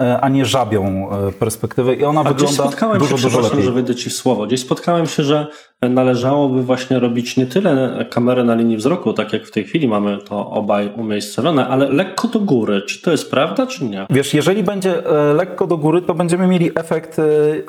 e, 0.00 0.20
a 0.20 0.28
nie 0.28 0.44
żabią 0.44 1.08
e, 1.10 1.32
perspektywę. 1.32 1.94
I 1.94 2.04
ona 2.04 2.20
a 2.20 2.24
wygląda 2.24 2.62
spotkałem 2.62 2.98
dużo, 2.98 3.16
się, 3.16 3.22
dużo 3.22 3.40
lepiej. 3.40 3.62
że 3.62 3.72
wyjdę 3.72 3.94
Ci 3.94 4.10
słowo. 4.10 4.46
Gdzieś 4.46 4.60
spotkałem 4.60 5.06
się, 5.06 5.22
że 5.22 5.46
należałoby 5.82 6.62
właśnie 6.62 6.98
robić 6.98 7.36
nie 7.36 7.46
tyle 7.46 8.04
kamerę 8.10 8.44
na 8.44 8.54
linii 8.54 8.76
wzroku, 8.76 9.12
tak 9.12 9.32
jak 9.32 9.46
w 9.46 9.50
tej 9.50 9.64
chwili 9.64 9.88
mamy 9.88 10.18
to 10.18 10.50
obaj 10.50 10.92
umiejscowione, 10.96 11.68
ale 11.68 11.88
lekko 11.88 12.28
do 12.28 12.40
góry. 12.40 12.82
Czy 12.82 13.02
to 13.02 13.10
jest 13.10 13.30
prawda, 13.30 13.66
czy 13.66 13.84
nie? 13.84 14.06
Wiesz, 14.10 14.34
jeżeli 14.34 14.62
będzie 14.62 15.06
e, 15.06 15.34
lekko 15.34 15.66
do 15.66 15.76
góry, 15.76 16.02
to 16.02 16.14
będziemy 16.14 16.46
mieli 16.46 16.70
efekt 16.74 17.16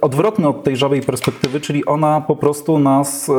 odwrotny 0.01 0.47
od 0.47 0.63
tej 0.63 0.77
żabej 0.77 1.01
perspektywy, 1.01 1.61
czyli 1.61 1.85
ona 1.85 2.21
po 2.21 2.35
prostu 2.35 2.79
nas, 2.79 3.31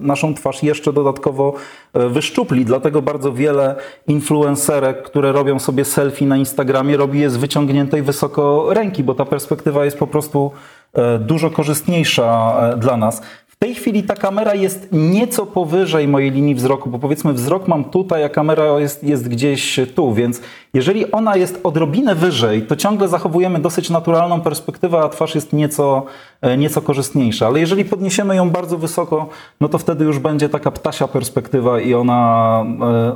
naszą 0.00 0.34
twarz 0.34 0.62
jeszcze 0.62 0.92
dodatkowo 0.92 1.54
wyszczupli. 1.94 2.64
Dlatego 2.64 3.02
bardzo 3.02 3.32
wiele 3.32 3.76
influencerek, 4.06 5.02
które 5.02 5.32
robią 5.32 5.58
sobie 5.58 5.84
selfie 5.84 6.26
na 6.26 6.36
Instagramie, 6.36 6.96
robi 6.96 7.20
je 7.20 7.30
z 7.32 7.36
wyciągniętej 7.36 8.02
wysoko 8.02 8.66
ręki, 8.74 9.04
bo 9.04 9.14
ta 9.14 9.24
perspektywa 9.24 9.84
jest 9.84 9.98
po 9.98 10.06
prostu 10.06 10.50
e, 10.92 11.18
dużo 11.18 11.50
korzystniejsza 11.50 12.56
e, 12.72 12.76
dla 12.76 12.96
nas. 12.96 13.22
W 13.46 13.56
tej 13.64 13.74
chwili 13.74 14.02
ta 14.02 14.14
kamera 14.14 14.54
jest 14.54 14.88
nieco 14.92 15.46
powyżej 15.46 16.08
mojej 16.08 16.30
linii 16.30 16.54
wzroku, 16.54 16.90
bo 16.90 16.98
powiedzmy 16.98 17.32
wzrok 17.32 17.68
mam 17.68 17.84
tutaj, 17.84 18.24
a 18.24 18.28
kamera 18.28 18.80
jest, 18.80 19.04
jest 19.04 19.28
gdzieś 19.28 19.80
tu, 19.94 20.14
więc 20.14 20.40
jeżeli 20.74 21.12
ona 21.12 21.36
jest 21.36 21.60
odrobinę 21.64 22.14
wyżej, 22.14 22.62
to 22.62 22.76
ciągle 22.76 23.08
zachowujemy 23.08 23.58
dosyć 23.58 23.90
naturalną 23.90 24.40
perspektywę, 24.40 24.98
a 24.98 25.08
twarz 25.08 25.34
jest 25.34 25.52
nieco, 25.52 26.04
e, 26.40 26.56
nieco 26.56 26.82
korzystniejsza. 26.82 27.46
Ale 27.46 27.60
jeżeli 27.60 27.84
podniesiemy 27.84 28.36
ją 28.36 28.50
bardzo 28.50 28.78
wysoko, 28.78 29.28
no 29.60 29.68
to 29.68 29.78
wtedy 29.78 30.04
już 30.04 30.18
będzie 30.18 30.48
taka 30.48 30.70
ptasia 30.70 31.08
perspektywa 31.08 31.80
i 31.80 31.94
ona, 31.94 32.64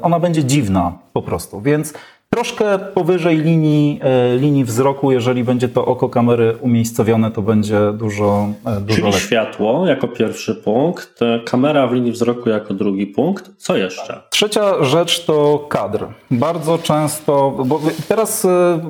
ona 0.02 0.20
będzie 0.20 0.44
dziwna 0.44 0.92
po 1.12 1.22
prostu. 1.22 1.60
Więc 1.60 1.94
troszkę 2.31 2.79
powyżej 2.79 3.37
linii, 3.39 4.01
e, 4.03 4.37
linii 4.37 4.64
wzroku, 4.64 5.12
jeżeli 5.12 5.45
będzie 5.45 5.68
to 5.68 5.85
oko 5.87 6.09
kamery 6.09 6.57
umiejscowione, 6.61 7.31
to 7.31 7.43
będzie 7.43 7.79
dużo, 7.93 8.49
e, 8.66 8.81
dużo 8.81 8.95
Czyli 8.95 9.03
lepiej. 9.07 9.20
światło 9.20 9.87
jako 9.87 10.09
pierwszy 10.09 10.55
punkt, 10.55 11.20
kamera 11.45 11.87
w 11.87 11.93
linii 11.93 12.12
wzroku 12.12 12.49
jako 12.49 12.74
drugi 12.74 13.07
punkt. 13.07 13.51
Co 13.57 13.77
jeszcze? 13.77 14.20
Trzecia 14.31 14.85
rzecz 14.85 15.24
to 15.24 15.66
kadr. 15.68 16.07
Bardzo 16.31 16.79
często, 16.79 17.51
bo 17.66 17.81
teraz 18.09 18.45
e, 18.45 18.81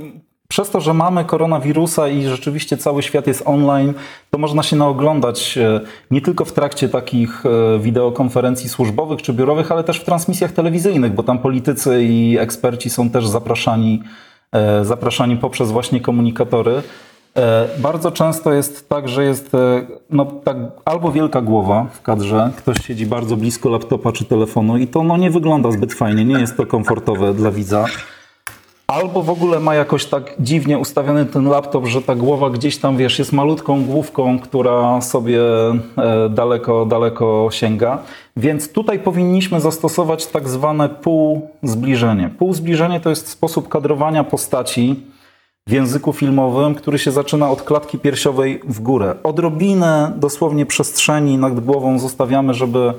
przez 0.48 0.70
to, 0.70 0.80
że 0.80 0.94
mamy 0.94 1.24
koronawirusa 1.24 2.08
i 2.08 2.22
rzeczywiście 2.22 2.76
cały 2.76 3.02
świat 3.02 3.26
jest 3.26 3.42
online, 3.44 3.94
to 4.30 4.38
można 4.38 4.62
się 4.62 4.76
naoglądać 4.76 5.58
e, 5.58 5.80
nie 6.10 6.20
tylko 6.20 6.44
w 6.44 6.52
trakcie 6.52 6.88
takich 6.88 7.46
e, 7.46 7.78
wideokonferencji 7.78 8.68
służbowych 8.68 9.22
czy 9.22 9.32
biurowych, 9.32 9.72
ale 9.72 9.84
też 9.84 10.00
w 10.00 10.04
transmisjach 10.04 10.52
telewizyjnych, 10.52 11.14
bo 11.14 11.22
tam 11.22 11.38
politycy 11.38 12.02
i 12.02 12.38
eksperci 12.38 12.90
są 12.90 13.10
też 13.10 13.26
zapraszani, 13.26 14.02
e, 14.52 14.84
zapraszani 14.84 15.36
poprzez 15.36 15.70
właśnie 15.70 16.00
komunikatory. 16.00 16.82
Bardzo 17.78 18.12
często 18.12 18.52
jest 18.52 18.88
tak, 18.88 19.08
że 19.08 19.24
jest 19.24 19.52
no, 20.10 20.24
tak, 20.24 20.56
albo 20.84 21.12
wielka 21.12 21.40
głowa 21.40 21.86
w 21.92 22.02
kadrze, 22.02 22.50
ktoś 22.56 22.86
siedzi 22.86 23.06
bardzo 23.06 23.36
blisko 23.36 23.68
laptopa 23.68 24.12
czy 24.12 24.24
telefonu 24.24 24.78
i 24.78 24.86
to 24.86 25.02
no, 25.02 25.16
nie 25.16 25.30
wygląda 25.30 25.70
zbyt 25.70 25.94
fajnie, 25.94 26.24
nie 26.24 26.40
jest 26.40 26.56
to 26.56 26.66
komfortowe 26.66 27.34
dla 27.34 27.50
widza. 27.50 27.84
Albo 28.86 29.22
w 29.22 29.30
ogóle 29.30 29.60
ma 29.60 29.74
jakoś 29.74 30.06
tak 30.06 30.34
dziwnie 30.38 30.78
ustawiony 30.78 31.26
ten 31.26 31.48
laptop, 31.48 31.86
że 31.86 32.02
ta 32.02 32.14
głowa 32.14 32.50
gdzieś 32.50 32.78
tam, 32.78 32.96
wiesz, 32.96 33.18
jest 33.18 33.32
malutką 33.32 33.84
główką, 33.84 34.38
która 34.38 35.00
sobie 35.00 35.40
e, 35.98 36.28
daleko, 36.30 36.86
daleko 36.86 37.48
sięga. 37.50 37.98
Więc 38.36 38.72
tutaj 38.72 38.98
powinniśmy 38.98 39.60
zastosować 39.60 40.26
tak 40.26 40.48
zwane 40.48 40.88
półzbliżenie. 40.88 42.30
Półzbliżenie 42.38 43.00
to 43.00 43.10
jest 43.10 43.28
sposób 43.28 43.68
kadrowania 43.68 44.24
postaci 44.24 45.02
w 45.66 45.72
języku 45.72 46.12
filmowym, 46.12 46.74
który 46.74 46.98
się 46.98 47.10
zaczyna 47.10 47.50
od 47.50 47.62
klatki 47.62 47.98
piersiowej 47.98 48.60
w 48.68 48.80
górę. 48.80 49.14
Odrobinę 49.22 50.12
dosłownie 50.16 50.66
przestrzeni 50.66 51.38
nad 51.38 51.60
głową 51.60 51.98
zostawiamy, 51.98 52.54
żeby 52.54 52.92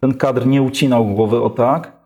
ten 0.00 0.14
kadr 0.14 0.46
nie 0.46 0.62
ucinał 0.62 1.06
głowy 1.06 1.42
o 1.42 1.50
tak. 1.50 1.99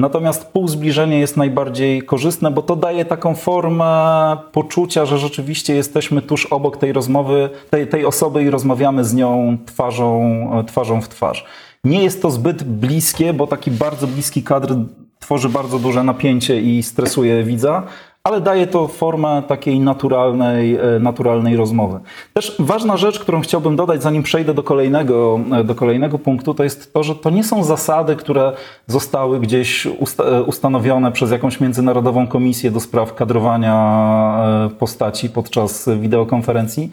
Natomiast 0.00 0.46
półzbliżenie 0.46 1.20
jest 1.20 1.36
najbardziej 1.36 2.02
korzystne, 2.02 2.50
bo 2.50 2.62
to 2.62 2.76
daje 2.76 3.04
taką 3.04 3.34
formę 3.34 4.36
poczucia, 4.52 5.06
że 5.06 5.18
rzeczywiście 5.18 5.74
jesteśmy 5.74 6.22
tuż 6.22 6.46
obok 6.46 6.76
tej 6.76 6.92
rozmowy, 6.92 7.50
tej, 7.70 7.86
tej 7.86 8.04
osoby 8.04 8.42
i 8.42 8.50
rozmawiamy 8.50 9.04
z 9.04 9.14
nią 9.14 9.58
twarzą, 9.66 10.64
twarzą 10.66 11.00
w 11.00 11.08
twarz. 11.08 11.44
Nie 11.84 12.02
jest 12.02 12.22
to 12.22 12.30
zbyt 12.30 12.62
bliskie, 12.62 13.32
bo 13.32 13.46
taki 13.46 13.70
bardzo 13.70 14.06
bliski 14.06 14.42
kadr 14.42 14.74
tworzy 15.18 15.48
bardzo 15.48 15.78
duże 15.78 16.04
napięcie 16.04 16.60
i 16.60 16.82
stresuje 16.82 17.44
widza, 17.44 17.82
ale 18.24 18.40
daje 18.40 18.66
to 18.66 18.88
formę 18.88 19.42
takiej 19.48 19.80
naturalnej, 19.80 20.76
e, 20.76 20.98
naturalnej 21.00 21.56
rozmowy. 21.56 22.00
Też 22.34 22.56
ważna 22.58 22.96
rzecz, 22.96 23.18
którą 23.18 23.40
chciałbym 23.40 23.76
dodać, 23.76 24.02
zanim 24.02 24.22
przejdę 24.22 24.54
do 24.54 24.62
kolejnego, 24.62 25.40
e, 25.52 25.64
do 25.64 25.74
kolejnego 25.74 26.18
punktu, 26.18 26.54
to 26.54 26.64
jest 26.64 26.92
to, 26.92 27.02
że 27.02 27.14
to 27.14 27.30
nie 27.30 27.44
są 27.44 27.64
zasady, 27.64 28.16
które 28.16 28.52
zostały 28.86 29.40
gdzieś 29.40 29.86
usta 29.86 30.24
e, 30.24 30.42
ustanowione 30.42 31.12
przez 31.12 31.30
jakąś 31.30 31.60
międzynarodową 31.60 32.26
komisję 32.26 32.70
do 32.70 32.80
spraw 32.80 33.14
kadrowania 33.14 34.70
postaci 34.78 35.30
podczas 35.30 35.88
wideokonferencji. 36.00 36.90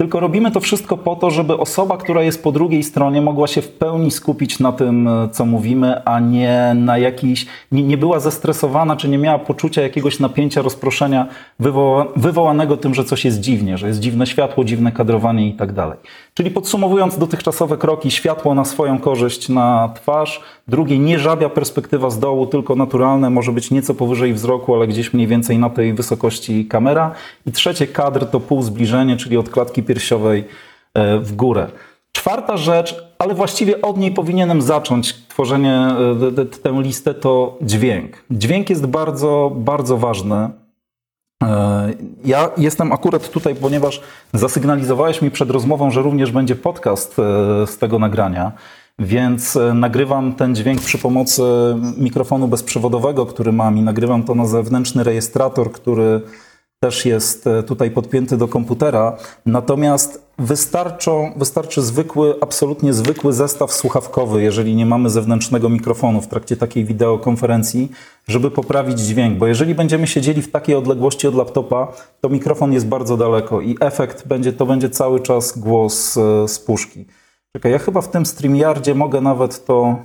Tylko 0.00 0.20
robimy 0.20 0.50
to 0.50 0.60
wszystko 0.60 0.96
po 0.96 1.16
to, 1.16 1.30
żeby 1.30 1.56
osoba, 1.56 1.96
która 1.96 2.22
jest 2.22 2.42
po 2.42 2.52
drugiej 2.52 2.82
stronie, 2.82 3.20
mogła 3.20 3.46
się 3.46 3.62
w 3.62 3.68
pełni 3.68 4.10
skupić 4.10 4.60
na 4.60 4.72
tym, 4.72 5.08
e, 5.08 5.28
co 5.32 5.44
mówimy, 5.44 6.04
a 6.04 6.20
nie 6.20 6.72
na 6.74 6.98
jakiś, 6.98 7.46
nie, 7.72 7.82
nie 7.82 7.96
była 7.96 8.20
zestresowana, 8.20 8.96
czy 8.96 9.08
nie 9.08 9.18
miała 9.18 9.38
poczucia 9.38 9.82
jakiegoś 9.82 10.20
napięcia, 10.20 10.62
rozproszenia 10.62 11.26
wywoła, 11.58 12.06
wywołanego 12.16 12.76
tym, 12.76 12.94
że 12.94 13.04
coś 13.04 13.24
jest 13.24 13.40
dziwnie, 13.40 13.78
że 13.78 13.88
jest 13.88 14.00
dziwne 14.00 14.26
światło, 14.26 14.64
dziwne 14.64 14.92
kadrowanie 14.92 15.48
i 15.48 15.52
tak 15.52 15.72
dalej. 15.72 15.98
Czyli 16.34 16.50
podsumowując 16.50 17.18
dotychczasowe 17.18 17.76
kroki, 17.76 18.10
światło 18.10 18.54
na 18.54 18.64
swoją 18.64 18.98
korzyść 18.98 19.48
na 19.48 19.90
twarz, 19.94 20.40
drugie 20.68 20.98
nie 20.98 21.18
żabia 21.18 21.48
perspektywa 21.48 22.10
z 22.10 22.18
dołu, 22.18 22.46
tylko 22.46 22.76
naturalne, 22.76 23.30
może 23.30 23.52
być 23.52 23.70
nieco 23.70 23.94
powyżej 23.94 24.34
wzroku, 24.34 24.74
ale 24.74 24.86
gdzieś 24.86 25.12
mniej 25.14 25.26
więcej 25.26 25.58
na 25.58 25.70
tej 25.70 25.94
wysokości 25.94 26.66
kamera. 26.66 27.14
I 27.46 27.52
trzecie 27.52 27.86
kadr 27.86 28.26
to 28.26 28.40
półzbliżenie, 28.40 29.16
czyli 29.16 29.36
od 29.36 29.48
klatki 29.48 29.82
piersiowej 29.90 30.44
e, 30.94 31.18
w 31.18 31.36
górę. 31.36 31.66
Czwarta 32.12 32.56
rzecz, 32.56 33.04
ale 33.18 33.34
właściwie 33.34 33.82
od 33.82 33.96
niej 33.96 34.10
powinienem 34.10 34.62
zacząć 34.62 35.14
tworzenie, 35.28 35.74
e, 36.38 36.44
tę 36.46 36.70
listę, 36.82 37.14
to 37.14 37.58
dźwięk. 37.62 38.24
Dźwięk 38.30 38.70
jest 38.70 38.86
bardzo, 38.86 39.52
bardzo 39.54 39.96
ważny. 39.96 40.48
E, 41.42 41.94
Ja 42.24 42.50
jestem 42.56 42.92
akurat 42.92 43.30
tutaj, 43.30 43.54
ponieważ 43.54 44.00
zasygnalizowałeś 44.34 45.22
mi 45.22 45.30
przed 45.30 45.50
rozmową, 45.50 45.90
że 45.90 46.02
również 46.02 46.30
będzie 46.32 46.56
podcast 46.56 47.14
z 47.66 47.78
tego 47.78 47.98
nagrania, 47.98 48.52
więc 48.98 49.58
nagrywam 49.74 50.32
ten 50.34 50.54
dźwięk 50.54 50.80
przy 50.80 50.98
pomocy 50.98 51.42
mikrofonu 51.98 52.48
bezprzewodowego, 52.48 53.26
który 53.26 53.52
mam 53.52 53.78
i 53.78 53.82
nagrywam 53.82 54.22
to 54.22 54.34
na 54.34 54.46
zewnętrzny 54.46 55.04
rejestrator, 55.04 55.72
który 55.72 56.20
też 56.80 57.06
jest 57.06 57.46
e, 57.46 57.62
tutaj 57.62 57.90
podpięty 57.90 58.36
do 58.36 58.48
komputera. 58.48 59.16
Natomiast 59.46 60.22
wystarczą, 60.38 61.32
wystarczy 61.36 61.82
zwykły, 61.82 62.34
absolutnie 62.40 62.92
zwykły 62.92 63.32
zestaw 63.32 63.72
słuchawkowy, 63.72 64.42
jeżeli 64.42 64.74
nie 64.74 64.86
mamy 64.86 65.10
zewnętrznego 65.10 65.68
mikrofonu 65.68 66.20
w 66.20 66.26
trakcie 66.26 66.56
takiej 66.56 66.84
wideokonferencji, 66.84 67.88
żeby 68.28 68.50
poprawić 68.50 69.00
dźwięk. 69.00 69.38
Bo 69.38 69.46
jeżeli 69.46 69.74
będziemy 69.74 70.06
siedzieli 70.06 70.42
w 70.42 70.50
takiej 70.50 70.74
odległości 70.74 71.28
od 71.28 71.34
laptopa, 71.34 71.92
to 72.20 72.28
mikrofon 72.28 72.72
jest 72.72 72.86
bardzo 72.86 73.16
daleko 73.16 73.60
i 73.60 73.76
efekt 73.80 74.28
będzie, 74.28 74.52
to 74.52 74.66
będzie 74.66 74.90
cały 74.90 75.20
czas 75.20 75.58
głos 75.58 76.16
e, 76.16 76.48
z 76.48 76.58
puszki. 76.58 77.06
Czekaj, 77.52 77.72
ja 77.72 77.78
chyba 77.78 78.00
w 78.00 78.10
tym 78.10 78.26
StreamYardzie 78.26 78.94
mogę 78.94 79.20
nawet 79.20 79.64
to 79.64 79.96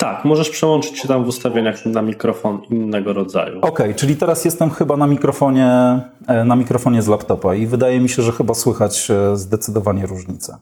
Tak, 0.00 0.24
możesz 0.24 0.50
przełączyć 0.50 0.98
się 0.98 1.08
tam 1.08 1.24
w 1.24 1.28
ustawieniach 1.28 1.86
na 1.86 2.02
mikrofon 2.02 2.60
innego 2.70 3.12
rodzaju. 3.12 3.60
Okej, 3.60 3.94
czyli 3.94 4.16
teraz 4.16 4.44
jestem 4.44 4.70
chyba 4.70 4.96
na 4.96 5.06
mikrofonie, 5.06 6.00
e, 6.26 6.44
na 6.44 6.56
mikrofonie 6.56 7.02
z 7.02 7.08
laptopa 7.08 7.54
i 7.54 7.66
wydaje 7.66 8.00
mi 8.00 8.08
się, 8.08 8.22
że 8.22 8.32
chyba 8.32 8.54
słychać 8.54 9.10
e, 9.10 9.36
zdecydowanie 9.36 10.06
różnicę. 10.06 10.58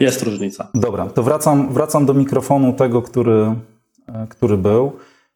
Jest 0.00 0.22
różnica. 0.22 0.68
Dobra, 0.74 1.06
to 1.06 1.22
wracam, 1.22 1.72
wracam 1.72 2.06
do 2.06 2.14
mikrofonu 2.14 2.72
tego, 2.72 3.02
który, 3.02 3.54
e, 4.08 4.26
który 4.28 4.56
był. 4.56 4.92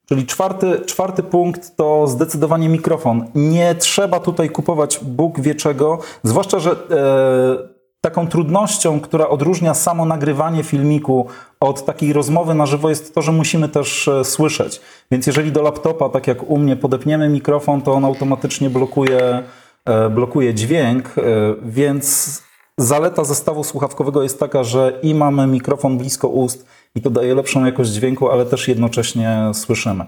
Czyli 0.07 0.27
czwarty, 0.27 0.81
czwarty 0.87 1.23
punkt 1.23 1.77
to 1.77 2.07
zdecydowanie 2.07 2.69
mikrofon. 2.69 3.25
Nie 3.35 3.75
trzeba 3.75 4.21
tutaj 4.21 4.51
kupować 4.51 5.01
Bóg 5.05 5.41
wie 5.41 5.55
czego, 5.55 5.99
zwłaszcza, 6.23 6.59
że 6.59 6.71
e, 6.71 7.78
taką 8.01 8.29
trudnością, 8.29 9.01
która 9.01 9.29
odróżnia 9.29 9.75
samo 9.75 10.05
nagrywanie 10.05 10.63
filmiku 10.63 11.27
od 11.61 11.85
takiej 11.85 12.13
rozmowy 12.13 12.55
na 12.55 12.67
żywo 12.67 12.89
jest 12.89 13.15
to, 13.15 13.23
że 13.23 13.33
musimy 13.33 13.69
też 13.69 14.09
e, 14.09 14.25
słyszeć. 14.25 14.81
Więc 15.11 15.27
jeżeli 15.27 15.53
do 15.53 15.63
laptopa, 15.63 16.09
tak 16.09 16.27
jak 16.27 16.51
u 16.51 16.59
mnie, 16.59 16.77
podepniemy 16.77 17.29
mikrofon, 17.29 17.83
to 17.83 17.93
on 17.93 18.05
automatycznie 18.05 18.71
blokuje, 18.71 19.43
e, 19.85 20.11
blokuje 20.11 20.55
dźwięk, 20.55 21.07
e, 21.19 21.23
więc 21.63 22.43
zaleta 22.79 23.25
zestawu 23.25 23.65
słuchawkowego 23.65 24.23
jest 24.23 24.41
taka, 24.41 24.65
że 24.65 24.99
i 25.03 25.15
mamy 25.15 25.47
mikrofon 25.47 25.99
blisko 25.99 26.29
ust 26.29 26.67
i 26.95 27.03
to 27.03 27.11
daje 27.11 27.35
lepszą 27.35 27.65
jakość 27.65 27.91
dźwięku, 27.91 28.31
ale 28.31 28.47
też 28.47 28.69
jednocześnie 28.69 29.51
słyszymy. 29.53 30.05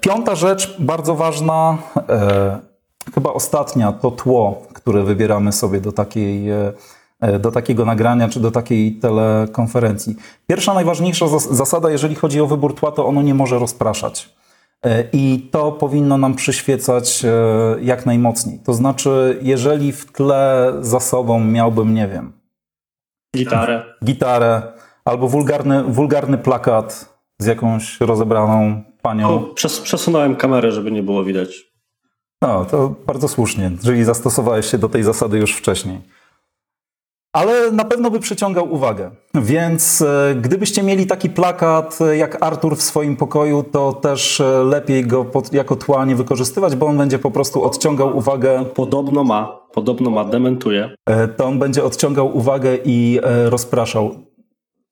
Piąta 0.00 0.34
rzecz, 0.34 0.76
bardzo 0.78 1.14
ważna, 1.14 1.78
chyba 3.14 3.32
ostatnia, 3.32 3.92
to 3.92 4.10
tło, 4.10 4.62
które 4.88 5.02
wybieramy 5.04 5.52
sobie 5.52 5.80
do 5.80 5.92
takiej, 5.92 6.50
e, 6.50 6.72
e, 7.20 7.38
do 7.38 7.50
takiego 7.52 7.84
nagrania 7.84 8.28
czy 8.28 8.40
do 8.40 8.50
takiej 8.50 8.92
telekonferencji. 8.96 10.16
Pierwsza, 10.46 10.74
najważniejsza 10.74 11.26
zas- 11.26 11.52
zasada, 11.54 11.90
jeżeli 11.90 12.14
chodzi 12.14 12.40
o 12.40 12.46
wybór 12.46 12.74
tła, 12.74 12.92
to 12.92 13.06
ono 13.06 13.22
nie 13.22 13.34
może 13.34 13.58
rozpraszać. 13.58 14.28
E, 14.84 15.04
I 15.12 15.48
to 15.50 15.72
powinno 15.72 16.18
nam 16.18 16.34
przyświecać 16.34 17.22
jak 17.82 18.06
najmocniej. 18.06 18.58
To 18.64 18.74
znaczy, 18.74 19.38
jeżeli 19.42 19.92
w 19.92 20.12
tle 20.12 20.72
za 20.80 21.00
sobą 21.00 21.40
miałbym, 21.44 21.94
nie 21.94 22.08
wiem, 22.08 22.32
Gitarę. 23.36 23.82
gitarę 24.04 24.62
albo 25.04 25.28
wulgarny, 25.28 25.84
wulgarny 25.84 26.38
plakat 26.38 27.14
z 27.38 27.46
jakąś 27.46 28.00
rozebraną 28.00 28.82
panią. 29.02 29.28
O, 29.28 29.54
przes- 29.54 29.82
przesunąłem 29.82 30.36
kamerę, 30.36 30.72
żeby 30.72 30.90
nie 30.90 31.02
było 31.02 31.24
widać. 31.24 31.67
No, 32.42 32.64
to 32.64 32.94
bardzo 33.06 33.28
słusznie, 33.28 33.70
jeżeli 33.76 34.04
zastosowałeś 34.04 34.66
się 34.66 34.78
do 34.78 34.88
tej 34.88 35.02
zasady 35.02 35.38
już 35.38 35.56
wcześniej. 35.56 36.00
Ale 37.32 37.72
na 37.72 37.84
pewno 37.84 38.10
by 38.10 38.20
przyciągał 38.20 38.72
uwagę. 38.72 39.10
Więc 39.34 40.02
e, 40.02 40.34
gdybyście 40.42 40.82
mieli 40.82 41.06
taki 41.06 41.30
plakat 41.30 41.98
e, 42.00 42.16
jak 42.16 42.42
Artur 42.42 42.76
w 42.76 42.82
swoim 42.82 43.16
pokoju, 43.16 43.62
to 43.62 43.92
też 43.92 44.40
e, 44.40 44.44
lepiej 44.44 45.06
go 45.06 45.24
pod, 45.24 45.52
jako 45.52 45.76
tła 45.76 46.04
nie 46.04 46.16
wykorzystywać, 46.16 46.76
bo 46.76 46.86
on 46.86 46.98
będzie 46.98 47.18
po 47.18 47.30
prostu 47.30 47.64
odciągał 47.64 48.16
uwagę. 48.16 48.64
Podobno 48.74 49.24
ma, 49.24 49.60
podobno 49.72 50.10
ma, 50.10 50.24
dementuje. 50.24 50.94
To 51.36 51.44
on 51.46 51.58
będzie 51.58 51.84
odciągał 51.84 52.36
uwagę 52.36 52.78
i 52.84 53.20
rozpraszał. 53.44 54.27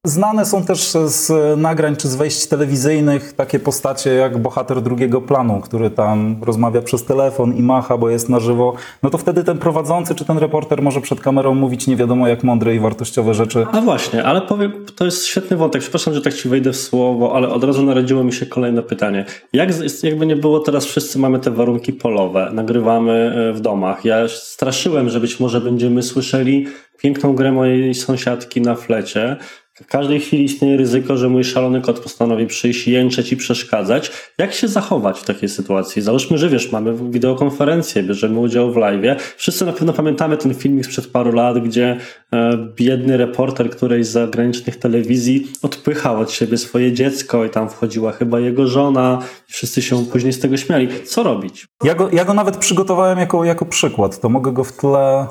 Znane 0.07 0.45
są 0.45 0.65
też 0.65 0.91
z 1.05 1.33
nagrań 1.59 1.97
czy 1.97 2.09
z 2.09 2.17
wejść 2.17 2.47
telewizyjnych 2.47 3.33
takie 3.33 3.59
postacie 3.59 4.11
jak 4.11 4.39
bohater 4.39 4.83
drugiego 4.83 5.21
planu, 5.21 5.61
który 5.61 5.91
tam 5.91 6.37
rozmawia 6.43 6.83
przez 6.83 7.05
telefon 7.05 7.57
i 7.57 7.63
macha, 7.63 7.99
bo 7.99 8.11
jest 8.11 8.29
na 8.29 8.41
żywo. 8.41 8.75
No 9.03 9.11
to 9.11 9.19
wtedy 9.19 9.45
ten 9.45 9.59
prowadzący 9.59 10.15
czy 10.15 10.25
ten 10.25 10.39
reporter 10.39 10.83
może 10.83 11.01
przed 11.01 11.21
kamerą 11.21 11.55
mówić 11.55 11.87
nie 11.87 11.97
wiadomo 11.97 12.29
jak 12.29 12.45
mądre 12.45 12.75
i 12.75 12.81
wartościowe 12.81 13.35
rzeczy. 13.35 13.67
A 13.73 13.81
właśnie, 13.81 14.25
ale 14.25 14.41
powiem, 14.41 14.73
to 14.97 15.05
jest 15.05 15.27
świetny 15.27 15.57
wątek. 15.57 15.83
Przepraszam, 15.83 16.15
że 16.15 16.23
tak 16.23 16.35
ci 16.35 16.49
wejdę 16.49 16.73
w 16.73 16.77
słowo, 16.77 17.35
ale 17.35 17.49
od 17.49 17.65
razu 17.65 17.83
narodziło 17.83 18.25
mi 18.25 18.33
się 18.33 18.47
kolejne 18.47 18.83
pytanie. 18.83 19.25
Jak, 19.53 19.71
jakby 20.03 20.27
nie 20.27 20.37
było, 20.37 20.61
teraz 20.61 20.87
wszyscy 20.87 21.19
mamy 21.19 21.39
te 21.39 21.51
warunki 21.51 21.93
polowe, 21.93 22.51
nagrywamy 22.53 23.13
e, 23.13 23.53
w 23.53 23.61
domach. 23.61 24.05
Ja 24.05 24.29
straszyłem, 24.29 25.11
że 25.11 25.21
być 25.21 25.41
może 25.41 25.61
będziemy 25.61 26.03
słyszeli 26.03 26.67
piękną 26.99 27.35
grę 27.35 27.53
mojej 27.53 27.95
sąsiadki 27.95 28.61
na 28.61 28.75
flecie. 28.75 29.37
W 29.83 29.87
każdej 29.87 30.21
chwili 30.21 30.45
istnieje 30.45 30.77
ryzyko, 30.77 31.17
że 31.17 31.29
mój 31.29 31.45
szalony 31.45 31.81
kot 31.81 32.01
postanowi 32.01 32.47
przyjść, 32.47 32.89
jęczeć 32.89 33.33
i 33.33 33.37
przeszkadzać. 33.37 34.11
Jak 34.39 34.53
się 34.53 34.69
zachować 34.69 35.19
w 35.19 35.25
takiej 35.25 35.49
sytuacji? 35.49 36.03
Załóżmy, 36.03 36.39
że 36.39 36.49
wiesz, 36.49 36.73
mamy 36.73 36.95
wideokonferencję, 37.11 38.03
bierzemy 38.03 38.41
udział 38.41 38.73
w 38.73 38.77
live. 38.77 39.35
Wszyscy 39.37 39.67
na 39.67 39.73
pewno 39.73 39.93
pamiętamy 39.93 40.37
ten 40.37 40.55
filmik 40.55 40.85
sprzed 40.87 41.07
paru 41.07 41.33
lat, 41.33 41.59
gdzie 41.59 41.97
e, 42.33 42.59
biedny 42.77 43.17
reporter 43.17 43.71
którejś 43.71 44.07
z 44.07 44.11
zagranicznych 44.11 44.77
telewizji 44.77 45.49
odpychał 45.63 46.21
od 46.21 46.31
siebie 46.31 46.59
swoje 46.59 46.93
dziecko 46.93 47.45
i 47.45 47.51
tam 47.51 47.71
wchodziła 47.71 48.13
chyba 48.13 48.41
jego 48.41 48.67
żona. 48.67 49.23
Wszyscy 49.47 49.83
się 49.83 50.05
później 50.05 50.33
z 50.33 50.41
tego 50.41 50.57
śmiali. 50.57 50.89
Co 51.05 51.23
robić? 51.23 51.67
Ja 51.85 51.95
go, 51.95 52.09
ja 52.13 52.25
go 52.25 52.35
nawet 52.35 52.57
przygotowałem 52.57 53.19
jako, 53.19 53.45
jako 53.45 53.65
przykład, 53.65 54.21
to 54.21 54.29
mogę 54.29 54.53
go 54.53 54.65
w 54.65 54.73
tle, 54.73 55.27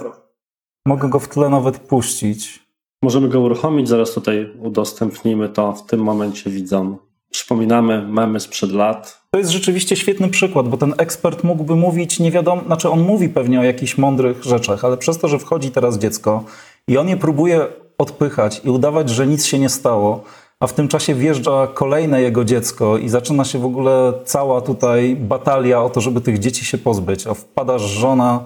mogę 0.86 1.10
go 1.10 1.20
w 1.20 1.28
tle 1.28 1.50
nawet 1.50 1.80
puścić. 1.80 2.65
Możemy 3.06 3.30
go 3.30 3.40
uruchomić, 3.40 3.90
zaraz 3.90 4.14
tutaj 4.14 4.50
udostępnimy 4.62 5.50
to 5.50 5.74
w 5.74 5.86
tym 5.86 6.00
momencie 6.00 6.50
widzom. 6.50 6.98
Przypominamy 7.32 8.08
memy 8.08 8.40
sprzed 8.40 8.72
lat. 8.72 9.22
To 9.32 9.38
jest 9.38 9.52
rzeczywiście 9.52 9.96
świetny 9.96 10.30
przykład, 10.30 10.68
bo 10.68 10.78
ten 10.78 10.94
ekspert 10.98 11.44
mógłby 11.44 11.76
mówić 11.76 12.20
nie 12.20 12.32
wiadomo, 12.32 12.62
znaczy 12.66 12.90
on 12.90 13.00
mówi 13.02 13.30
pewnie 13.30 13.60
o 13.60 13.64
jakichś 13.64 13.98
mądrych 13.98 14.44
rzeczach, 14.44 14.86
ale 14.86 14.98
przez 14.98 15.18
to, 15.18 15.28
że 15.28 15.40
wchodzi 15.40 15.72
teraz 15.72 15.98
dziecko 15.98 16.44
i 16.88 16.98
on 16.98 17.10
je 17.10 17.18
próbuje 17.18 17.66
odpychać 17.98 18.62
i 18.64 18.70
udawać, 18.70 19.10
że 19.10 19.28
nic 19.28 19.46
się 19.46 19.60
nie 19.60 19.70
stało, 19.70 20.24
a 20.60 20.68
w 20.68 20.74
tym 20.74 20.88
czasie 20.88 21.16
wjeżdża 21.16 21.68
kolejne 21.68 22.22
jego 22.22 22.46
dziecko 22.46 22.98
i 22.98 23.10
zaczyna 23.10 23.46
się 23.46 23.60
w 23.60 23.66
ogóle 23.66 24.14
cała 24.26 24.62
tutaj 24.62 25.16
batalia 25.16 25.84
o 25.84 25.90
to, 25.90 26.02
żeby 26.02 26.22
tych 26.22 26.40
dzieci 26.40 26.66
się 26.66 26.78
pozbyć, 26.78 27.28
a 27.28 27.34
wpada 27.34 27.78
żona 27.78 28.40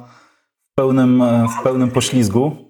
w 0.71 0.75
pełnym, 0.75 1.21
e, 1.21 1.47
w 1.59 1.63
pełnym 1.63 1.91
poślizgu. 1.91 2.68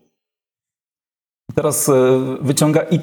Teraz 1.55 1.89
e, 1.89 1.93
wyciąga 2.41 2.81
i 2.91 2.99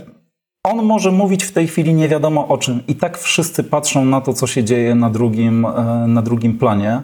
on 0.65 0.83
może 0.85 1.13
mówić 1.13 1.45
w 1.45 1.53
tej 1.53 1.67
chwili 1.69 1.95
nie 1.95 2.09
wiadomo 2.09 2.49
o 2.49 2.59
czym. 2.59 2.81
I 2.89 2.95
tak 2.95 3.19
wszyscy 3.19 3.65
patrzą 3.65 4.05
na 4.05 4.21
to, 4.21 4.33
co 4.33 4.47
się 4.47 4.65
dzieje 4.65 4.95
na 4.95 5.11
drugim, 5.11 5.65
e, 5.67 6.05
na 6.09 6.23
drugim 6.23 6.59
planie. 6.59 7.03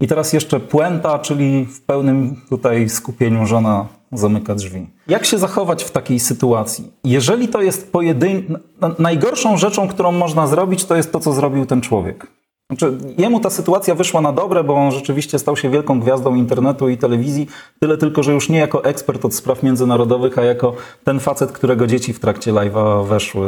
I 0.00 0.06
teraz 0.06 0.32
jeszcze 0.32 0.60
puenta, 0.60 1.18
czyli 1.18 1.64
w 1.66 1.80
pełnym 1.80 2.36
tutaj 2.48 2.88
skupieniu 2.88 3.46
żona 3.46 3.86
zamyka 4.12 4.54
drzwi. 4.54 4.86
Jak 5.08 5.24
się 5.24 5.38
zachować 5.38 5.84
w 5.84 5.90
takiej 5.90 6.20
sytuacji? 6.20 6.92
Jeżeli 7.04 7.48
to 7.48 7.62
jest 7.62 7.92
pojedyn... 7.92 8.58
na- 8.80 8.94
Najgorszą 8.98 9.56
rzeczą, 9.56 9.88
którą 9.88 10.12
można 10.12 10.46
zrobić, 10.46 10.84
to 10.84 10.96
jest 10.96 11.12
to, 11.12 11.20
co 11.20 11.32
zrobił 11.32 11.66
ten 11.66 11.80
człowiek. 11.80 12.26
Znaczy, 12.70 12.98
jemu 13.18 13.40
ta 13.40 13.50
sytuacja 13.50 13.94
wyszła 13.94 14.20
na 14.20 14.32
dobre, 14.32 14.64
bo 14.64 14.74
on 14.74 14.92
rzeczywiście 14.92 15.38
stał 15.38 15.56
się 15.56 15.70
wielką 15.70 16.00
gwiazdą 16.00 16.34
internetu 16.34 16.88
i 16.88 16.98
telewizji. 16.98 17.46
Tyle 17.80 17.96
tylko, 17.96 18.22
że 18.22 18.32
już 18.32 18.48
nie 18.48 18.58
jako 18.58 18.84
ekspert 18.84 19.24
od 19.24 19.34
spraw 19.34 19.62
międzynarodowych, 19.62 20.38
a 20.38 20.44
jako 20.44 20.74
ten 21.04 21.20
facet, 21.20 21.52
którego 21.52 21.86
dzieci 21.86 22.12
w 22.12 22.20
trakcie 22.20 22.52
live'a 22.52 23.06
weszły 23.06 23.46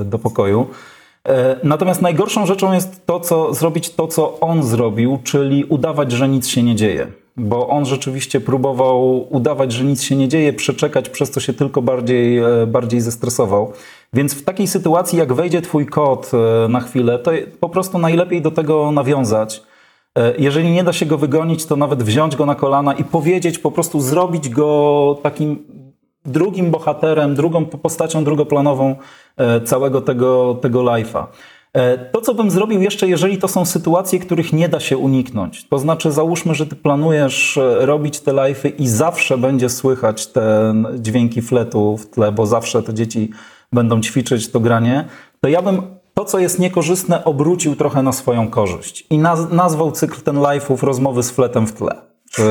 e, 0.00 0.04
do 0.04 0.18
pokoju. 0.18 0.66
E, 1.28 1.56
Natomiast 1.62 2.02
najgorszą 2.02 2.46
rzeczą 2.46 2.72
jest 2.72 3.06
to, 3.06 3.20
co 3.20 3.54
zrobić 3.54 3.90
to, 3.90 4.08
co 4.08 4.40
on 4.40 4.62
zrobił, 4.62 5.18
czyli 5.24 5.64
udawać, 5.64 6.12
że 6.12 6.28
nic 6.28 6.48
się 6.48 6.62
nie 6.62 6.74
dzieje. 6.74 7.06
Bo 7.36 7.68
on 7.68 7.84
rzeczywiście 7.84 8.40
próbował 8.40 9.26
udawać, 9.34 9.72
że 9.72 9.84
nic 9.84 10.02
się 10.02 10.16
nie 10.16 10.28
dzieje, 10.28 10.52
przeczekać, 10.52 11.08
przez 11.08 11.30
co 11.30 11.40
się 11.40 11.52
tylko 11.52 11.82
bardziej, 11.82 12.38
e, 12.38 12.66
bardziej 12.66 13.00
zestresował. 13.00 13.72
Więc 14.12 14.34
w 14.34 14.44
takiej 14.44 14.66
sytuacji, 14.66 15.18
jak 15.18 15.32
wejdzie 15.32 15.62
twój 15.62 15.86
kot 15.86 16.30
e, 16.34 16.68
na 16.68 16.80
chwilę, 16.80 17.18
to 17.18 17.30
po 17.60 17.68
prostu 17.68 17.98
najlepiej 17.98 18.42
do 18.42 18.50
tego 18.50 18.92
nawiązać. 18.92 19.62
E, 20.18 20.34
Jeżeli 20.38 20.70
nie 20.70 20.84
da 20.84 20.92
się 20.92 21.06
go 21.06 21.18
wygonić, 21.18 21.66
to 21.66 21.76
nawet 21.76 22.02
wziąć 22.02 22.36
go 22.36 22.46
na 22.46 22.54
kolana 22.54 22.92
i 22.92 23.04
powiedzieć, 23.04 23.58
po 23.58 23.70
prostu 23.70 24.00
zrobić 24.00 24.48
go 24.48 25.18
takim 25.22 25.64
drugim 26.24 26.70
bohaterem, 26.70 27.34
drugą 27.34 27.64
postacią 27.64 28.24
drugoplanową 28.24 28.96
e, 29.36 29.60
całego 29.60 30.00
tego, 30.00 30.58
tego 30.62 30.80
live'a. 30.80 31.26
To, 32.12 32.20
co 32.20 32.34
bym 32.34 32.50
zrobił 32.50 32.82
jeszcze, 32.82 33.08
jeżeli 33.08 33.38
to 33.38 33.48
są 33.48 33.64
sytuacje, 33.64 34.18
których 34.18 34.52
nie 34.52 34.68
da 34.68 34.80
się 34.80 34.98
uniknąć, 34.98 35.68
to 35.68 35.78
znaczy 35.78 36.12
załóżmy, 36.12 36.54
że 36.54 36.66
ty 36.66 36.76
planujesz 36.76 37.58
robić 37.78 38.20
te 38.20 38.32
live'y 38.32 38.72
i 38.78 38.88
zawsze 38.88 39.38
będzie 39.38 39.68
słychać 39.68 40.26
te 40.26 40.74
dźwięki 40.98 41.42
fletu 41.42 41.96
w 41.96 42.06
tle, 42.06 42.32
bo 42.32 42.46
zawsze 42.46 42.82
te 42.82 42.94
dzieci 42.94 43.30
będą 43.72 44.00
ćwiczyć 44.00 44.50
to 44.50 44.60
granie, 44.60 45.04
to 45.40 45.48
ja 45.48 45.62
bym 45.62 45.82
to, 46.14 46.24
co 46.24 46.38
jest 46.38 46.58
niekorzystne, 46.58 47.24
obrócił 47.24 47.76
trochę 47.76 48.02
na 48.02 48.12
swoją 48.12 48.48
korzyść 48.48 49.06
i 49.10 49.18
naz- 49.18 49.52
nazwał 49.52 49.92
cykl 49.92 50.20
ten 50.20 50.36
live'ów 50.36 50.82
rozmowy 50.82 51.22
z 51.22 51.30
fletem 51.30 51.66
w 51.66 51.72
tle. 51.72 51.94
Czy, 52.30 52.42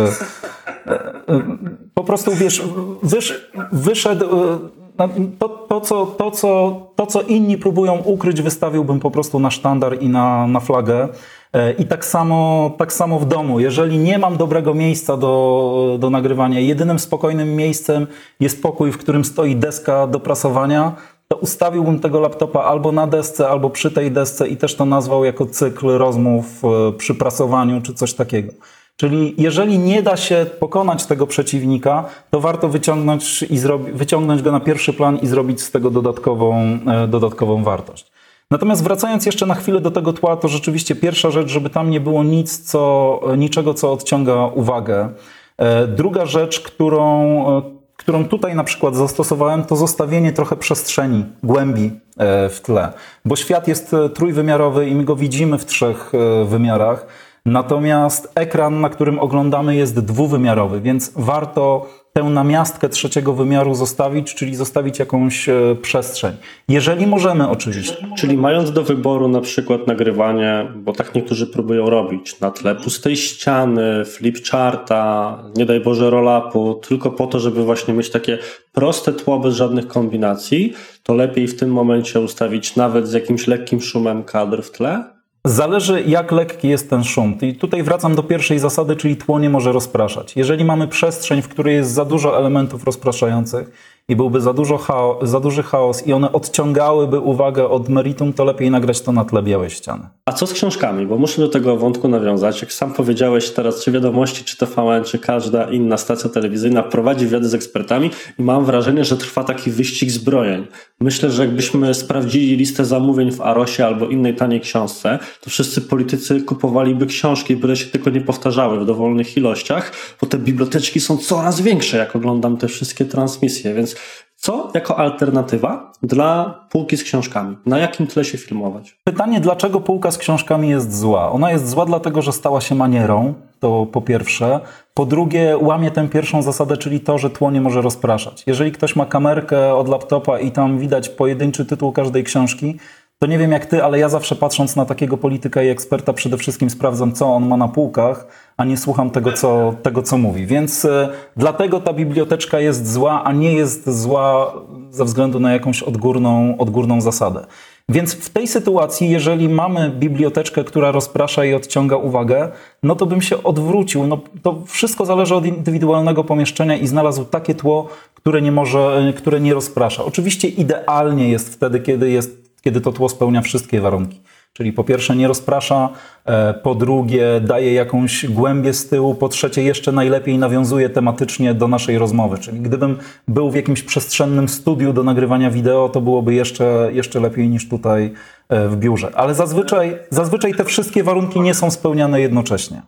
po 1.93 2.03
prostu 2.03 2.31
wiesz, 2.35 2.63
wysz, 3.03 3.51
wyszedł. 3.71 4.25
e, 4.25 4.59
na- 4.97 5.09
To, 5.39 5.49
to, 5.49 5.81
co, 5.81 6.05
to, 6.05 6.31
co, 6.31 6.81
to, 6.95 7.05
co 7.07 7.21
inni 7.21 7.57
próbują 7.57 7.97
ukryć, 7.97 8.41
wystawiłbym 8.41 8.99
po 8.99 9.11
prostu 9.11 9.39
na 9.39 9.51
sztandar 9.51 9.97
i 10.01 10.09
na, 10.09 10.47
na 10.47 10.59
flagę. 10.59 11.07
E, 11.55 11.71
I 11.71 11.85
tak 11.85 12.05
samo, 12.05 12.71
tak 12.77 12.93
samo 12.93 13.19
w 13.19 13.25
domu. 13.25 13.59
Jeżeli 13.59 13.97
nie 13.97 14.17
mam 14.17 14.37
dobrego 14.37 14.73
miejsca 14.73 15.17
do, 15.17 15.97
do 15.99 16.09
nagrywania, 16.09 16.59
jedynym 16.59 16.99
spokojnym 16.99 17.55
miejscem 17.55 18.07
jest 18.39 18.61
pokój, 18.61 18.91
w 18.91 18.97
którym 18.97 19.25
stoi 19.25 19.55
deska 19.55 20.07
do 20.07 20.19
prasowania, 20.19 20.95
to 21.27 21.37
ustawiłbym 21.37 21.99
tego 21.99 22.19
laptopa 22.19 22.59
albo 22.63 22.91
na 22.91 23.07
desce, 23.07 23.49
albo 23.49 23.69
przy 23.69 23.91
tej 23.91 24.11
desce 24.11 24.47
i 24.47 24.57
też 24.57 24.75
to 24.75 24.85
nazwał 24.85 25.25
jako 25.25 25.45
cykl 25.45 25.87
rozmów 25.87 26.45
e, 26.65 26.91
przy 26.91 27.15
prasowaniu 27.15 27.81
czy 27.81 27.93
coś 27.93 28.13
takiego. 28.13 28.53
Czyli 28.97 29.35
jeżeli 29.37 29.79
nie 29.79 30.03
da 30.03 30.17
się 30.17 30.45
pokonać 30.59 31.05
tego 31.05 31.27
przeciwnika, 31.27 32.05
to 32.31 32.39
warto 32.39 32.69
wyciągnąć, 32.69 33.43
i 33.43 33.59
wyciągnąć 33.93 34.41
go 34.41 34.51
na 34.51 34.59
pierwszy 34.59 34.93
plan 34.93 35.17
i 35.17 35.27
zrobić 35.27 35.61
z 35.61 35.71
tego 35.71 35.91
dodatkową, 35.91 36.79
e, 36.87 37.07
dodatkową 37.07 37.63
wartość. 37.63 38.14
Natomiast 38.51 38.83
wracając 38.83 39.25
jeszcze 39.25 39.45
na 39.45 39.55
chwilę 39.55 39.81
do 39.81 39.91
tego 39.91 40.13
tła, 40.13 40.37
to 40.37 40.47
rzeczywiście 40.47 40.95
pierwsza 40.95 41.31
rzecz, 41.31 41.49
żeby 41.49 41.69
tam 41.69 41.89
nie 41.89 41.99
było 41.99 42.23
nic, 42.23 42.59
co, 42.59 43.21
niczego, 43.37 43.73
co 43.73 43.91
odciąga 43.91 44.45
uwagę. 44.45 45.09
E, 45.57 45.87
Druga 45.87 46.25
rzecz, 46.25 46.59
którą, 46.59 47.57
e, 47.57 47.61
którą 47.97 48.25
tutaj 48.25 48.55
na 48.55 48.63
przykład 48.63 48.95
zastosowałem, 48.95 49.63
to 49.63 49.75
zostawienie 49.75 50.33
trochę 50.33 50.55
przestrzeni, 50.55 51.25
głębi 51.43 51.91
e, 52.17 52.49
w 52.49 52.61
tle. 52.61 52.93
Bo 53.25 53.35
świat 53.35 53.67
jest 53.67 53.95
trójwymiarowy 54.13 54.89
i 54.89 54.95
my 54.95 55.03
go 55.03 55.15
widzimy 55.15 55.57
w 55.57 55.65
trzech 55.65 56.11
wymiarach. 56.45 57.07
Natomiast 57.45 58.31
ekran, 58.35 58.81
na 58.81 58.89
którym 58.89 59.19
oglądamy, 59.19 59.75
jest 59.75 59.99
dwuwymiarowy, 59.99 60.81
więc 60.81 61.11
warto 61.15 61.85
tę 62.17 62.23
namiastkę 62.23 62.89
trzeciego 62.89 63.33
wymiaru 63.33 63.75
zostawić, 63.75 64.35
czyli 64.35 64.55
zostawić 64.55 64.99
jakąś 64.99 65.49
e, 65.49 65.75
przestrzeń. 65.81 66.33
Jeżeli 66.67 67.07
możemy, 67.07 67.49
oczywiście. 67.49 68.07
Czyli 68.17 68.37
mając 68.37 68.71
do 68.71 68.83
wyboru 68.83 69.27
na 69.27 69.41
przykład 69.41 69.87
nagrywanie, 69.87 70.67
bo 70.75 70.93
tak 70.93 71.15
niektórzy 71.15 71.47
próbują 71.47 71.89
robić, 71.89 72.39
na 72.39 72.51
tle 72.51 72.75
pustej 72.75 73.17
ściany, 73.17 74.05
flipcharta, 74.05 75.37
nie 75.55 75.65
daj 75.65 75.79
Boże 75.79 76.09
roll-upu, 76.09 76.79
tylko 76.87 77.11
po 77.11 77.27
to, 77.27 77.39
żeby 77.39 77.63
właśnie 77.63 77.93
mieć 77.93 78.09
takie 78.09 78.37
proste 78.71 79.13
tło 79.13 79.39
bez 79.39 79.55
żadnych 79.55 79.87
kombinacji, 79.87 80.73
to 81.03 81.13
lepiej 81.13 81.47
w 81.47 81.59
tym 81.59 81.71
momencie 81.71 82.19
ustawić 82.19 82.75
nawet 82.75 83.07
z 83.07 83.13
jakimś 83.13 83.47
lekkim 83.47 83.81
szumem 83.81 84.23
kadr 84.23 84.63
w 84.63 84.71
tle, 84.71 85.14
Zależy, 85.45 86.03
jak 86.07 86.31
lekki 86.31 86.67
jest 86.67 86.89
ten 86.89 87.03
szum. 87.03 87.37
I 87.41 87.55
tutaj 87.55 87.83
wracam 87.83 88.15
do 88.15 88.23
pierwszej 88.23 88.59
zasady, 88.59 88.95
czyli 88.95 89.17
tło 89.17 89.39
nie 89.39 89.49
może 89.49 89.71
rozpraszać. 89.71 90.35
Jeżeli 90.35 90.65
mamy 90.65 90.87
przestrzeń, 90.87 91.41
w 91.41 91.47
której 91.47 91.75
jest 91.75 91.91
za 91.91 92.05
dużo 92.05 92.37
elementów 92.37 92.83
rozpraszających 92.83 93.94
i 94.09 94.15
byłby 94.15 94.41
za, 94.41 94.53
dużo 94.53 94.77
chaos, 94.77 95.29
za 95.29 95.39
duży 95.39 95.63
chaos 95.63 96.07
i 96.07 96.13
one 96.13 96.31
odciągałyby 96.31 97.19
uwagę 97.19 97.69
od 97.69 97.89
meritum, 97.89 98.33
to 98.33 98.43
lepiej 98.43 98.71
nagrać 98.71 99.01
to 99.01 99.11
na 99.11 99.25
tle 99.25 99.43
białej 99.43 99.69
ściany. 99.69 100.03
A 100.25 100.31
co 100.31 100.47
z 100.47 100.53
książkami? 100.53 101.05
Bo 101.05 101.17
muszę 101.17 101.41
do 101.41 101.49
tego 101.49 101.77
wątku 101.77 102.07
nawiązać. 102.07 102.61
Jak 102.61 102.73
sam 102.73 102.93
powiedziałeś 102.93 103.49
teraz, 103.49 103.83
czy 103.83 103.91
wiadomości, 103.91 104.43
czy 104.43 104.57
TVN, 104.57 105.03
czy 105.03 105.19
każda 105.19 105.71
inna 105.71 105.97
stacja 105.97 106.29
telewizyjna 106.29 106.83
prowadzi 106.83 107.25
wywiady 107.25 107.49
z 107.49 107.53
ekspertami 107.53 108.11
i 108.39 108.43
mam 108.43 108.65
wrażenie, 108.65 109.05
że 109.05 109.17
trwa 109.17 109.43
taki 109.43 109.71
wyścig 109.71 110.11
zbrojeń. 110.11 110.67
Myślę, 110.99 111.31
że 111.31 111.45
jakbyśmy 111.45 111.93
sprawdzili 111.93 112.55
listę 112.55 112.85
zamówień 112.85 113.31
w 113.31 113.41
Arosie 113.41 113.85
albo 113.85 114.07
innej 114.07 114.35
taniej 114.35 114.61
książce, 114.61 115.19
to 115.41 115.49
wszyscy 115.49 115.81
politycy 115.81 116.41
kupowaliby 116.41 117.05
książki, 117.05 117.55
byle 117.55 117.75
się 117.75 117.85
tylko 117.85 118.09
nie 118.09 118.21
powtarzały 118.21 118.79
w 118.79 118.85
dowolnych 118.85 119.37
ilościach, 119.37 119.91
bo 120.21 120.27
te 120.27 120.37
biblioteczki 120.37 120.99
są 120.99 121.17
coraz 121.17 121.61
większe, 121.61 121.97
jak 121.97 122.15
oglądam 122.15 122.57
te 122.57 122.67
wszystkie 122.67 123.05
transmisje, 123.05 123.73
więc 123.73 123.94
co 124.35 124.71
jako 124.73 124.99
alternatywa 124.99 125.91
dla 126.03 126.59
półki 126.71 126.97
z 126.97 127.03
książkami? 127.03 127.57
Na 127.65 127.79
jakim 127.79 128.07
tle 128.07 128.25
się 128.25 128.37
filmować? 128.37 128.97
Pytanie, 129.03 129.39
dlaczego 129.39 129.81
półka 129.81 130.11
z 130.11 130.17
książkami 130.17 130.69
jest 130.69 130.99
zła? 130.99 131.31
Ona 131.31 131.51
jest 131.51 131.69
zła 131.69 131.85
dlatego, 131.85 132.21
że 132.21 132.31
stała 132.31 132.61
się 132.61 132.75
manierą, 132.75 133.33
to 133.59 133.85
po 133.91 134.01
pierwsze. 134.01 134.59
Po 134.93 135.05
drugie, 135.05 135.57
łamie 135.61 135.91
tę 135.91 136.07
pierwszą 136.07 136.41
zasadę, 136.41 136.77
czyli 136.77 136.99
to, 136.99 137.17
że 137.17 137.29
tło 137.29 137.51
nie 137.51 137.61
może 137.61 137.81
rozpraszać. 137.81 138.43
Jeżeli 138.47 138.71
ktoś 138.71 138.95
ma 138.95 139.05
kamerkę 139.05 139.75
od 139.75 139.89
laptopa 139.89 140.39
i 140.39 140.51
tam 140.51 140.79
widać 140.79 141.09
pojedynczy 141.09 141.65
tytuł 141.65 141.91
każdej 141.91 142.23
książki, 142.23 142.77
to 143.19 143.27
nie 143.27 143.37
wiem 143.37 143.51
jak 143.51 143.65
ty, 143.65 143.83
ale 143.83 143.99
ja 143.99 144.09
zawsze 144.09 144.35
patrząc 144.35 144.75
na 144.75 144.85
takiego 144.85 145.17
polityka 145.17 145.63
i 145.63 145.67
eksperta 145.67 146.13
przede 146.13 146.37
wszystkim 146.37 146.69
sprawdzam, 146.69 147.13
co 147.13 147.27
on 147.27 147.47
ma 147.47 147.57
na 147.57 147.67
półkach, 147.67 148.27
a 148.57 148.65
nie 148.65 148.77
słucham 148.77 149.09
tego, 149.09 149.33
co, 149.33 149.75
tego, 149.83 150.03
co 150.03 150.17
mówi. 150.17 150.45
Więc 150.45 150.85
e, 150.85 151.09
dlatego 151.37 151.79
ta 151.79 151.93
biblioteczka 151.93 152.59
jest 152.59 152.91
zła, 152.93 153.23
a 153.23 153.33
nie 153.33 153.53
jest 153.53 153.89
zła 153.89 154.53
ze 154.89 155.05
względu 155.05 155.39
na 155.39 155.53
jakąś 155.53 155.83
odgórną, 155.83 156.57
odgórną 156.57 157.01
zasadę. 157.01 157.45
Więc 157.89 158.13
w 158.13 158.29
tej 158.29 158.47
sytuacji, 158.47 159.09
jeżeli 159.09 159.49
mamy 159.49 159.89
biblioteczkę, 159.89 160.63
która 160.63 160.91
rozprasza 160.91 161.45
i 161.45 161.53
odciąga 161.53 161.97
uwagę, 161.97 162.51
no 162.83 162.95
to 162.95 163.05
bym 163.05 163.21
się 163.21 163.43
odwrócił. 163.43 164.07
No, 164.07 164.19
to 164.41 164.61
wszystko 164.67 165.05
zależy 165.05 165.35
od 165.35 165.45
indywidualnego 165.45 166.23
pomieszczenia 166.23 166.77
i 166.77 166.87
znalazł 166.87 167.25
takie 167.25 167.55
tło, 167.55 167.87
które 168.13 168.41
nie 168.41 168.51
może, 168.51 169.13
które 169.17 169.39
nie 169.39 169.53
rozprasza. 169.53 170.05
Oczywiście 170.05 170.47
idealnie 170.47 171.29
jest 171.29 171.53
wtedy, 171.53 171.79
kiedy 171.79 172.09
jest 172.09 172.45
kiedy 172.65 172.81
to 172.81 172.91
tło 172.91 173.09
spełnia 173.09 173.41
wszystkie 173.41 173.81
warunki. 173.81 174.21
Czyli 174.53 174.73
po 174.73 174.83
pierwsze 174.83 175.15
nie 175.15 175.27
rozprasza, 175.27 175.89
e, 176.25 176.53
po 176.53 176.75
drugie 176.75 177.41
daje 177.41 177.73
jakąś 177.73 178.25
głębię 178.25 178.73
z 178.73 178.89
tyłu, 178.89 179.15
po 179.15 179.29
trzecie 179.29 179.63
jeszcze 179.63 179.91
najlepiej 179.91 180.37
nawiązuje 180.37 180.89
tematycznie 180.89 181.53
do 181.53 181.67
naszej 181.67 181.97
rozmowy. 181.97 182.37
Czyli 182.37 182.59
gdybym 182.59 182.97
był 183.27 183.51
w 183.51 183.55
jakimś 183.55 183.83
przestrzennym 183.83 184.49
studiu 184.49 184.93
do 184.93 185.03
nagrywania 185.03 185.51
wideo, 185.51 185.89
to 185.89 186.01
byłoby 186.01 186.33
jeszcze, 186.33 186.89
jeszcze 186.93 187.19
lepiej 187.19 187.49
niż 187.49 187.69
tutaj 187.69 188.13
e, 188.49 188.67
w 188.67 188.77
biurze. 188.77 189.11
Ale 189.15 189.35
zazwyczaj, 189.35 189.97
zazwyczaj 190.09 190.53
te 190.53 190.63
wszystkie 190.63 191.03
warunki 191.03 191.41
nie 191.41 191.53
są 191.53 191.71
spełniane 191.71 192.21
jednocześnie. 192.21 192.81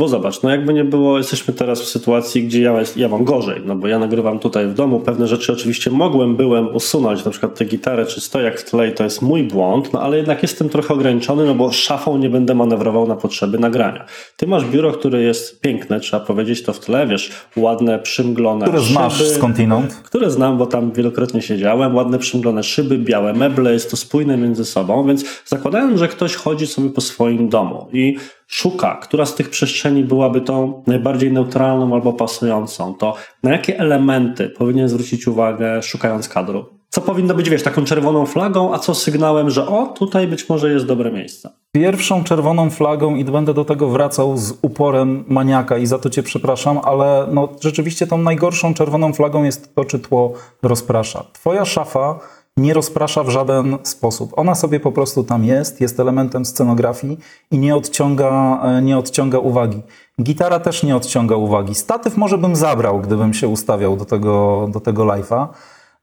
Bo 0.00 0.08
zobacz, 0.08 0.42
no 0.42 0.50
jakby 0.50 0.74
nie 0.74 0.84
było, 0.84 1.18
jesteśmy 1.18 1.54
teraz 1.54 1.80
w 1.80 1.88
sytuacji, 1.88 2.44
gdzie 2.44 2.62
ja, 2.62 2.74
ja 2.96 3.08
mam 3.08 3.24
gorzej, 3.24 3.62
no 3.64 3.76
bo 3.76 3.88
ja 3.88 3.98
nagrywam 3.98 4.38
tutaj 4.38 4.66
w 4.66 4.74
domu, 4.74 5.00
pewne 5.00 5.26
rzeczy 5.26 5.52
oczywiście 5.52 5.90
mogłem, 5.90 6.36
byłem 6.36 6.74
usunąć, 6.74 7.24
na 7.24 7.30
przykład 7.30 7.54
tę 7.54 7.64
gitarę 7.64 8.06
czy 8.06 8.20
stojak 8.20 8.60
w 8.60 8.70
tle 8.70 8.88
i 8.88 8.92
to 8.92 9.04
jest 9.04 9.22
mój 9.22 9.42
błąd, 9.42 9.92
no 9.92 10.02
ale 10.02 10.16
jednak 10.16 10.42
jestem 10.42 10.68
trochę 10.68 10.94
ograniczony, 10.94 11.44
no 11.44 11.54
bo 11.54 11.72
szafą 11.72 12.18
nie 12.18 12.30
będę 12.30 12.54
manewrował 12.54 13.08
na 13.08 13.16
potrzeby 13.16 13.58
nagrania. 13.58 14.04
Ty 14.36 14.46
masz 14.46 14.64
biuro, 14.64 14.92
które 14.92 15.22
jest 15.22 15.60
piękne, 15.60 16.00
trzeba 16.00 16.26
powiedzieć 16.26 16.62
to 16.62 16.72
w 16.72 16.80
tle, 16.80 17.06
wiesz, 17.06 17.30
ładne, 17.56 17.98
przymglone 17.98 18.66
Które 18.66 18.80
szyby, 18.80 18.92
znasz 18.92 19.28
skądinąd? 19.28 19.94
Które 19.94 20.30
znam, 20.30 20.58
bo 20.58 20.66
tam 20.66 20.92
wielokrotnie 20.92 21.42
siedziałem, 21.42 21.94
ładne 21.94 22.18
przymglone 22.18 22.62
szyby, 22.62 22.98
białe 22.98 23.32
meble, 23.32 23.72
jest 23.72 23.90
to 23.90 23.96
spójne 23.96 24.36
między 24.36 24.64
sobą, 24.64 25.06
więc 25.06 25.24
zakładając, 25.46 25.98
że 25.98 26.08
ktoś 26.08 26.34
chodzi 26.34 26.66
sobie 26.66 26.90
po 26.90 27.00
swoim 27.00 27.48
domu 27.48 27.88
i 27.92 28.16
szuka, 28.50 28.94
która 29.02 29.26
z 29.26 29.34
tych 29.34 29.50
przestrzeni 29.50 30.04
byłaby 30.04 30.40
tą 30.40 30.82
najbardziej 30.86 31.32
neutralną 31.32 31.94
albo 31.94 32.12
pasującą, 32.12 32.94
to 32.94 33.14
na 33.42 33.52
jakie 33.52 33.78
elementy 33.78 34.48
powinien 34.48 34.88
zwrócić 34.88 35.28
uwagę 35.28 35.82
szukając 35.82 36.28
kadru? 36.28 36.64
Co 36.88 37.00
powinno 37.00 37.34
być, 37.34 37.50
wiesz, 37.50 37.62
taką 37.62 37.84
czerwoną 37.84 38.26
flagą, 38.26 38.74
a 38.74 38.78
co 38.78 38.94
sygnałem, 38.94 39.50
że 39.50 39.66
o, 39.66 39.86
tutaj 39.86 40.26
być 40.26 40.48
może 40.48 40.72
jest 40.72 40.86
dobre 40.86 41.12
miejsce? 41.12 41.50
Pierwszą 41.72 42.24
czerwoną 42.24 42.70
flagą, 42.70 43.16
i 43.16 43.24
będę 43.24 43.54
do 43.54 43.64
tego 43.64 43.88
wracał 43.88 44.36
z 44.36 44.58
uporem 44.62 45.24
maniaka 45.28 45.78
i 45.78 45.86
za 45.86 45.98
to 45.98 46.10
cię 46.10 46.22
przepraszam, 46.22 46.80
ale 46.84 47.26
no, 47.32 47.48
rzeczywiście 47.60 48.06
tą 48.06 48.18
najgorszą 48.18 48.74
czerwoną 48.74 49.12
flagą 49.12 49.44
jest 49.44 49.74
to, 49.74 49.84
czy 49.84 49.98
tło 49.98 50.32
rozprasza. 50.62 51.24
Twoja 51.32 51.64
szafa 51.64 52.18
nie 52.56 52.74
rozprasza 52.74 53.24
w 53.24 53.28
żaden 53.28 53.78
sposób. 53.82 54.32
Ona 54.36 54.54
sobie 54.54 54.80
po 54.80 54.92
prostu 54.92 55.24
tam 55.24 55.44
jest, 55.44 55.80
jest 55.80 56.00
elementem 56.00 56.44
scenografii 56.44 57.18
i 57.50 57.58
nie 57.58 57.76
odciąga, 57.76 58.60
e, 58.64 58.82
nie 58.82 58.98
odciąga 58.98 59.38
uwagi. 59.38 59.82
Gitara 60.22 60.60
też 60.60 60.82
nie 60.82 60.96
odciąga 60.96 61.36
uwagi. 61.36 61.74
Statyw 61.74 62.16
może 62.16 62.38
bym 62.38 62.56
zabrał, 62.56 63.00
gdybym 63.00 63.34
się 63.34 63.48
ustawiał 63.48 63.96
do 63.96 64.04
tego, 64.04 64.68
do 64.72 64.80
tego 64.80 65.02
live'a, 65.02 65.46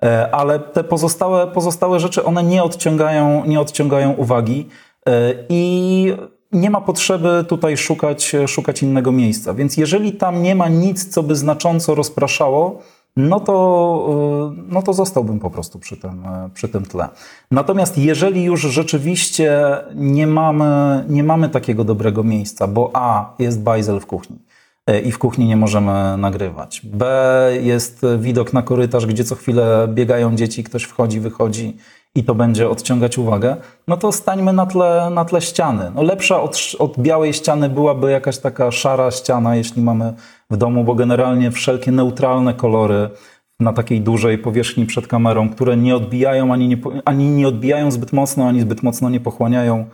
e, 0.04 0.36
ale 0.36 0.60
te 0.60 0.84
pozostałe, 0.84 1.48
pozostałe 1.48 2.00
rzeczy, 2.00 2.24
one 2.24 2.44
nie 2.44 2.64
odciągają, 2.64 3.46
nie 3.46 3.60
odciągają 3.60 4.14
uwagi 4.14 4.68
e, 5.08 5.34
i 5.50 6.14
nie 6.52 6.70
ma 6.70 6.82
potrzeby 6.82 7.46
tutaj 7.48 7.78
szukać, 7.78 8.36
szukać 8.48 8.84
innego 8.84 9.12
miejsca. 9.12 9.54
Więc 9.54 9.78
jeżeli 9.78 10.12
tam 10.12 10.44
nie 10.44 10.56
ma 10.56 10.70
nic, 10.70 11.10
co 11.10 11.24
by 11.24 11.36
znacząco 11.36 11.96
rozpraszało, 11.96 12.82
no 13.18 13.40
to, 13.40 14.54
y, 14.58 14.64
no 14.68 14.82
to 14.82 14.94
zostałbym 14.94 15.40
po 15.40 15.50
prostu 15.50 15.80
przy 15.80 15.98
tym, 15.98 16.26
y, 16.26 16.50
przy 16.54 16.68
tym 16.68 16.86
tle. 16.86 17.10
Natomiast 17.52 17.98
jeżeli 17.98 18.44
już 18.44 18.62
rzeczywiście 18.62 19.78
nie 19.96 20.28
mamy, 20.28 21.04
nie 21.10 21.24
mamy 21.24 21.50
takiego 21.50 21.84
dobrego 21.84 22.24
miejsca, 22.24 22.68
bo 22.68 22.92
A 22.94 23.36
jest 23.40 23.62
bajzel 23.62 24.00
w 24.00 24.06
kuchni 24.06 24.38
y, 24.90 25.00
i 25.00 25.12
w 25.12 25.18
kuchni 25.18 25.48
nie 25.48 25.58
możemy 25.58 26.18
nagrywać, 26.18 26.82
B 26.84 27.06
jest 27.62 28.06
widok 28.20 28.54
na 28.54 28.62
korytarz, 28.62 29.06
gdzie 29.06 29.24
co 29.24 29.36
chwilę 29.36 29.88
biegają 29.94 30.36
dzieci, 30.36 30.64
ktoś 30.64 30.84
wchodzi, 30.84 31.20
wychodzi 31.20 31.78
i 32.18 32.24
to 32.24 32.36
będzie 32.36 32.70
odciągać 32.70 33.18
uwagę, 33.18 33.56
no 33.88 33.98
to 33.98 34.12
stańmy 34.12 34.54
na 34.54 34.66
tle, 34.66 35.10
na 35.12 35.26
tle 35.26 35.42
ściany. 35.42 35.92
No 35.96 36.04
lepsza 36.04 36.42
od, 36.42 36.58
od 36.80 37.00
białej 37.00 37.34
ściany 37.34 37.70
byłaby 37.70 38.12
jakaś 38.12 38.38
taka 38.38 38.72
szara 38.72 39.12
ściana, 39.12 39.56
jeśli 39.56 39.82
mamy 39.82 40.14
w 40.50 40.58
domu, 40.58 40.84
bo 40.84 40.96
generalnie 40.96 41.52
wszelkie 41.52 41.92
neutralne 41.92 42.54
kolory 42.54 43.10
na 43.60 43.74
takiej 43.74 44.02
dużej 44.02 44.38
powierzchni 44.38 44.86
przed 44.86 45.08
kamerą, 45.08 45.50
które 45.50 45.78
nie 45.78 45.96
odbijają 45.96 46.54
ani 46.54 46.68
nie, 46.68 46.78
ani 47.06 47.30
nie 47.30 47.48
odbijają 47.48 47.92
zbyt 47.92 48.14
mocno, 48.14 48.48
ani 48.48 48.62
zbyt 48.62 48.84
mocno 48.84 49.10
nie 49.10 49.20
pochłaniają 49.20 49.86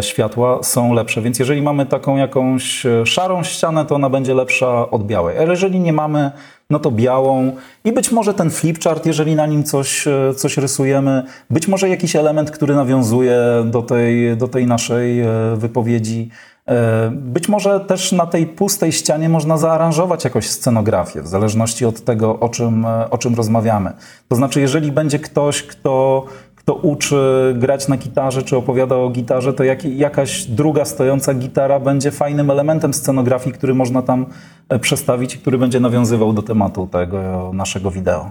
światła, 0.00 0.62
są 0.62 0.92
lepsze. 0.92 1.22
Więc 1.22 1.38
jeżeli 1.38 1.62
mamy 1.62 1.86
taką 1.86 2.16
jakąś 2.16 2.86
e, 2.86 3.06
szarą 3.06 3.42
ścianę, 3.42 3.86
to 3.86 3.94
ona 3.94 4.10
będzie 4.10 4.34
lepsza 4.34 4.90
od 4.90 5.06
białej. 5.06 5.38
Ale 5.38 5.48
jeżeli 5.48 5.80
nie 5.80 5.92
mamy, 5.92 6.30
no 6.70 6.78
to 6.78 6.90
białą 6.90 7.52
i 7.84 7.92
być 7.92 8.12
może 8.12 8.34
ten 8.34 8.50
flipchart, 8.50 9.06
jeżeli 9.06 9.34
na 9.34 9.46
nim 9.46 9.64
coś, 9.64 10.06
e, 10.06 10.34
coś 10.36 10.56
rysujemy, 10.56 11.22
być 11.50 11.68
może 11.68 11.88
jakiś 11.88 12.16
element, 12.16 12.50
który 12.50 12.74
nawiązuje 12.74 13.40
do 13.64 13.82
tej, 13.82 14.36
do 14.36 14.48
tej 14.48 14.66
naszej 14.66 15.24
wypowiedzi, 15.56 16.30
E, 16.68 17.10
być 17.10 17.48
może 17.48 17.80
też 17.80 18.12
na 18.12 18.26
tej 18.26 18.46
pustej 18.46 18.92
ścianie 18.92 19.28
można 19.28 19.58
zaaranżować 19.58 20.24
jakąś 20.24 20.50
scenografię, 20.50 21.22
w 21.22 21.26
zależności 21.26 21.84
od 21.84 22.04
tego, 22.04 22.40
o 22.40 22.48
czym, 22.48 22.84
e, 22.84 23.10
o 23.10 23.18
czym 23.18 23.34
rozmawiamy. 23.34 23.92
To 24.28 24.36
znaczy, 24.36 24.60
jeżeli 24.60 24.92
będzie 24.92 25.18
ktoś, 25.18 25.62
kto, 25.62 26.24
kto 26.66 26.74
uczy 26.74 27.16
grać 27.58 27.88
na 27.88 27.96
gitarze, 27.96 28.42
czy 28.42 28.56
opowiada 28.56 28.96
o 28.96 29.10
gitarze, 29.10 29.52
to 29.52 29.64
jak, 29.64 29.84
jakaś 29.84 30.44
druga 30.44 30.84
stojąca 30.84 31.34
gitara 31.34 31.80
będzie 31.80 32.10
fajnym 32.10 32.50
elementem 32.50 32.94
scenografii, 32.94 33.54
który 33.54 33.74
można 33.74 34.02
tam 34.02 34.26
e, 34.68 34.78
przestawić 34.78 35.34
i 35.34 35.38
który 35.38 35.58
będzie 35.58 35.80
nawiązywał 35.80 36.32
do 36.32 36.42
tematu 36.42 36.86
tego 36.86 37.50
naszego 37.54 37.90
wideo. 37.90 38.30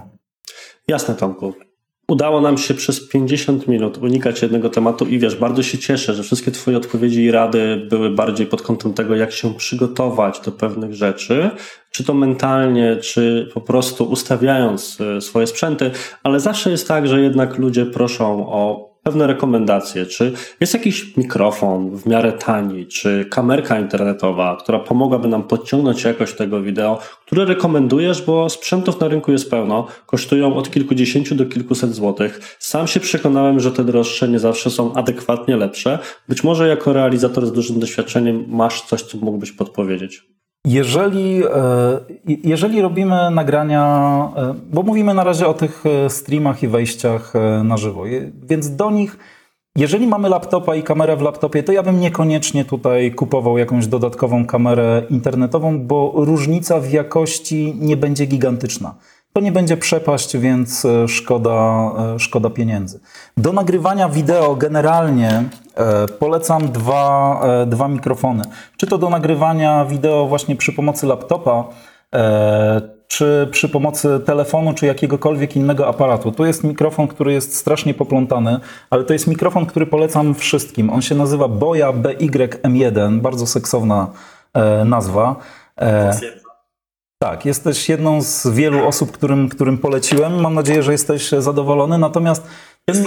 Jasne, 0.88 1.14
Tomku. 1.14 1.52
Udało 2.08 2.40
nam 2.40 2.58
się 2.58 2.74
przez 2.74 3.08
50 3.08 3.68
minut 3.68 3.98
unikać 3.98 4.42
jednego 4.42 4.70
tematu 4.70 5.06
i 5.06 5.18
wiesz, 5.18 5.36
bardzo 5.36 5.62
się 5.62 5.78
cieszę, 5.78 6.14
że 6.14 6.22
wszystkie 6.22 6.50
Twoje 6.50 6.76
odpowiedzi 6.76 7.22
i 7.22 7.30
rady 7.30 7.86
były 7.90 8.10
bardziej 8.10 8.46
pod 8.46 8.62
kątem 8.62 8.94
tego, 8.94 9.16
jak 9.16 9.32
się 9.32 9.54
przygotować 9.54 10.40
do 10.40 10.52
pewnych 10.52 10.94
rzeczy, 10.94 11.50
czy 11.90 12.04
to 12.04 12.14
mentalnie, 12.14 12.96
czy 12.96 13.50
po 13.54 13.60
prostu 13.60 14.04
ustawiając 14.04 15.00
e, 15.00 15.20
swoje 15.20 15.46
sprzęty, 15.46 15.90
ale 16.22 16.40
zawsze 16.40 16.70
jest 16.70 16.88
tak, 16.88 17.08
że 17.08 17.20
jednak 17.20 17.58
ludzie 17.58 17.86
proszą 17.86 18.46
o 18.48 18.90
pewne 19.06 19.26
rekomendacje, 19.26 20.06
czy 20.06 20.32
jest 20.60 20.74
jakiś 20.74 21.16
mikrofon 21.16 21.96
w 21.96 22.06
miarę 22.06 22.32
tani, 22.32 22.86
czy 22.86 23.26
kamerka 23.30 23.80
internetowa, 23.80 24.56
która 24.60 24.78
pomogłaby 24.78 25.28
nam 25.28 25.42
podciągnąć 25.42 26.04
jakość 26.04 26.34
tego 26.34 26.62
wideo, 26.62 26.98
które 27.26 27.44
rekomendujesz, 27.44 28.22
bo 28.22 28.48
sprzętów 28.48 29.00
na 29.00 29.08
rynku 29.08 29.32
jest 29.32 29.50
pełno, 29.50 29.86
kosztują 30.06 30.56
od 30.56 30.70
kilkudziesięciu 30.70 31.34
do 31.34 31.46
kilkuset 31.46 31.94
złotych. 31.94 32.56
Sam 32.58 32.86
się 32.86 33.00
przekonałem, 33.00 33.60
że 33.60 33.72
te 33.72 33.84
droższe 33.84 34.28
nie 34.28 34.38
zawsze 34.38 34.70
są 34.70 34.94
adekwatnie 34.94 35.56
lepsze. 35.56 35.98
Być 36.28 36.44
może 36.44 36.68
jako 36.68 36.92
realizator 36.92 37.46
z 37.46 37.52
dużym 37.52 37.80
doświadczeniem 37.80 38.44
masz 38.48 38.82
coś, 38.82 39.02
co 39.02 39.18
mógłbyś 39.18 39.52
podpowiedzieć. 39.52 40.35
Jeżeli, 40.66 41.42
e, 41.44 41.48
jeżeli 42.26 42.82
robimy 42.82 43.30
nagrania, 43.30 43.84
e, 44.36 44.54
bo 44.72 44.82
mówimy 44.82 45.14
na 45.14 45.24
razie 45.24 45.46
o 45.46 45.54
tych 45.54 45.84
e, 45.86 46.10
streamach 46.10 46.62
i 46.62 46.68
wejściach 46.68 47.32
na 47.64 47.76
żywo, 47.76 48.02
więc 48.42 48.76
do 48.76 48.90
nich, 48.90 49.18
jeżeli 49.76 50.06
mamy 50.06 50.28
laptopa 50.28 50.76
i 50.76 50.82
kamerę 50.82 51.16
w 51.16 51.22
laptopie, 51.22 51.62
to 51.62 51.72
ja 51.72 51.82
bym 51.82 52.00
niekoniecznie 52.00 52.64
tutaj 52.64 53.12
kupował 53.12 53.58
jakąś 53.58 53.86
dodatkową 53.86 54.46
kamerę 54.46 55.02
internetową, 55.10 55.80
bo 55.80 56.12
różnica 56.16 56.80
w 56.80 56.90
jakości 56.90 57.74
nie 57.80 57.96
będzie 57.96 58.26
gigantyczna 58.26 58.94
to 59.36 59.40
nie 59.40 59.52
będzie 59.52 59.76
przepaść, 59.76 60.36
więc 60.36 60.84
e, 60.84 61.08
szkoda, 61.08 61.90
e, 62.14 62.18
szkoda 62.18 62.50
pieniędzy. 62.50 63.00
Do 63.36 63.52
nagrywania 63.52 64.08
wideo 64.08 64.54
generalnie 64.54 65.44
e, 65.74 66.08
polecam 66.08 66.68
dwa, 66.68 67.42
dwa 67.66 67.88
mikrofony. 67.88 68.42
Czy 68.76 68.86
to 68.86 68.98
do 68.98 69.10
nagrywania 69.10 69.84
wideo 69.84 70.26
właśnie 70.26 70.56
przy 70.56 70.72
pomocy 70.72 71.06
laptopa, 71.06 71.64
czy 73.08 73.48
przy 73.50 73.68
pomocy 73.68 74.20
telefonu, 74.26 74.74
czy 74.74 74.86
jakiegokolwiek 74.86 75.56
innego 75.56 75.88
aparatu. 75.88 76.32
To 76.32 76.46
jest 76.46 76.64
mikrofon, 76.64 77.08
który 77.08 77.32
jest 77.32 77.56
strasznie 77.56 77.94
poplątany, 77.94 78.60
ale 78.90 79.04
to 79.04 79.12
jest 79.12 79.26
mikrofon, 79.26 79.66
który 79.66 79.86
polecam 79.86 80.34
wszystkim. 80.34 80.90
On 80.90 81.02
się 81.02 81.14
nazywa 81.14 81.48
Boya 81.48 81.92
BY-M1, 81.92 83.20
bardzo 83.20 83.46
seksowna 83.46 84.06
nazwa. 84.84 85.36
Tak, 87.18 87.44
jesteś 87.44 87.88
jedną 87.88 88.22
z 88.22 88.46
wielu 88.46 88.86
osób, 88.86 89.12
którym, 89.12 89.48
którym 89.48 89.78
poleciłem. 89.78 90.40
Mam 90.40 90.54
nadzieję, 90.54 90.82
że 90.82 90.92
jesteś 90.92 91.30
zadowolony. 91.30 91.98
Natomiast 91.98 92.46
ten, 92.84 93.04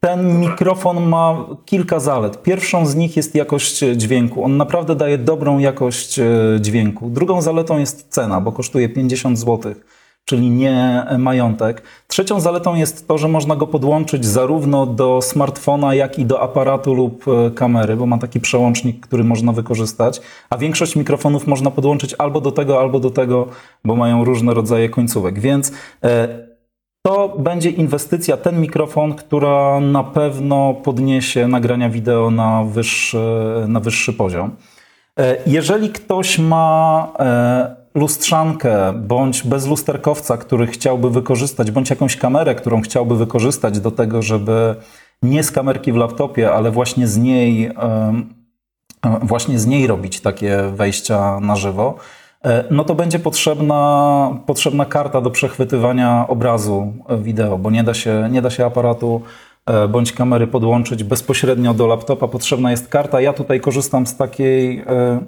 ten 0.00 0.40
mikrofon 0.40 1.08
ma 1.08 1.46
kilka 1.64 2.00
zalet. 2.00 2.42
Pierwszą 2.42 2.86
z 2.86 2.94
nich 2.94 3.16
jest 3.16 3.34
jakość 3.34 3.78
dźwięku. 3.96 4.44
On 4.44 4.56
naprawdę 4.56 4.96
daje 4.96 5.18
dobrą 5.18 5.58
jakość 5.58 6.18
e, 6.18 6.24
dźwięku. 6.60 7.10
Drugą 7.10 7.42
zaletą 7.42 7.78
jest 7.78 8.08
cena, 8.08 8.40
bo 8.40 8.52
kosztuje 8.52 8.88
50 8.88 9.38
złotych 9.38 9.95
czyli 10.26 10.50
nie 10.50 11.06
majątek. 11.18 11.82
Trzecią 12.06 12.40
zaletą 12.40 12.74
jest 12.74 13.08
to, 13.08 13.18
że 13.18 13.28
można 13.28 13.56
go 13.56 13.66
podłączyć 13.66 14.24
zarówno 14.24 14.86
do 14.86 15.22
smartfona, 15.22 15.94
jak 15.94 16.18
i 16.18 16.24
do 16.26 16.40
aparatu 16.40 16.94
lub 16.94 17.24
e, 17.28 17.50
kamery, 17.50 17.96
bo 17.96 18.06
ma 18.06 18.18
taki 18.18 18.40
przełącznik, 18.40 19.00
który 19.00 19.24
można 19.24 19.52
wykorzystać, 19.52 20.20
a 20.50 20.58
większość 20.58 20.96
mikrofonów 20.96 21.46
można 21.46 21.70
podłączyć 21.70 22.14
albo 22.18 22.40
do 22.40 22.52
tego, 22.52 22.80
albo 22.80 23.00
do 23.00 23.10
tego, 23.10 23.48
bo 23.84 23.96
mają 23.96 24.24
różne 24.24 24.54
rodzaje 24.54 24.88
końcówek. 24.88 25.40
Więc 25.40 25.72
e, 26.04 26.28
to 27.02 27.36
będzie 27.38 27.70
inwestycja, 27.70 28.36
ten 28.36 28.60
mikrofon, 28.60 29.14
która 29.14 29.80
na 29.80 30.04
pewno 30.04 30.74
podniesie 30.74 31.48
nagrania 31.48 31.90
wideo 31.90 32.30
na 32.30 32.64
wyższy, 32.64 33.18
na 33.68 33.80
wyższy 33.80 34.12
poziom. 34.12 34.56
E, 35.18 35.36
jeżeli 35.46 35.90
ktoś 35.90 36.38
ma 36.38 37.12
lustrzankę 37.96 38.92
bądź 38.92 39.42
bezlusterkowca, 39.42 40.36
który 40.36 40.66
chciałby 40.66 41.10
wykorzystać, 41.10 41.70
bądź 41.70 41.90
jakąś 41.90 42.16
kamerę, 42.16 42.54
którą 42.54 42.80
chciałby 42.80 43.16
wykorzystać 43.16 43.80
do 43.80 43.90
tego, 43.90 44.22
żeby 44.22 44.74
nie 45.22 45.42
z 45.42 45.50
kamerki 45.50 45.92
w 45.92 45.96
laptopie, 45.96 46.52
ale 46.52 46.70
właśnie 46.70 47.06
z 47.06 47.16
niej, 47.16 47.70
właśnie 49.22 49.58
z 49.58 49.66
niej 49.66 49.86
robić 49.86 50.20
takie 50.20 50.62
wejścia 50.74 51.40
na 51.40 51.56
żywo, 51.56 51.94
e, 52.44 52.64
no 52.70 52.84
to 52.84 52.94
będzie 52.94 53.18
potrzebna, 53.18 54.30
potrzebna 54.46 54.84
karta 54.84 55.20
do 55.20 55.30
przechwytywania 55.30 56.24
obrazu 56.28 56.92
wideo, 57.18 57.58
bo 57.58 57.70
nie 57.70 57.84
da 57.84 57.94
się, 57.94 58.28
nie 58.30 58.42
da 58.42 58.50
się 58.50 58.66
aparatu 58.66 59.22
e, 59.66 59.88
bądź 59.88 60.12
kamery 60.12 60.46
podłączyć 60.46 61.04
bezpośrednio 61.04 61.74
do 61.74 61.86
laptopa. 61.86 62.28
Potrzebna 62.28 62.70
jest 62.70 62.88
karta. 62.88 63.20
Ja 63.20 63.32
tutaj 63.32 63.60
korzystam 63.60 64.06
z 64.06 64.16
takiej 64.16 64.78
e, 64.78 65.20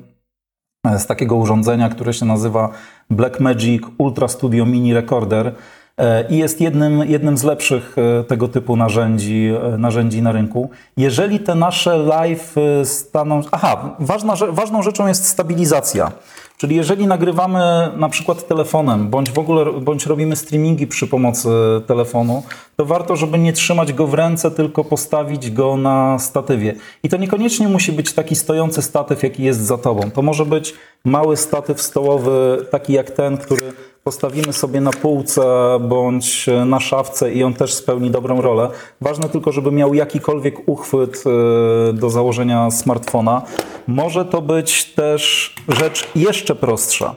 z 0.85 1.07
takiego 1.07 1.37
urządzenia, 1.37 1.89
które 1.89 2.13
się 2.13 2.27
nazywa 2.27 2.69
Blackmagic 3.11 3.83
Ultra 3.99 4.29
Studio 4.29 4.67
Mini 4.67 4.95
Recorder 4.95 5.55
e, 5.97 6.29
i 6.29 6.39
jest 6.39 6.61
jednym, 6.61 6.99
jednym 6.99 7.39
z 7.39 7.45
lepszych 7.45 7.97
e, 7.99 8.25
tego 8.25 8.49
typu 8.49 8.77
narzędzi, 8.77 9.51
e, 9.75 9.79
narzędzi 9.79 10.23
na 10.23 10.33
rynku. 10.33 10.71
Jeżeli 10.97 11.41
te 11.41 11.55
nasze 11.55 11.99
live 11.99 12.55
staną... 12.85 13.41
Aha, 13.53 13.97
ważna, 13.99 14.35
ważną 14.51 14.83
rzeczą 14.83 15.07
jest 15.07 15.25
stabilizacja. 15.27 16.13
Czyli 16.59 16.77
jeżeli 16.77 17.07
nagrywamy 17.07 17.61
na 17.97 18.09
przykład 18.09 18.47
telefonem, 18.47 19.09
bądź 19.09 19.31
w 19.31 19.39
ogóle 19.39 19.73
bądź 19.81 20.07
robimy 20.07 20.37
streamingi 20.37 20.87
przy 20.87 21.07
pomocy 21.07 21.49
telefonu, 21.87 22.43
to 22.77 22.85
warto, 22.85 23.17
żeby 23.17 23.39
nie 23.39 23.53
trzymać 23.53 23.93
go 23.93 24.07
w 24.07 24.15
ręce, 24.15 24.51
tylko 24.51 24.85
postawić 24.85 25.51
go 25.51 25.77
na 25.77 26.19
statywie. 26.19 26.75
I 27.03 27.09
to 27.09 27.17
niekoniecznie 27.17 27.69
musi 27.69 27.93
być 27.93 28.13
taki 28.13 28.37
stojący 28.37 28.83
statyw, 28.83 29.23
jaki 29.23 29.43
jest 29.43 29.61
za 29.61 29.79
tobą. 29.79 30.11
To 30.11 30.23
może 30.23 30.47
być 30.47 30.75
mały 31.05 31.37
statyw 31.37 31.83
stołowy, 31.83 32.67
taki 32.71 32.93
jak 32.93 33.11
ten, 33.11 33.37
który 33.37 33.73
postawimy 34.05 34.53
sobie 34.53 34.81
na 34.81 34.91
półce 34.91 35.43
bądź 35.81 36.47
na 36.67 36.81
szafce 36.81 37.33
i 37.33 37.45
on 37.45 37.55
też 37.55 37.75
spełni 37.75 38.11
dobrą 38.11 38.41
rolę. 38.41 38.71
Ważne 39.01 39.29
tylko, 39.29 39.53
żeby 39.53 39.73
miał 39.73 39.95
jakikolwiek 39.95 40.69
uchwyt 40.69 41.25
e, 41.27 41.93
do 41.93 42.11
założenia 42.11 42.71
smartfona. 42.71 43.43
Może 43.87 44.25
to 44.25 44.43
być 44.43 44.85
też 44.85 45.55
rzecz 45.69 46.09
jeszcze 46.15 46.55
prostsza, 46.55 47.15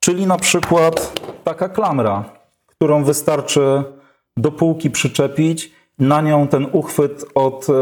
czyli 0.00 0.26
na 0.26 0.38
przykład 0.38 1.20
taka 1.44 1.68
klamra, 1.68 2.24
którą 2.66 3.04
wystarczy 3.04 3.84
do 4.36 4.52
półki 4.52 4.90
przyczepić, 4.90 5.79
na 6.00 6.20
nią 6.20 6.48
ten 6.48 6.66
uchwyt 6.72 7.24
od, 7.34 7.66
e, 7.68 7.72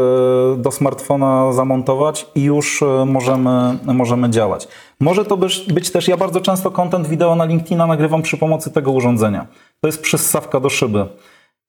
do 0.57 0.71
smartfona 0.71 1.53
zamontować 1.53 2.25
i 2.35 2.43
już 2.43 2.81
e, 2.81 3.05
możemy, 3.05 3.77
możemy 3.85 4.29
działać. 4.29 4.67
Może 4.99 5.25
to 5.25 5.37
być, 5.37 5.73
być 5.73 5.91
też, 5.91 6.07
ja 6.07 6.17
bardzo 6.17 6.41
często 6.41 6.71
content 6.71 7.07
wideo 7.07 7.35
na 7.35 7.45
LinkedIna 7.45 7.87
nagrywam 7.87 8.21
przy 8.21 8.37
pomocy 8.37 8.71
tego 8.71 8.91
urządzenia. 8.91 9.47
To 9.81 9.87
jest 9.87 10.01
przyssawka 10.01 10.59
do 10.59 10.69
szyby. 10.69 11.05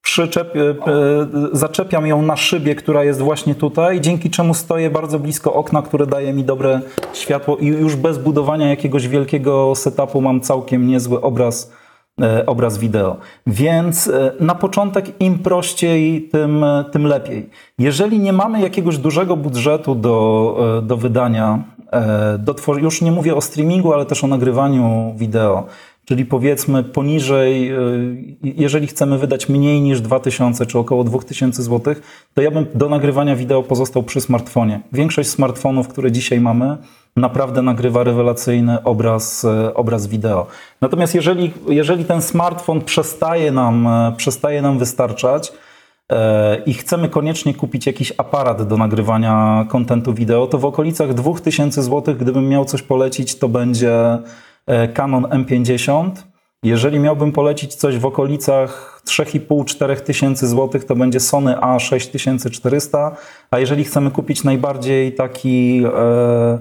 Przyczep, 0.03 0.57
e, 0.57 0.77
zaczepiam 1.53 2.07
ją 2.07 2.23
na 2.23 2.37
szybie, 2.37 2.75
która 2.75 3.05
jest 3.05 3.21
właśnie 3.21 3.55
tutaj, 3.55 4.01
dzięki 4.01 4.31
czemu 4.31 4.55
stoję 4.55 4.91
bardzo 4.91 5.19
blisko 5.19 5.55
okna, 5.55 5.83
które 5.83 6.07
daje 6.07 6.33
mi 6.33 6.45
dobre 6.45 6.81
światło 7.13 7.57
i 7.57 7.67
już 7.67 7.97
bez 7.97 8.19
budowania 8.19 8.69
jakiegoś 8.69 9.09
wielkiego 9.09 9.75
setupu 9.75 10.21
mam 10.21 10.41
całkiem 10.41 10.87
niezły 10.87 11.21
obraz 11.21 11.73
obraz 12.47 12.79
wideo. 12.79 13.17
Więc 13.47 14.09
e, 14.09 14.33
na 14.41 14.55
początek 14.55 15.21
im 15.21 15.39
prościej, 15.39 16.29
tym, 16.33 16.65
e, 16.65 16.85
tym 16.93 17.07
lepiej. 17.07 17.51
Jeżeli 17.79 18.19
nie 18.19 18.33
mamy 18.33 18.61
jakiegoś 18.61 18.99
dużego 18.99 19.37
budżetu 19.37 19.95
do, 19.95 20.83
do 20.83 20.97
wydania, 20.97 21.63
do 22.39 22.55
już 22.79 23.03
nie 23.03 23.13
mówię 23.13 23.35
o 23.35 23.41
streamingu, 23.41 23.93
ale 23.93 24.07
też 24.07 24.25
o 24.25 24.27
nagrywaniu 24.27 25.15
wideo, 25.17 25.67
czyli 26.11 26.25
powiedzmy 26.25 26.85
poniżej, 26.85 27.73
jeżeli 28.43 28.87
chcemy 28.87 29.19
wydać 29.19 29.49
mniej 29.49 29.81
niż 29.81 30.01
2000 30.01 30.67
czy 30.67 30.79
około 30.79 31.05
2000 31.05 31.63
zł, 31.63 31.95
to 32.35 32.43
ja 32.43 32.51
bym 32.51 32.67
do 32.75 32.89
nagrywania 32.89 33.37
wideo 33.37 33.63
pozostał 33.63 34.03
przy 34.03 34.21
smartfonie. 34.21 34.81
Większość 34.93 35.29
smartfonów, 35.29 35.89
które 35.89 36.13
dzisiaj 36.13 36.41
mamy, 36.41 36.77
naprawdę 37.17 37.63
nagrywa 37.63 38.05
rewelacyjny 38.05 38.83
obraz, 38.83 39.45
e, 39.45 39.75
obraz 39.75 40.07
wideo. 40.07 40.47
Natomiast 40.81 41.15
jeżeli, 41.15 41.53
jeżeli 41.69 42.05
ten 42.05 42.23
smartfon 42.23 42.81
przestaje 42.81 43.53
nam, 43.53 43.87
e, 43.87 44.13
przestaje 44.17 44.63
nam 44.63 44.79
wystarczać, 44.79 45.53
i 46.67 46.75
chcemy 46.75 47.09
koniecznie 47.09 47.55
kupić 47.55 47.87
jakiś 47.87 48.13
aparat 48.19 48.69
do 48.69 48.77
nagrywania 48.77 49.67
kontentu 49.69 50.15
wideo, 50.15 50.47
to 50.47 50.59
w 50.59 50.65
okolicach 50.65 51.15
2000 51.15 51.83
zł, 51.83 52.15
gdybym 52.15 52.49
miał 52.49 52.65
coś 52.65 52.83
polecić, 52.83 53.39
to 53.39 53.49
będzie 53.49 54.19
Canon 54.95 55.23
M50. 55.25 56.11
Jeżeli 56.63 56.99
miałbym 56.99 57.33
polecić 57.33 57.75
coś 57.75 57.99
w 57.99 58.07
okolicach 58.07 59.03
3,5-4 59.07 59.97
tysięcy 59.97 60.49
złotych, 60.49 60.85
to 60.85 60.97
będzie 60.97 61.21
Sony 61.21 61.55
A6400, 61.55 63.11
a 63.51 63.59
jeżeli 63.59 63.85
chcemy 63.85 64.11
kupić 64.11 64.45
najbardziej 64.45 65.15
taki 65.15 65.83
e, 65.85 66.59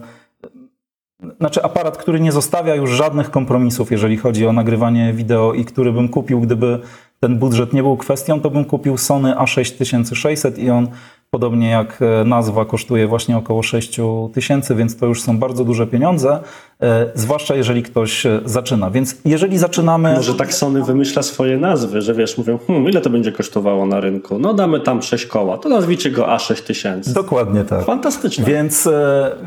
znaczy 1.40 1.64
aparat, 1.64 1.98
który 1.98 2.20
nie 2.20 2.32
zostawia 2.32 2.76
już 2.76 2.90
żadnych 2.90 3.32
kompromisów, 3.32 3.92
jeżeli 3.92 4.18
chodzi 4.18 4.48
o 4.48 4.54
nagrywanie 4.54 5.14
wideo 5.14 5.54
i 5.54 5.66
który 5.66 5.92
bym 5.92 6.10
kupił, 6.10 6.42
gdyby 6.42 6.80
ten 7.20 7.40
budżet 7.40 7.74
nie 7.74 7.84
był 7.84 7.98
kwestią, 7.98 8.42
to 8.42 8.50
bym 8.50 8.66
kupił 8.66 8.98
Sony 8.98 9.34
A6600 9.34 10.60
i 10.60 10.70
on 10.70 10.88
Podobnie 11.32 11.70
jak 11.70 12.02
e, 12.02 12.24
nazwa 12.24 12.66
kosztuje 12.66 13.08
właśnie 13.08 13.38
około 13.38 13.64
6 13.64 14.00
tysięcy, 14.34 14.76
więc 14.76 14.98
to 14.98 15.06
już 15.06 15.22
są 15.22 15.38
bardzo 15.38 15.66
duże 15.66 15.88
pieniądze, 15.88 16.40
e, 16.82 17.06
zwłaszcza 17.16 17.56
jeżeli 17.56 17.84
ktoś 17.84 18.26
e, 18.26 18.42
zaczyna. 18.46 18.92
Więc 18.92 19.16
jeżeli 19.26 19.58
zaczynamy. 19.58 20.14
Może 20.16 20.36
tak 20.36 20.54
Sony 20.54 20.84
wymyśla 20.84 21.24
swoje 21.24 21.58
nazwy, 21.58 22.02
że 22.02 22.14
wiesz, 22.14 22.38
mówią, 22.38 22.60
hmm, 22.68 22.90
ile 22.90 23.02
to 23.02 23.10
będzie 23.10 23.32
kosztowało 23.32 23.86
na 23.86 24.00
rynku? 24.00 24.40
No 24.40 24.54
damy 24.54 24.80
tam 24.80 25.02
6 25.02 25.26
koła, 25.26 25.58
to 25.58 25.70
nazwijcie 25.70 26.12
go 26.12 26.26
A6000. 26.26 27.14
Dokładnie 27.14 27.64
tak. 27.64 27.86
Fantastyczne. 27.86 28.46
Więc, 28.46 28.90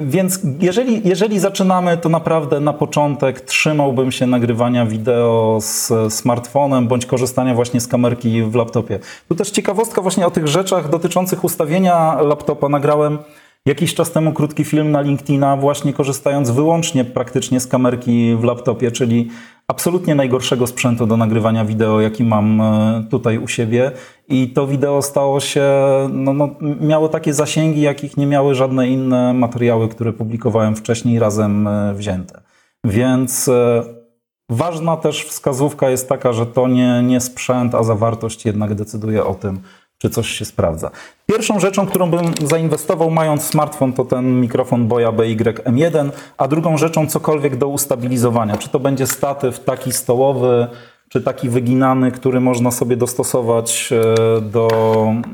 więc 0.00 0.40
jeżeli, 0.60 1.08
jeżeli 1.08 1.38
zaczynamy, 1.38 1.96
to 1.96 2.08
naprawdę 2.08 2.60
na 2.60 2.72
początek 2.72 3.40
trzymałbym 3.40 4.12
się 4.12 4.26
nagrywania 4.26 4.86
wideo 4.86 5.58
z 5.60 5.92
smartfonem 6.14 6.88
bądź 6.88 7.06
korzystania 7.06 7.54
właśnie 7.54 7.80
z 7.80 7.88
kamerki 7.88 8.42
w 8.42 8.54
laptopie. 8.54 8.98
Tu 9.28 9.34
też 9.34 9.50
ciekawostka 9.50 10.02
właśnie 10.02 10.26
o 10.26 10.30
tych 10.30 10.48
rzeczach 10.48 10.90
dotyczących 10.90 11.44
ustawienia 11.44 11.71
ustawienia 11.72 12.22
laptopa 12.22 12.68
nagrałem 12.68 13.18
Jakiś 13.66 13.94
czas 13.94 14.10
temu 14.10 14.32
krótki 14.32 14.64
film 14.64 14.90
na 14.90 15.00
LinkedIna, 15.00 15.56
właśnie 15.56 15.92
korzystając 15.92 16.50
wyłącznie 16.50 17.04
praktycznie 17.04 17.60
z 17.60 17.66
kamerki 17.66 18.36
w 18.36 18.44
laptopie, 18.44 18.90
czyli 18.90 19.30
absolutnie 19.68 20.14
najgorszego 20.14 20.66
sprzętu 20.66 21.06
do 21.06 21.16
nagrywania 21.16 21.64
wideo, 21.64 22.00
jaki 22.00 22.24
mam 22.24 22.60
e, 22.60 23.04
tutaj 23.10 23.38
u 23.38 23.48
siebie. 23.48 23.92
I 24.28 24.48
to 24.48 24.66
wideo 24.66 25.02
stało 25.02 25.40
się, 25.40 25.64
no, 26.12 26.32
no, 26.32 26.48
miało 26.80 27.08
takie 27.08 27.34
zasięgi, 27.34 27.80
jakich 27.80 28.16
nie 28.16 28.26
miały 28.26 28.54
żadne 28.54 28.88
inne 28.88 29.34
materiały, 29.34 29.88
które 29.88 30.12
publikowałem 30.12 30.76
wcześniej 30.76 31.18
razem 31.18 31.66
e, 31.66 31.94
wzięte. 31.94 32.42
Więc 32.84 33.48
e, 33.48 33.82
ważna 34.50 34.96
też 34.96 35.24
wskazówka 35.24 35.90
jest 35.90 36.08
taka, 36.08 36.32
że 36.32 36.46
to 36.46 36.68
nie, 36.68 37.02
nie 37.02 37.20
sprzęt, 37.20 37.74
a 37.74 37.82
zawartość 37.82 38.46
jednak 38.46 38.74
decyduje 38.74 39.24
o 39.24 39.34
tym, 39.34 39.60
czy 40.02 40.10
coś 40.10 40.28
się 40.28 40.44
sprawdza. 40.44 40.90
Pierwszą 41.26 41.60
rzeczą, 41.60 41.86
którą 41.86 42.10
bym 42.10 42.20
zainwestował 42.44 43.10
mając 43.10 43.42
smartfon, 43.42 43.92
to 43.92 44.04
ten 44.04 44.40
mikrofon 44.40 44.88
Boya 44.88 45.12
BY-M1, 45.12 46.10
a 46.38 46.48
drugą 46.48 46.76
rzeczą 46.76 47.06
cokolwiek 47.06 47.56
do 47.56 47.68
ustabilizowania. 47.68 48.56
Czy 48.56 48.68
to 48.68 48.80
będzie 48.80 49.06
statyw 49.06 49.60
taki 49.64 49.92
stołowy, 49.92 50.66
czy 51.08 51.20
taki 51.20 51.48
wyginany, 51.48 52.12
który 52.12 52.40
można 52.40 52.70
sobie 52.70 52.96
dostosować 52.96 53.92
e, 53.92 54.40
do, 54.40 54.68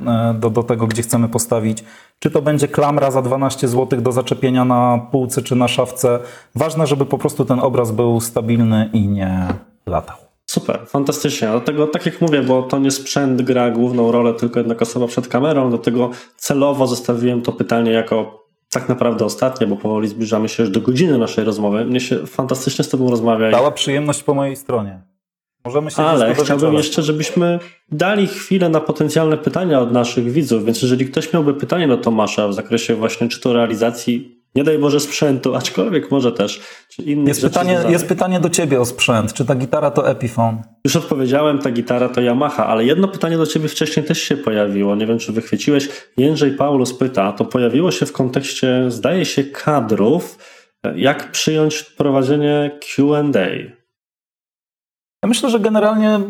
e, 0.06 0.34
do, 0.34 0.50
do 0.50 0.62
tego, 0.62 0.86
gdzie 0.86 1.02
chcemy 1.02 1.28
postawić. 1.28 1.84
Czy 2.18 2.30
to 2.30 2.42
będzie 2.42 2.68
klamra 2.68 3.10
za 3.10 3.22
12 3.22 3.68
zł 3.68 4.00
do 4.00 4.12
zaczepienia 4.12 4.64
na 4.64 5.00
półce 5.10 5.42
czy 5.42 5.56
na 5.56 5.68
szafce. 5.68 6.18
Ważne, 6.54 6.86
żeby 6.86 7.06
po 7.06 7.18
prostu 7.18 7.44
ten 7.44 7.60
obraz 7.60 7.90
był 7.90 8.20
stabilny 8.20 8.90
i 8.92 9.08
nie 9.08 9.46
latał. 9.86 10.27
Super, 10.50 10.80
fantastycznie. 10.86 11.48
Dlatego, 11.48 11.86
tak 11.86 12.06
jak 12.06 12.20
mówię, 12.20 12.42
bo 12.42 12.62
to 12.62 12.78
nie 12.78 12.90
sprzęt 12.90 13.42
gra 13.42 13.70
główną 13.70 14.12
rolę, 14.12 14.34
tylko 14.34 14.60
jednak 14.60 14.82
osoba 14.82 15.06
przed 15.06 15.28
kamerą, 15.28 15.70
dlatego 15.70 16.10
celowo 16.36 16.86
zostawiłem 16.86 17.42
to 17.42 17.52
pytanie 17.52 17.92
jako 17.92 18.46
tak 18.70 18.88
naprawdę 18.88 19.24
ostatnie, 19.24 19.66
bo 19.66 19.76
powoli 19.76 20.08
zbliżamy 20.08 20.48
się 20.48 20.62
już 20.62 20.72
do 20.72 20.80
godziny 20.80 21.18
naszej 21.18 21.44
rozmowy. 21.44 21.84
Mnie 21.84 22.00
się 22.00 22.26
fantastycznie 22.26 22.84
z 22.84 22.88
Tobą 22.88 23.10
rozmawia. 23.10 23.50
Dała 23.50 23.70
przyjemność 23.70 24.22
po 24.22 24.34
mojej 24.34 24.56
stronie. 24.56 25.02
Możemy 25.64 25.90
się 25.90 26.02
Ale 26.02 26.34
chciałbym 26.34 26.74
jeszcze, 26.74 27.02
żebyśmy 27.02 27.58
dali 27.92 28.26
chwilę 28.26 28.68
na 28.68 28.80
potencjalne 28.80 29.36
pytania 29.36 29.80
od 29.80 29.92
naszych 29.92 30.32
widzów, 30.32 30.64
więc 30.64 30.82
jeżeli 30.82 31.06
ktoś 31.06 31.32
miałby 31.32 31.54
pytanie 31.54 31.88
do 31.88 31.96
Tomasza 31.96 32.48
w 32.48 32.54
zakresie 32.54 32.94
właśnie 32.94 33.28
czy 33.28 33.40
to 33.40 33.52
realizacji 33.52 34.37
nie 34.54 34.64
daj 34.64 34.78
Boże 34.78 35.00
sprzętu, 35.00 35.54
aczkolwiek 35.54 36.10
może 36.10 36.32
też. 36.32 36.60
Jest, 36.98 37.42
pytanie, 37.42 37.80
jest 37.88 38.06
pytanie 38.06 38.40
do 38.40 38.50
ciebie 38.50 38.80
o 38.80 38.84
sprzęt. 38.84 39.32
Czy 39.32 39.44
ta 39.44 39.54
gitara 39.54 39.90
to 39.90 40.10
Epiphone? 40.10 40.62
Już 40.84 40.96
odpowiedziałem, 40.96 41.58
ta 41.58 41.70
gitara 41.70 42.08
to 42.08 42.20
Yamaha, 42.20 42.66
ale 42.66 42.84
jedno 42.84 43.08
pytanie 43.08 43.36
do 43.36 43.46
ciebie 43.46 43.68
wcześniej 43.68 44.06
też 44.06 44.22
się 44.22 44.36
pojawiło. 44.36 44.96
Nie 44.96 45.06
wiem, 45.06 45.18
czy 45.18 45.32
wychwyciłeś. 45.32 45.88
Jędrzej 46.16 46.50
Paulus 46.50 46.94
pyta, 46.94 47.32
to 47.32 47.44
pojawiło 47.44 47.90
się 47.90 48.06
w 48.06 48.12
kontekście, 48.12 48.90
zdaje 48.90 49.24
się, 49.24 49.44
kadrów, 49.44 50.38
jak 50.96 51.30
przyjąć 51.30 51.82
prowadzenie 51.82 52.78
QA. 52.80 53.22
Ja 55.22 55.28
myślę, 55.28 55.50
że 55.50 55.60
generalnie 55.60 56.20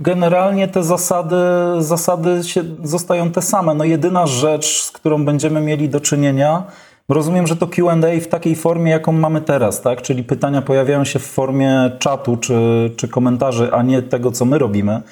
generalnie 0.00 0.68
te 0.68 0.82
zasady, 0.82 1.36
zasady 1.78 2.44
się, 2.44 2.64
zostają 2.82 3.30
te 3.30 3.42
same. 3.42 3.74
No 3.74 3.84
jedyna 3.84 4.26
rzecz, 4.26 4.82
z 4.82 4.90
którą 4.90 5.24
będziemy 5.24 5.60
mieli 5.60 5.88
do 5.88 6.00
czynienia, 6.00 6.64
Rozumiem, 7.08 7.46
że 7.46 7.56
to 7.56 7.66
QA 7.66 7.96
w 8.20 8.26
takiej 8.26 8.56
formie, 8.56 8.90
jaką 8.90 9.12
mamy 9.12 9.40
teraz, 9.40 9.82
tak? 9.82 10.02
Czyli 10.02 10.24
pytania 10.24 10.62
pojawiają 10.62 11.04
się 11.04 11.18
w 11.18 11.26
formie 11.26 11.90
czatu 11.98 12.36
czy, 12.36 12.90
czy 12.96 13.08
komentarzy, 13.08 13.72
a 13.72 13.82
nie 13.82 14.02
tego, 14.02 14.32
co 14.32 14.44
my 14.44 14.58
robimy. 14.58 15.02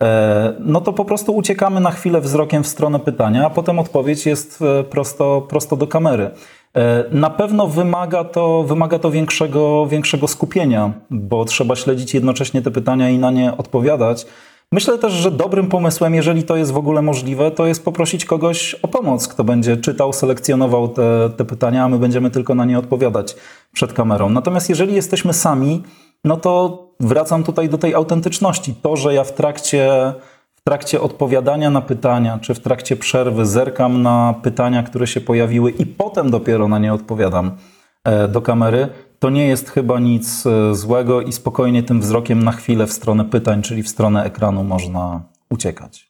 E, 0.00 0.54
no 0.60 0.80
to 0.80 0.92
po 0.92 1.04
prostu 1.04 1.36
uciekamy 1.36 1.80
na 1.80 1.90
chwilę 1.90 2.20
wzrokiem 2.20 2.64
w 2.64 2.66
stronę 2.66 2.98
pytania, 2.98 3.46
a 3.46 3.50
potem 3.50 3.78
odpowiedź 3.78 4.26
jest 4.26 4.62
e, 4.62 4.84
prosto, 4.84 5.46
prosto 5.48 5.76
do 5.76 5.86
kamery. 5.86 6.30
E, 6.76 7.04
na 7.10 7.30
pewno 7.30 7.66
wymaga 7.66 8.24
to, 8.24 8.62
wymaga 8.62 8.98
to 8.98 9.10
większego, 9.10 9.86
większego 9.86 10.28
skupienia, 10.28 10.92
bo 11.10 11.44
trzeba 11.44 11.76
śledzić 11.76 12.14
jednocześnie 12.14 12.62
te 12.62 12.70
pytania 12.70 13.10
i 13.10 13.18
na 13.18 13.30
nie 13.30 13.56
odpowiadać. 13.56 14.26
Myślę 14.72 14.98
też, 14.98 15.12
że 15.12 15.30
dobrym 15.30 15.68
pomysłem, 15.68 16.14
jeżeli 16.14 16.42
to 16.42 16.56
jest 16.56 16.72
w 16.72 16.76
ogóle 16.76 17.02
możliwe, 17.02 17.50
to 17.50 17.66
jest 17.66 17.84
poprosić 17.84 18.24
kogoś 18.24 18.74
o 18.74 18.88
pomoc, 18.88 19.28
kto 19.28 19.44
będzie 19.44 19.76
czytał, 19.76 20.12
selekcjonował 20.12 20.88
te, 20.88 21.30
te 21.36 21.44
pytania, 21.44 21.84
a 21.84 21.88
my 21.88 21.98
będziemy 21.98 22.30
tylko 22.30 22.54
na 22.54 22.64
nie 22.64 22.78
odpowiadać 22.78 23.36
przed 23.72 23.92
kamerą. 23.92 24.30
Natomiast 24.30 24.68
jeżeli 24.68 24.94
jesteśmy 24.94 25.32
sami, 25.32 25.82
no 26.24 26.36
to 26.36 26.82
wracam 27.00 27.44
tutaj 27.44 27.68
do 27.68 27.78
tej 27.78 27.94
autentyczności. 27.94 28.74
To, 28.82 28.96
że 28.96 29.14
ja 29.14 29.24
w 29.24 29.32
trakcie, 29.32 30.12
w 30.54 30.62
trakcie 30.64 31.00
odpowiadania 31.00 31.70
na 31.70 31.80
pytania, 31.80 32.38
czy 32.42 32.54
w 32.54 32.60
trakcie 32.60 32.96
przerwy 32.96 33.46
zerkam 33.46 34.02
na 34.02 34.34
pytania, 34.42 34.82
które 34.82 35.06
się 35.06 35.20
pojawiły 35.20 35.70
i 35.70 35.86
potem 35.86 36.30
dopiero 36.30 36.68
na 36.68 36.78
nie 36.78 36.94
odpowiadam 36.94 37.50
e, 38.04 38.28
do 38.28 38.42
kamery, 38.42 38.88
to 39.18 39.30
nie 39.30 39.46
jest 39.48 39.70
chyba 39.70 40.00
nic 40.00 40.46
e, 40.46 40.74
złego 40.74 41.22
i 41.22 41.32
spokojnie 41.32 41.82
tym 41.82 42.00
wzrokiem 42.00 42.42
na 42.42 42.52
chwilę 42.52 42.86
w 42.86 42.92
stronę 42.92 43.24
pytań, 43.24 43.62
czyli 43.62 43.82
w 43.82 43.88
stronę 43.88 44.24
ekranu 44.24 44.64
można 44.64 45.22
uciekać. 45.50 46.08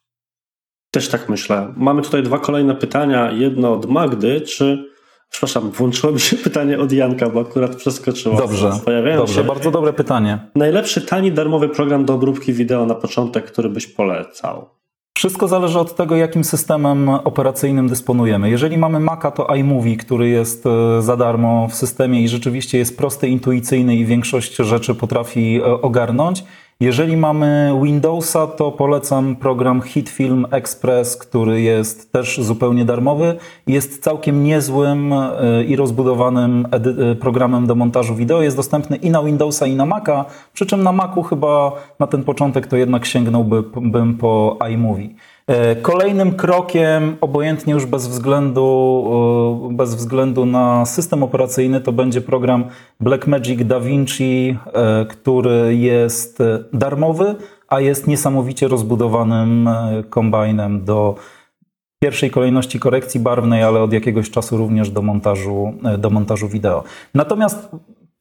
Też 0.91 1.09
tak 1.09 1.29
myślę. 1.29 1.75
Mamy 1.77 2.03
tutaj 2.03 2.23
dwa 2.23 2.39
kolejne 2.39 2.75
pytania. 2.75 3.33
Jedno 3.33 3.73
od 3.73 3.87
Magdy, 3.87 4.41
czy 4.41 4.89
Przepraszam, 5.31 5.71
włączyło 5.71 6.13
mi 6.13 6.21
się 6.21 6.37
pytanie 6.47 6.79
od 6.79 6.93
Janka, 6.93 7.31
bo 7.31 7.41
akurat 7.41 7.77
przeskoczyło. 7.77 8.37
Dobrze, 8.37 8.73
Pojawiają 8.85 9.17
dobrze, 9.17 9.35
się... 9.35 9.45
bardzo 9.45 9.71
dobre 9.71 9.93
pytanie. 9.93 10.39
Najlepszy 10.55 11.01
tani 11.01 11.33
darmowy 11.33 11.69
program 11.69 12.05
do 12.05 12.15
obróbki 12.15 12.53
wideo 12.53 12.87
na 12.87 12.95
początek, 12.95 13.45
który 13.45 13.69
byś 13.69 13.87
polecał? 13.87 14.78
Wszystko 15.19 15.49
zależy 15.49 15.79
od 15.79 15.97
tego, 15.97 16.17
jakim 16.17 16.45
systemem 16.45 17.09
operacyjnym 17.09 17.89
dysponujemy. 17.89 18.51
Jeżeli 18.51 18.79
mamy 18.79 19.01
Maca, 19.01 19.31
to 19.31 19.55
iMovie, 19.55 19.97
który 19.97 20.29
jest 20.29 20.67
e, 20.67 21.03
za 21.03 21.17
darmo 21.17 21.69
w 21.69 21.75
systemie 21.75 22.23
i 22.23 22.29
rzeczywiście 22.29 22.79
jest 22.79 22.97
prosty, 22.97 23.29
intuicyjny 23.29 23.97
i 23.97 24.07
większość 24.07 24.57
rzeczy 24.57 24.95
potrafi 24.95 25.57
e, 25.57 25.65
ogarnąć. 25.65 26.45
Jeżeli 26.81 27.17
mamy 27.17 27.73
Windowsa, 27.83 28.47
to 28.47 28.73
polecam 28.73 29.37
program 29.37 29.83
HitFilm 29.83 30.47
Express, 30.51 31.17
który 31.17 31.61
jest 31.61 32.13
też 32.13 32.41
zupełnie 32.41 32.85
darmowy. 32.85 33.37
Jest 33.67 34.03
całkiem 34.03 34.45
niezłym 34.45 35.13
e, 35.13 35.65
i 35.65 35.77
rozbudowanym 35.77 36.67
e, 36.71 37.15
programem 37.15 37.67
do 37.67 37.75
montażu 37.75 38.15
wideo. 38.15 38.43
Jest 38.43 38.57
dostępny 38.57 38.97
i 38.97 39.11
na 39.11 39.23
Windowsa, 39.23 39.67
i 39.67 39.77
na 39.77 39.87
Maca. 39.87 40.25
Przy 40.53 40.67
czym 40.67 40.83
na 40.83 40.93
Macu 40.93 41.23
chyba 41.23 41.73
na 41.99 42.07
ten 42.07 42.25
początek 42.25 42.67
to 42.67 42.77
jednak 42.77 43.07
sięgnąłbym 43.07 44.17
po 44.21 44.59
iMovie. 44.71 45.09
E, 45.49 45.77
kolejnym 45.77 46.33
krokiem, 46.33 47.17
obojętnie 47.21 47.73
już 47.73 47.87
bez 47.87 48.09
względu, 48.09 49.69
e, 49.71 49.77
bez 49.77 49.95
względu 49.95 50.47
na 50.47 50.87
system 50.87 51.23
operacyjny, 51.23 51.81
to 51.81 51.93
będzie 51.93 52.21
program 52.21 52.65
Blackmagic 53.01 53.65
DaVinci, 53.65 54.59
e, 54.73 55.07
który 55.07 55.77
jest 55.77 56.39
darmowy, 56.73 57.35
a 57.69 57.81
jest 57.81 58.07
niesamowicie 58.07 58.69
rozbudowanym 58.69 59.69
kombajnem 60.11 60.85
do 60.85 61.15
pierwszej 62.03 62.31
kolejności 62.31 62.81
korekcji 62.81 63.21
barwnej, 63.21 63.63
ale 63.63 63.83
od 63.83 63.93
jakiegoś 63.93 64.31
czasu 64.31 64.57
również 64.57 64.91
do 64.91 65.03
montażu, 65.03 65.73
do 65.99 66.11
montażu 66.11 66.49
wideo. 66.49 66.85
Natomiast 67.15 67.69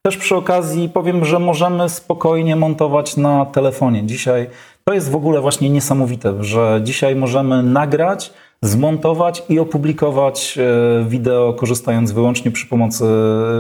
też 0.08 0.18
przy 0.18 0.36
okazji 0.36 0.90
powiem, 0.90 1.26
że 1.26 1.40
możemy 1.40 1.90
spokojnie 1.90 2.56
montować 2.56 3.18
na 3.18 3.46
telefonie. 3.46 4.04
Dzisiaj 4.06 4.50
to 4.84 4.94
jest 4.94 5.12
w 5.12 5.16
ogóle 5.16 5.42
właśnie 5.42 5.70
niesamowite, 5.70 6.44
że 6.44 6.82
dzisiaj 6.84 7.16
możemy 7.16 7.64
nagrać, 7.64 8.34
zmontować 8.62 9.44
i 9.50 9.60
opublikować 9.60 10.58
e, 10.58 11.06
wideo 11.10 11.54
korzystając 11.54 12.12
wyłącznie 12.12 12.52
przy 12.52 12.68
pomocy, 12.68 13.06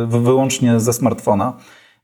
wyłącznie 0.07 0.79
ze 0.79 0.93
smartfona. 0.93 1.53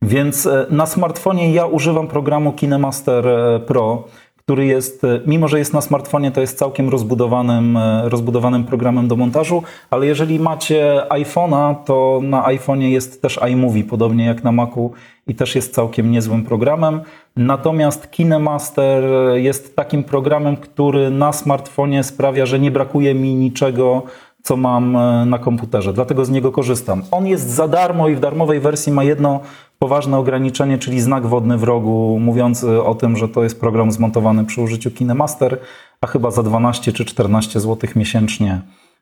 Więc 0.02 0.46
e, 0.46 0.66
na 0.70 0.86
smartfonie 0.86 1.54
ja 1.54 1.66
używam 1.66 2.08
programu 2.08 2.54
KineMaster 2.54 3.28
e, 3.28 3.60
Pro, 3.60 4.04
który 4.46 4.66
jest, 4.66 5.02
mimo 5.28 5.48
że 5.48 5.60
jest 5.60 5.74
na 5.74 5.82
smartfonie, 5.82 6.32
to 6.32 6.42
jest 6.42 6.58
całkiem 6.58 6.90
rozbudowanym, 6.90 7.80
rozbudowanym 8.04 8.64
programem 8.64 9.08
do 9.08 9.16
montażu, 9.16 9.64
ale 9.90 10.06
jeżeli 10.06 10.40
macie 10.40 11.02
iPhone'a, 11.10 11.76
to 11.86 12.20
na 12.24 12.44
iPhone'ie 12.44 12.86
jest 12.86 13.22
też 13.22 13.40
iMovie, 13.52 13.84
podobnie 13.84 14.26
jak 14.26 14.44
na 14.44 14.52
Macu 14.52 14.92
i 15.28 15.36
też 15.36 15.56
jest 15.56 15.74
całkiem 15.74 16.12
niezłym 16.12 16.44
programem. 16.44 17.02
Natomiast 17.36 18.12
KineMaster 18.12 19.04
jest 19.36 19.76
takim 19.76 20.04
programem, 20.04 20.58
który 20.58 21.10
na 21.10 21.34
smartfonie 21.34 22.04
sprawia, 22.04 22.46
że 22.46 22.60
nie 22.60 22.72
brakuje 22.72 23.16
mi 23.16 23.36
niczego, 23.36 24.04
co 24.44 24.58
mam 24.58 24.96
e, 24.96 25.26
na 25.26 25.40
komputerze, 25.40 25.94
dlatego 25.94 26.26
z 26.26 26.30
niego 26.30 26.52
korzystam. 26.52 27.02
On 27.12 27.28
jest 27.28 27.50
za 27.50 27.68
darmo 27.68 28.08
i 28.08 28.16
w 28.16 28.20
darmowej 28.20 28.60
wersji 28.60 28.92
ma 28.92 29.04
jedno 29.04 29.40
poważne 29.80 30.18
ograniczenie, 30.18 30.78
czyli 30.78 31.02
znak 31.02 31.26
wodny 31.26 31.58
w 31.58 31.64
rogu, 31.64 32.18
mówiący 32.20 32.84
o 32.84 32.96
tym, 32.96 33.18
że 33.18 33.30
to 33.30 33.44
jest 33.44 33.60
program 33.60 33.92
zmontowany 33.92 34.46
przy 34.46 34.62
użyciu 34.62 34.92
KineMaster, 34.92 35.60
a 36.02 36.08
chyba 36.08 36.32
za 36.32 36.44
12 36.44 36.94
czy 36.94 37.06
14 37.06 37.60
zł 37.60 37.90
miesięcznie 37.96 38.62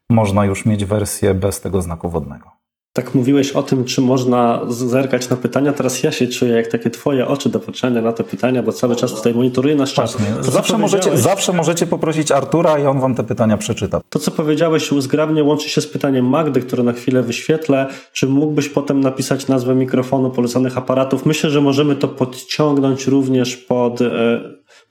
można 0.10 0.46
już 0.46 0.66
mieć 0.66 0.86
wersję 0.86 1.34
bez 1.34 1.62
tego 1.62 1.82
znaku 1.82 2.10
wodnego. 2.10 2.61
Tak 2.94 3.16
mówiłeś 3.16 3.52
o 3.52 3.64
tym, 3.64 3.86
czy 3.86 4.02
można 4.02 4.62
zerkać 4.68 5.30
na 5.30 5.38
pytania. 5.38 5.74
Teraz 5.74 6.04
ja 6.04 6.12
się 6.12 6.28
czuję 6.28 6.52
jak 6.52 6.68
takie 6.68 6.90
twoje 6.90 7.28
oczy 7.28 7.50
do 7.50 7.60
patrzenia 7.60 8.02
na 8.02 8.14
te 8.14 8.24
pytania, 8.24 8.64
bo 8.64 8.72
cały 8.72 8.96
czas 8.96 9.14
tutaj 9.14 9.34
monitoruję 9.34 9.76
nasz 9.76 9.94
czas. 9.94 10.18
Zawsze 10.42 10.78
możecie, 10.78 11.18
zawsze 11.18 11.54
możecie 11.54 11.88
poprosić 11.88 12.32
Artura 12.32 12.80
i 12.80 12.86
on 12.86 13.00
wam 13.00 13.16
te 13.16 13.24
pytania 13.24 13.58
przeczyta. 13.58 14.02
To, 14.10 14.20
co 14.20 14.32
powiedziałeś 14.32 14.90
zgrabnie 15.00 15.44
łączy 15.44 15.70
się 15.70 15.82
z 15.82 15.88
pytaniem 15.88 16.30
Magdy, 16.30 16.62
które 16.62 16.84
na 16.84 16.94
chwilę 16.94 17.24
wyświetlę. 17.24 17.88
Czy 18.14 18.28
mógłbyś 18.28 18.70
potem 18.70 19.00
napisać 19.00 19.48
nazwę 19.48 19.76
mikrofonu 19.76 20.32
polecanych 20.32 20.78
aparatów? 20.78 21.26
Myślę, 21.26 21.50
że 21.50 21.62
możemy 21.62 21.96
to 21.96 22.08
podciągnąć 22.08 23.08
również 23.08 23.58
pod 23.58 24.02
e, 24.02 24.42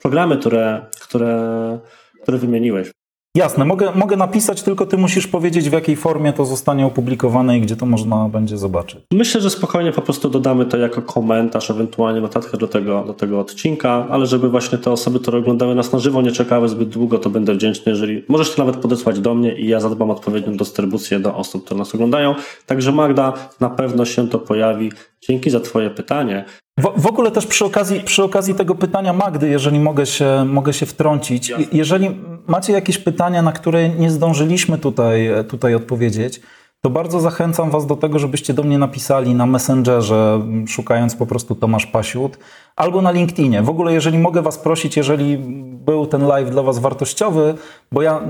programy, 0.01 0.37
które, 0.37 0.85
które, 1.01 1.79
które 2.21 2.37
wymieniłeś. 2.37 2.91
Jasne, 3.35 3.65
mogę, 3.65 3.91
mogę 3.95 4.17
napisać, 4.17 4.61
tylko 4.61 4.85
ty 4.85 4.97
musisz 4.97 5.27
powiedzieć, 5.27 5.69
w 5.69 5.73
jakiej 5.73 5.95
formie 5.95 6.33
to 6.33 6.45
zostanie 6.45 6.85
opublikowane 6.85 7.57
i 7.57 7.61
gdzie 7.61 7.75
to 7.75 7.85
można 7.85 8.29
będzie 8.29 8.57
zobaczyć. 8.57 8.99
Myślę, 9.13 9.41
że 9.41 9.49
spokojnie 9.49 9.91
po 9.91 10.01
prostu 10.01 10.29
dodamy 10.29 10.65
to 10.65 10.77
jako 10.77 11.01
komentarz, 11.01 11.71
ewentualnie 11.71 12.21
notatkę 12.21 12.57
do 12.57 12.67
tego, 12.67 13.03
do 13.03 13.13
tego 13.13 13.39
odcinka, 13.39 14.07
ale 14.09 14.25
żeby 14.25 14.49
właśnie 14.49 14.77
te 14.77 14.91
osoby, 14.91 15.19
które 15.19 15.37
oglądały 15.37 15.75
nas 15.75 15.91
na 15.91 15.99
żywo, 15.99 16.21
nie 16.21 16.31
czekały 16.31 16.69
zbyt 16.69 16.89
długo, 16.89 17.17
to 17.17 17.29
będę 17.29 17.53
wdzięczny, 17.53 17.91
jeżeli 17.91 18.23
możesz 18.27 18.55
to 18.55 18.65
nawet 18.65 18.81
podesłać 18.81 19.19
do 19.19 19.35
mnie 19.35 19.59
i 19.59 19.67
ja 19.67 19.79
zadbam 19.79 20.11
odpowiednią 20.11 20.57
dystrybucję 20.57 21.19
do 21.19 21.35
osób, 21.35 21.65
które 21.65 21.77
nas 21.77 21.95
oglądają. 21.95 22.35
Także 22.65 22.91
Magda, 22.91 23.33
na 23.59 23.69
pewno 23.69 24.05
się 24.05 24.29
to 24.29 24.39
pojawi. 24.39 24.91
Dzięki 25.21 25.49
za 25.49 25.59
Twoje 25.59 25.89
pytanie. 25.89 26.45
W, 26.81 27.01
w, 27.01 27.07
ogóle 27.07 27.31
też 27.31 27.47
przy 27.47 27.65
okazji, 27.65 27.99
przy 27.99 28.23
okazji 28.23 28.55
tego 28.55 28.75
pytania 28.75 29.13
Magdy, 29.13 29.49
jeżeli 29.49 29.79
mogę 29.79 30.05
się, 30.05 30.45
mogę 30.45 30.73
się 30.73 30.85
wtrącić, 30.85 31.53
jeżeli 31.71 32.19
macie 32.47 32.73
jakieś 32.73 32.97
pytania, 32.97 33.41
na 33.41 33.51
które 33.51 33.89
nie 33.89 34.11
zdążyliśmy 34.11 34.77
tutaj, 34.77 35.29
tutaj 35.49 35.75
odpowiedzieć, 35.75 36.41
to 36.81 36.89
bardzo 36.89 37.19
zachęcam 37.19 37.69
Was 37.69 37.85
do 37.85 37.95
tego, 37.95 38.19
żebyście 38.19 38.53
do 38.53 38.63
mnie 38.63 38.77
napisali 38.77 39.35
na 39.35 39.45
Messengerze, 39.45 40.41
szukając 40.67 41.15
po 41.15 41.25
prostu 41.25 41.55
Tomasz 41.55 41.85
Pasiut, 41.85 42.37
albo 42.75 43.01
na 43.01 43.11
LinkedInie. 43.11 43.61
W 43.61 43.69
ogóle, 43.69 43.93
jeżeli 43.93 44.19
mogę 44.19 44.41
Was 44.41 44.57
prosić, 44.57 44.97
jeżeli 44.97 45.37
był 45.85 46.05
ten 46.05 46.27
live 46.27 46.49
dla 46.49 46.63
Was 46.63 46.79
wartościowy, 46.79 47.55
bo 47.91 48.01
ja, 48.01 48.21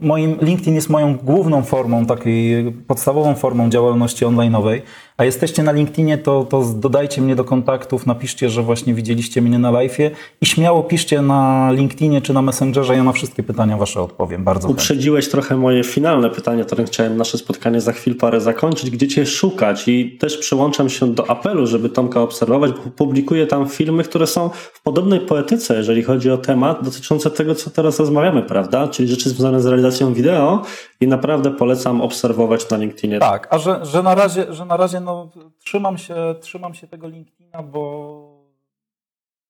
moim 0.00 0.36
LinkedIn 0.40 0.74
jest 0.74 0.90
moją 0.90 1.16
główną 1.16 1.62
formą, 1.62 2.06
takiej 2.06 2.72
podstawową 2.72 3.34
formą 3.34 3.70
działalności 3.70 4.26
online'owej, 4.26 4.80
a 5.20 5.24
jesteście 5.24 5.62
na 5.62 5.72
LinkedInie, 5.72 6.18
to, 6.18 6.46
to 6.50 6.64
dodajcie 6.76 7.22
mnie 7.22 7.36
do 7.36 7.44
kontaktów, 7.44 8.06
napiszcie, 8.06 8.50
że 8.50 8.62
właśnie 8.62 8.94
widzieliście 8.94 9.42
mnie 9.42 9.58
na 9.58 9.72
live'ie 9.72 10.10
i 10.40 10.46
śmiało 10.46 10.82
piszcie 10.82 11.22
na 11.22 11.72
LinkedInie 11.72 12.20
czy 12.20 12.32
na 12.32 12.42
Messengerze, 12.42 12.96
ja 12.96 13.04
na 13.04 13.12
wszystkie 13.12 13.42
pytania 13.42 13.76
Wasze 13.76 14.02
odpowiem. 14.02 14.44
Bardzo 14.44 14.68
Uprzedziłeś 14.68 15.24
chętnie. 15.24 15.40
trochę 15.40 15.56
moje 15.56 15.84
finalne 15.84 16.30
pytanie, 16.30 16.64
którym 16.64 16.86
chciałem 16.86 17.16
nasze 17.16 17.38
spotkanie 17.38 17.80
za 17.80 17.92
chwilę 17.92 18.16
parę 18.16 18.40
zakończyć. 18.40 18.90
Gdzie 18.90 19.08
Cię 19.08 19.26
szukać? 19.26 19.88
I 19.88 20.18
też 20.20 20.38
przyłączam 20.38 20.88
się 20.88 21.14
do 21.14 21.30
apelu, 21.30 21.66
żeby 21.66 21.88
Tomka 21.88 22.20
obserwować, 22.20 22.72
bo 22.72 22.90
publikuję 22.90 23.46
tam 23.46 23.68
filmy, 23.68 24.04
które 24.04 24.26
są 24.26 24.50
w 24.72 24.82
podobnej 24.82 25.20
poetyce, 25.20 25.76
jeżeli 25.76 26.02
chodzi 26.02 26.30
o 26.30 26.38
temat 26.38 26.84
dotyczący 26.84 27.30
tego, 27.30 27.54
co 27.54 27.70
teraz 27.70 27.98
rozmawiamy, 27.98 28.42
prawda? 28.42 28.88
Czyli 28.88 29.08
rzeczy 29.08 29.30
związane 29.30 29.60
z 29.60 29.66
realizacją 29.66 30.14
wideo 30.14 30.62
i 31.00 31.06
naprawdę 31.06 31.50
polecam 31.50 32.00
obserwować 32.00 32.70
na 32.70 32.76
LinkedInie. 32.76 33.18
Tak, 33.18 33.48
a 33.50 33.58
że, 33.58 33.86
że 33.86 34.02
na 34.02 34.14
razie, 34.14 34.52
że 34.52 34.64
na 34.64 34.76
razie 34.76 35.00
no, 35.00 35.30
trzymam, 35.58 35.98
się, 35.98 36.14
trzymam 36.40 36.74
się 36.74 36.86
tego 36.86 37.08
LinkedIna, 37.08 37.62
bo, 37.62 38.44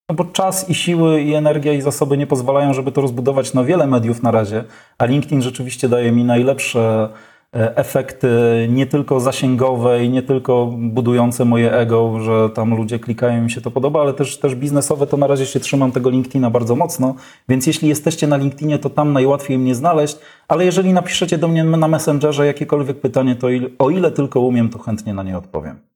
no 0.09 0.15
bo 0.15 0.25
czas 0.25 0.69
i 0.71 0.75
siły 0.75 1.21
i 1.21 1.35
energia 1.35 1.73
i 1.73 1.81
zasoby 1.81 2.19
nie 2.19 2.27
pozwalają, 2.27 2.75
żeby 2.75 2.93
to 2.93 3.01
rozbudować 3.01 3.55
na 3.55 3.65
wiele 3.65 3.87
mediów 3.87 4.23
na 4.23 4.31
razie, 4.31 4.65
a 4.99 5.05
LinkedIn 5.05 5.43
rzeczywiście 5.43 5.89
daje 5.89 6.13
mi 6.13 6.25
najlepsze 6.25 7.09
efekty 7.53 8.29
nie 8.71 8.87
tylko 8.87 9.21
zasięgowe 9.21 10.05
i 10.05 10.11
nie 10.11 10.23
tylko 10.23 10.67
budujące 10.79 11.45
moje 11.45 11.73
ego, 11.73 12.21
że 12.21 12.51
tam 12.51 12.77
ludzie 12.77 12.99
klikają 12.99 13.39
i 13.39 13.41
mi 13.41 13.51
się 13.51 13.61
to 13.61 13.71
podoba, 13.71 14.01
ale 14.01 14.15
też, 14.15 14.39
też 14.39 14.55
biznesowe, 14.55 15.07
to 15.07 15.17
na 15.17 15.27
razie 15.27 15.47
się 15.47 15.61
trzymam 15.61 15.93
tego 15.93 16.11
LinkedIna 16.11 16.51
bardzo 16.51 16.77
mocno, 16.77 17.15
więc 17.49 17.67
jeśli 17.67 17.89
jesteście 17.89 18.27
na 18.27 18.37
LinkedInie, 18.37 18.79
to 18.79 18.91
tam 18.91 19.13
najłatwiej 19.13 19.59
mnie 19.59 19.75
znaleźć, 19.75 20.19
ale 20.49 20.65
jeżeli 20.65 20.93
napiszecie 20.93 21.39
do 21.39 21.49
mnie 21.49 21.65
na 21.65 21.89
Messengerze 21.89 22.47
jakiekolwiek 22.47 23.01
pytanie, 23.01 23.37
to 23.37 23.47
o 23.79 23.91
ile 23.91 24.11
tylko 24.11 24.41
umiem, 24.41 24.69
to 24.69 24.79
chętnie 24.79 25.15
na 25.15 25.23
nie 25.23 25.39
odpowiem. 25.39 25.90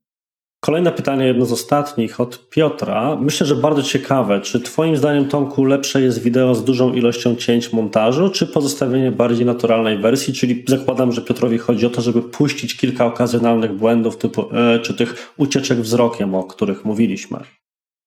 Kolejne 0.64 0.92
pytanie, 0.92 1.26
jedno 1.26 1.46
z 1.46 1.52
ostatnich 1.52 2.20
od 2.20 2.48
Piotra. 2.48 3.16
Myślę, 3.20 3.46
że 3.46 3.56
bardzo 3.56 3.82
ciekawe. 3.82 4.40
Czy 4.40 4.60
Twoim 4.60 4.96
zdaniem, 4.96 5.28
Tomku, 5.28 5.64
lepsze 5.64 6.00
jest 6.00 6.22
wideo 6.22 6.54
z 6.54 6.64
dużą 6.64 6.92
ilością 6.92 7.36
cięć 7.36 7.72
montażu, 7.72 8.28
czy 8.28 8.46
pozostawienie 8.46 9.12
bardziej 9.12 9.46
naturalnej 9.46 9.98
wersji? 9.98 10.34
Czyli 10.34 10.64
zakładam, 10.68 11.12
że 11.12 11.22
Piotrowi 11.22 11.58
chodzi 11.58 11.86
o 11.86 11.90
to, 11.90 12.02
żeby 12.02 12.22
puścić 12.22 12.76
kilka 12.76 13.06
okazjonalnych 13.06 13.72
błędów, 13.72 14.16
typu, 14.16 14.44
e, 14.52 14.78
czy 14.78 14.94
tych 14.94 15.34
ucieczek 15.36 15.78
wzrokiem, 15.78 16.34
o 16.34 16.44
których 16.44 16.84
mówiliśmy. 16.84 17.38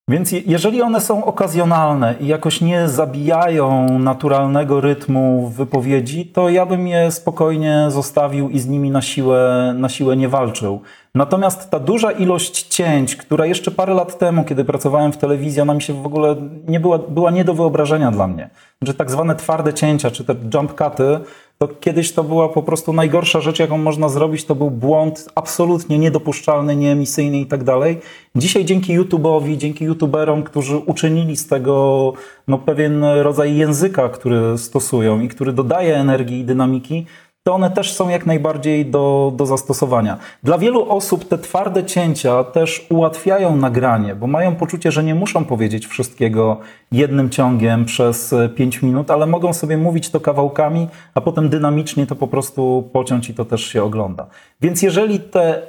Więc 0.10 0.32
jeżeli 0.32 0.82
one 0.82 1.02
są 1.02 1.26
okazjonalne 1.26 2.16
i 2.20 2.28
jakoś 2.28 2.62
nie 2.62 2.90
zabijają 2.90 4.00
naturalnego 4.00 4.82
rytmu 4.82 5.48
wypowiedzi, 5.48 6.26
to 6.26 6.50
ja 6.50 6.66
bym 6.66 6.88
je 6.88 7.12
spokojnie 7.12 7.86
zostawił 7.90 8.50
i 8.50 8.60
z 8.60 8.68
nimi 8.68 8.92
na 8.92 9.02
siłę, 9.02 9.74
na 9.78 9.90
siłę 9.90 10.18
nie 10.18 10.30
walczył. 10.30 10.82
Natomiast 11.16 11.70
ta 11.70 11.80
duża 11.80 12.12
ilość 12.12 12.64
cięć, 12.64 13.16
która 13.16 13.46
jeszcze 13.46 13.72
parę 13.72 13.94
lat 13.94 14.20
temu, 14.20 14.44
kiedy 14.44 14.66
pracowałem 14.66 15.12
w 15.12 15.18
telewizji, 15.18 15.62
ona 15.62 15.74
mi 15.74 15.82
się 15.82 15.94
w 15.94 16.06
ogóle 16.06 16.36
nie 16.68 16.80
była, 16.80 16.98
była 16.98 17.32
nie 17.32 17.46
do 17.46 17.54
wyobrażenia 17.54 18.12
dla 18.12 18.28
mnie. 18.28 18.50
Że 18.82 18.94
tak 18.94 19.12
zwane 19.12 19.36
twarde 19.36 19.74
cięcia, 19.74 20.12
czy 20.12 20.24
te 20.24 20.36
jump 20.54 20.74
cuty, 20.84 21.20
to 21.58 21.68
kiedyś 21.68 22.14
to 22.14 22.24
była 22.24 22.50
po 22.50 22.64
prostu 22.64 22.94
najgorsza 22.94 23.42
rzecz, 23.42 23.60
jaką 23.60 23.78
można 23.78 24.10
zrobić. 24.10 24.46
To 24.46 24.56
był 24.56 24.72
błąd 24.72 25.30
absolutnie 25.36 26.00
niedopuszczalny, 26.00 26.76
nieemisyjny 26.76 27.40
i 27.40 27.46
tak 27.46 27.64
dalej. 27.64 28.00
Dzisiaj 28.36 28.66
dzięki 28.66 29.00
YouTube'owi, 29.00 29.58
dzięki 29.58 29.86
YouTuberom, 29.86 30.44
którzy 30.44 30.78
uczynili 30.78 31.38
z 31.38 31.48
tego 31.48 32.14
no, 32.48 32.58
pewien 32.58 33.04
rodzaj 33.04 33.56
języka, 33.56 34.10
który 34.10 34.58
stosują 34.58 35.22
i 35.22 35.28
który 35.28 35.54
dodaje 35.54 35.98
energii 35.98 36.40
i 36.40 36.46
dynamiki, 36.46 37.06
to 37.48 37.54
one 37.54 37.72
też 37.72 37.94
są 37.94 38.10
jak 38.10 38.26
najbardziej 38.26 38.86
do, 38.86 39.34
do 39.36 39.46
zastosowania. 39.46 40.18
Dla 40.44 40.58
wielu 40.58 40.90
osób 40.90 41.28
te 41.28 41.38
twarde 41.38 41.84
cięcia 41.84 42.44
też 42.44 42.88
ułatwiają 42.90 43.56
nagranie, 43.56 44.16
bo 44.16 44.28
mają 44.28 44.56
poczucie, 44.56 44.92
że 44.92 45.04
nie 45.04 45.16
muszą 45.16 45.46
powiedzieć 45.46 45.88
wszystkiego 45.88 46.58
jednym 46.92 47.30
ciągiem 47.30 47.86
przez 47.86 48.36
5 48.56 48.82
minut, 48.82 49.12
ale 49.12 49.28
mogą 49.28 49.54
sobie 49.54 49.78
mówić 49.78 50.10
to 50.10 50.20
kawałkami, 50.20 50.88
a 51.14 51.22
potem 51.22 51.50
dynamicznie 51.50 52.08
to 52.08 52.16
po 52.16 52.28
prostu 52.28 52.90
pociąć 52.94 53.30
i 53.30 53.34
to 53.34 53.46
też 53.46 53.62
się 53.62 53.84
ogląda. 53.84 54.28
Więc 54.62 54.82
jeżeli 54.82 55.20
te 55.20 55.62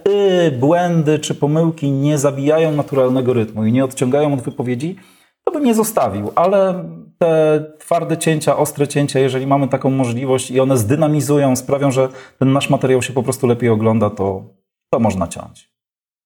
y, 0.46 0.52
błędy 0.52 1.18
czy 1.18 1.34
pomyłki 1.34 1.90
nie 1.90 2.18
zabijają 2.18 2.72
naturalnego 2.72 3.32
rytmu 3.32 3.64
i 3.64 3.72
nie 3.72 3.84
odciągają 3.84 4.34
od 4.34 4.40
wypowiedzi, 4.40 4.96
to 5.44 5.52
bym 5.52 5.64
nie 5.64 5.74
zostawił, 5.74 6.32
ale 6.34 6.84
te 7.18 7.64
twarde 7.78 8.18
cięcia, 8.18 8.56
ostre 8.56 8.88
cięcia, 8.88 9.20
jeżeli 9.20 9.46
mamy 9.46 9.68
taką 9.68 9.90
możliwość 9.90 10.50
i 10.50 10.60
one 10.60 10.76
zdynamizują, 10.76 11.56
sprawią, 11.56 11.90
że 11.90 12.08
ten 12.38 12.52
nasz 12.52 12.70
materiał 12.70 13.02
się 13.02 13.12
po 13.12 13.22
prostu 13.22 13.46
lepiej 13.46 13.70
ogląda, 13.70 14.10
to, 14.10 14.44
to 14.92 15.00
można 15.00 15.28
ciąć. 15.28 15.77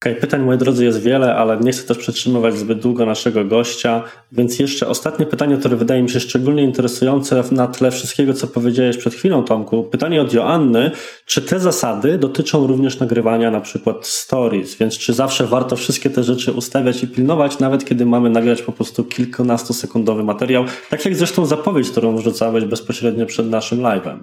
Okay, 0.03 0.15
pytań, 0.15 0.43
moi 0.43 0.59
drodzy, 0.59 0.85
jest 0.85 1.03
wiele, 1.03 1.35
ale 1.37 1.57
nie 1.61 1.73
chcę 1.73 1.83
też 1.83 1.99
przetrzymywać 1.99 2.59
zbyt 2.59 2.79
długo 2.79 3.07
naszego 3.07 3.45
gościa, 3.45 4.03
więc 4.33 4.59
jeszcze 4.59 4.89
ostatnie 4.89 5.27
pytanie, 5.27 5.57
które 5.57 5.77
wydaje 5.77 6.03
mi 6.03 6.11
się 6.11 6.21
szczególnie 6.21 6.63
interesujące 6.63 7.43
na 7.51 7.67
tle 7.67 7.91
wszystkiego, 7.91 8.35
co 8.35 8.47
powiedziałeś 8.47 8.97
przed 8.97 9.15
chwilą, 9.15 9.45
Tomku. 9.45 9.85
Pytanie 9.85 10.23
od 10.23 10.33
Joanny, 10.33 10.91
czy 11.27 11.43
te 11.43 11.61
zasady 11.61 12.19
dotyczą 12.19 12.67
również 12.67 13.01
nagrywania 13.01 13.51
na 13.51 13.61
przykład 13.61 14.07
stories, 14.07 14.77
więc 14.77 14.99
czy 14.99 15.13
zawsze 15.13 15.47
warto 15.47 15.77
wszystkie 15.77 16.11
te 16.11 16.23
rzeczy 16.23 16.53
ustawiać 16.53 17.03
i 17.03 17.09
pilnować, 17.09 17.59
nawet 17.59 17.85
kiedy 17.85 18.07
mamy 18.07 18.31
nagrać 18.31 18.63
po 18.63 18.73
prostu 18.73 19.05
kilkunastosekundowy 19.05 20.25
materiał, 20.25 20.65
tak 20.91 21.05
jak 21.05 21.17
zresztą 21.17 21.47
zapowiedź, 21.47 21.91
którą 21.91 22.17
wrzucałeś 22.17 22.65
bezpośrednio 22.65 23.27
przed 23.27 23.51
naszym 23.51 23.79
live'em? 23.79 24.19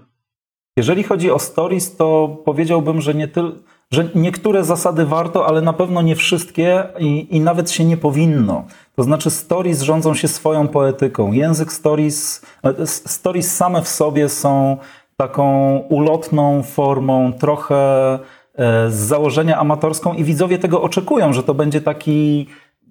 Jeżeli 0.77 1.03
chodzi 1.03 1.31
o 1.31 1.39
stories, 1.39 1.95
to 1.95 2.37
powiedziałbym, 2.45 3.01
że 3.01 3.13
nie 3.13 3.27
tylko 3.27 3.78
że 3.93 4.09
niektóre 4.15 4.63
zasady 4.63 5.05
warto, 5.05 5.47
ale 5.47 5.61
na 5.61 5.73
pewno 5.73 6.01
nie 6.01 6.15
wszystkie 6.15 6.83
i, 6.99 7.27
i, 7.35 7.39
nawet 7.39 7.71
się 7.71 7.85
nie 7.85 7.97
powinno. 7.97 8.63
To 8.95 9.03
znaczy, 9.03 9.29
stories 9.29 9.81
rządzą 9.81 10.13
się 10.13 10.27
swoją 10.27 10.67
poetyką. 10.67 11.31
Język 11.31 11.73
stories, 11.73 12.45
e, 12.63 12.87
stories 12.87 13.55
same 13.55 13.81
w 13.81 13.87
sobie 13.87 14.29
są 14.29 14.77
taką 15.17 15.77
ulotną 15.77 16.63
formą, 16.63 17.33
trochę 17.33 18.13
e, 18.13 18.19
z 18.91 18.95
założenia 18.95 19.57
amatorską, 19.57 20.13
i 20.13 20.23
widzowie 20.23 20.57
tego 20.57 20.81
oczekują, 20.81 21.33
że 21.33 21.43
to 21.43 21.53
będzie 21.53 21.81
taki 21.81 22.47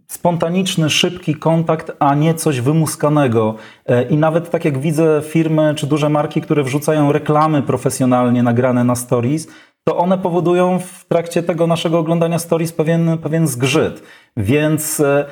spontaniczny, 0.08 0.90
szybki 0.90 1.34
kontakt, 1.34 1.92
a 1.98 2.14
nie 2.14 2.34
coś 2.34 2.60
wymuskanego. 2.60 3.54
E, 3.86 4.02
I 4.02 4.16
nawet 4.16 4.50
tak 4.50 4.64
jak 4.64 4.78
widzę 4.78 5.22
firmy 5.24 5.74
czy 5.76 5.86
duże 5.86 6.08
marki, 6.08 6.40
które 6.40 6.62
wrzucają 6.62 7.12
reklamy 7.12 7.62
profesjonalnie 7.62 8.42
nagrane 8.42 8.84
na 8.84 8.94
stories, 8.94 9.48
to 9.88 9.96
one 9.96 10.18
powodują 10.18 10.78
w 10.78 11.04
trakcie 11.04 11.42
tego 11.42 11.66
naszego 11.66 11.98
oglądania 11.98 12.38
stories 12.38 12.72
pewien, 12.72 13.18
pewien 13.18 13.46
zgrzyt. 13.46 14.02
Więc 14.36 15.00
e, 15.00 15.24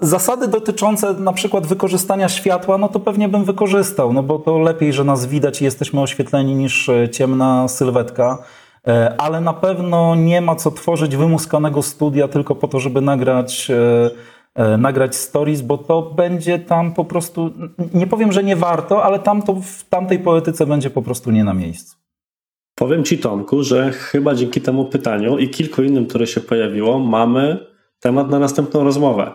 zasady 0.00 0.48
dotyczące 0.48 1.12
na 1.12 1.32
przykład 1.32 1.66
wykorzystania 1.66 2.28
światła, 2.28 2.78
no 2.78 2.88
to 2.88 3.00
pewnie 3.00 3.28
bym 3.28 3.44
wykorzystał, 3.44 4.12
no 4.12 4.22
bo 4.22 4.38
to 4.38 4.58
lepiej, 4.58 4.92
że 4.92 5.04
nas 5.04 5.26
widać 5.26 5.60
i 5.60 5.64
jesteśmy 5.64 6.00
oświetleni 6.00 6.54
niż 6.54 6.88
e, 6.88 7.08
ciemna 7.08 7.68
sylwetka. 7.68 8.38
E, 8.86 9.14
ale 9.18 9.40
na 9.40 9.52
pewno 9.52 10.14
nie 10.14 10.40
ma 10.40 10.56
co 10.56 10.70
tworzyć 10.70 11.16
wymuskanego 11.16 11.82
studia 11.82 12.28
tylko 12.28 12.54
po 12.54 12.68
to, 12.68 12.80
żeby 12.80 13.00
nagrać, 13.00 13.70
nagrać 14.78 15.16
stories, 15.16 15.62
bo 15.62 15.78
to 15.78 16.02
będzie 16.02 16.58
tam 16.58 16.94
po 16.94 17.04
prostu, 17.04 17.50
nie 17.94 18.06
powiem, 18.06 18.32
że 18.32 18.42
nie 18.42 18.56
warto, 18.56 19.04
ale 19.04 19.18
tam 19.18 19.42
to 19.42 19.54
w 19.54 19.84
tamtej 19.84 20.18
poetyce 20.18 20.66
będzie 20.66 20.90
po 20.90 21.02
prostu 21.02 21.30
nie 21.30 21.44
na 21.44 21.54
miejscu. 21.54 21.97
Powiem 22.78 23.04
Ci, 23.04 23.18
Tomku, 23.18 23.62
że 23.62 23.92
chyba 23.92 24.34
dzięki 24.34 24.60
temu 24.60 24.84
pytaniu 24.84 25.38
i 25.38 25.48
kilku 25.48 25.82
innym, 25.82 26.06
które 26.06 26.26
się 26.26 26.40
pojawiło, 26.40 26.98
mamy 26.98 27.66
temat 28.00 28.30
na 28.30 28.38
następną 28.38 28.84
rozmowę. 28.84 29.32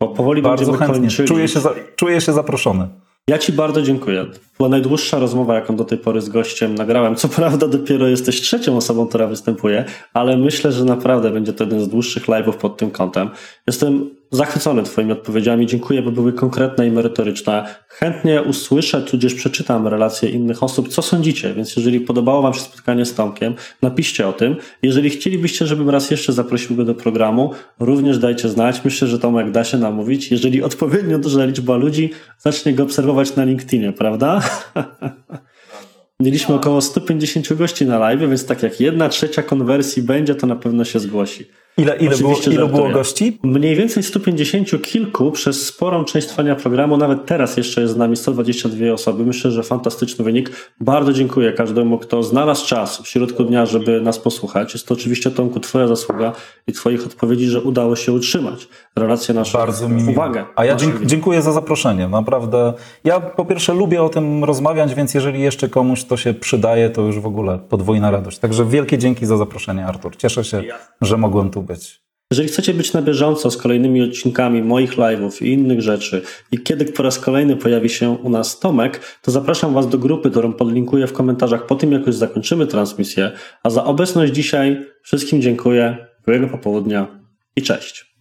Bo 0.00 0.08
powoli 0.08 0.42
Bardzo 0.42 0.64
będziemy 0.64 0.86
chętnie. 0.86 1.08
kończyli. 1.08 1.28
Czuję 1.28 1.48
się, 1.48 1.60
za, 1.60 1.74
czuję 1.96 2.20
się 2.20 2.32
zaproszony. 2.32 2.88
Ja 3.28 3.38
Ci 3.38 3.52
bardzo 3.52 3.82
dziękuję. 3.82 4.26
Była 4.56 4.68
najdłuższa 4.68 5.18
rozmowa, 5.18 5.54
jaką 5.54 5.76
do 5.76 5.84
tej 5.84 5.98
pory 5.98 6.20
z 6.20 6.28
gościem 6.28 6.74
nagrałem. 6.74 7.16
Co 7.16 7.28
prawda 7.28 7.68
dopiero 7.68 8.08
jesteś 8.08 8.40
trzecią 8.40 8.76
osobą, 8.76 9.06
która 9.06 9.26
występuje, 9.26 9.84
ale 10.14 10.36
myślę, 10.36 10.72
że 10.72 10.84
naprawdę 10.84 11.30
będzie 11.30 11.52
to 11.52 11.64
jeden 11.64 11.80
z 11.80 11.88
dłuższych 11.88 12.26
live'ów 12.26 12.52
pod 12.52 12.76
tym 12.76 12.90
kątem. 12.90 13.30
Jestem 13.66 14.10
zachwycony 14.34 14.82
Twoimi 14.82 15.12
odpowiedziami. 15.12 15.66
Dziękuję, 15.66 16.02
bo 16.02 16.10
były 16.10 16.32
konkretne 16.32 16.86
i 16.86 16.90
merytoryczne. 16.90 17.64
Chętnie 17.88 18.42
usłyszę, 18.42 19.02
tudzież 19.02 19.34
przeczytam 19.34 19.86
relacje 19.86 20.28
innych 20.28 20.62
osób. 20.62 20.88
Co 20.88 21.02
sądzicie? 21.02 21.54
Więc 21.54 21.76
jeżeli 21.76 22.00
podobało 22.00 22.42
Wam 22.42 22.54
się 22.54 22.60
spotkanie 22.60 23.04
z 23.04 23.14
Tomkiem, 23.14 23.54
napiszcie 23.82 24.28
o 24.28 24.32
tym. 24.32 24.56
Jeżeli 24.82 25.10
chcielibyście, 25.10 25.66
żebym 25.66 25.90
raz 25.90 26.10
jeszcze 26.10 26.32
zaprosił 26.32 26.76
go 26.76 26.84
do 26.84 26.94
programu, 26.94 27.50
również 27.80 28.18
dajcie 28.18 28.48
znać. 28.48 28.84
Myślę, 28.84 29.08
że 29.08 29.18
Tomek 29.18 29.50
da 29.50 29.64
się 29.64 29.78
namówić. 29.78 30.30
Jeżeli 30.30 30.62
odpowiednio 30.62 31.18
duża 31.18 31.44
liczba 31.44 31.76
ludzi 31.76 32.10
zacznie 32.38 32.74
go 32.74 32.82
obserwować 32.82 33.36
na 33.36 33.44
LinkedInie, 33.44 33.92
prawda? 33.92 34.42
Mieliśmy 36.20 36.54
około 36.54 36.80
150 36.80 37.52
gości 37.52 37.86
na 37.86 37.98
live, 37.98 38.20
więc 38.20 38.46
tak 38.46 38.62
jak 38.62 38.80
jedna 38.80 39.08
trzecia 39.08 39.42
konwersji 39.42 40.02
będzie, 40.02 40.34
to 40.34 40.46
na 40.46 40.56
pewno 40.56 40.84
się 40.84 41.00
zgłosi. 41.00 41.46
Ile, 41.78 41.96
ile, 41.96 42.16
było, 42.16 42.68
było 42.68 42.90
gości? 42.90 43.38
Mniej 43.42 43.76
więcej 43.76 44.02
150 44.02 44.82
kilku 44.82 45.30
przez 45.30 45.66
sporą 45.66 46.04
część 46.04 46.26
trwania 46.26 46.56
programu, 46.56 46.96
nawet 46.96 47.26
teraz 47.26 47.56
jeszcze 47.56 47.80
jest 47.80 47.94
z 47.94 47.96
nami 47.96 48.16
122 48.16 48.92
osoby. 48.92 49.24
Myślę, 49.24 49.50
że 49.50 49.62
fantastyczny 49.62 50.24
wynik. 50.24 50.50
Bardzo 50.80 51.12
dziękuję 51.12 51.52
każdemu, 51.52 51.98
kto 51.98 52.22
znalazł 52.22 52.66
czas 52.66 53.02
w 53.02 53.08
środku 53.08 53.44
dnia, 53.44 53.66
żeby 53.66 54.00
nas 54.00 54.18
posłuchać. 54.18 54.74
Jest 54.74 54.86
to 54.86 54.94
oczywiście, 54.94 55.30
Tomku, 55.30 55.60
Twoja 55.60 55.86
zasługa 55.86 56.32
i 56.66 56.72
Twoich 56.72 57.06
odpowiedzi, 57.06 57.46
że 57.46 57.60
udało 57.60 57.96
się 57.96 58.12
utrzymać 58.12 58.68
relacje 58.96 59.34
nasze. 59.34 59.58
Bardzo 59.58 59.88
mi. 59.88 60.10
Uwagę. 60.10 60.44
A 60.56 60.64
ja 60.64 60.76
dziękuję 61.04 61.42
za 61.42 61.52
zaproszenie. 61.52 62.08
Naprawdę. 62.08 62.72
Ja 63.04 63.20
po 63.20 63.44
pierwsze 63.44 63.74
lubię 63.74 64.02
o 64.02 64.08
tym 64.08 64.44
rozmawiać, 64.44 64.94
więc 64.94 65.14
jeżeli 65.14 65.40
jeszcze 65.40 65.68
komuś 65.68 66.04
to 66.04 66.16
się 66.16 66.34
przydaje, 66.34 66.90
to 66.90 67.02
już 67.02 67.20
w 67.20 67.26
ogóle 67.26 67.58
podwójna 67.58 68.10
radość. 68.10 68.38
Także 68.38 68.64
wielkie 68.64 68.98
dzięki 68.98 69.26
za 69.26 69.36
zaproszenie, 69.36 69.86
Artur. 69.86 70.16
Cieszę 70.16 70.44
się, 70.44 70.62
że 71.00 71.16
mogłem 71.16 71.50
tu 71.50 71.63
być. 71.64 72.04
Jeżeli 72.30 72.48
chcecie 72.48 72.74
być 72.74 72.92
na 72.92 73.02
bieżąco 73.02 73.50
z 73.50 73.56
kolejnymi 73.56 74.02
odcinkami 74.02 74.62
moich 74.62 74.96
live'ów 74.96 75.44
i 75.44 75.52
innych 75.52 75.80
rzeczy 75.80 76.22
i 76.52 76.58
kiedy 76.58 76.84
po 76.84 77.02
raz 77.02 77.18
kolejny 77.18 77.56
pojawi 77.56 77.88
się 77.88 78.10
u 78.10 78.30
nas 78.30 78.60
Tomek, 78.60 79.18
to 79.22 79.30
zapraszam 79.30 79.74
Was 79.74 79.88
do 79.88 79.98
grupy, 79.98 80.30
którą 80.30 80.52
podlinkuję 80.52 81.06
w 81.06 81.12
komentarzach 81.12 81.66
po 81.66 81.74
tym, 81.74 81.92
jak 81.92 82.06
już 82.06 82.16
zakończymy 82.16 82.66
transmisję. 82.66 83.32
A 83.62 83.70
za 83.70 83.84
obecność 83.84 84.32
dzisiaj 84.32 84.86
wszystkim 85.02 85.42
dziękuję, 85.42 86.06
miłego 86.26 86.48
popołudnia 86.48 87.20
i 87.56 87.62
cześć. 87.62 88.14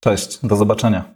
Cześć, 0.00 0.38
do 0.42 0.56
zobaczenia. 0.56 1.14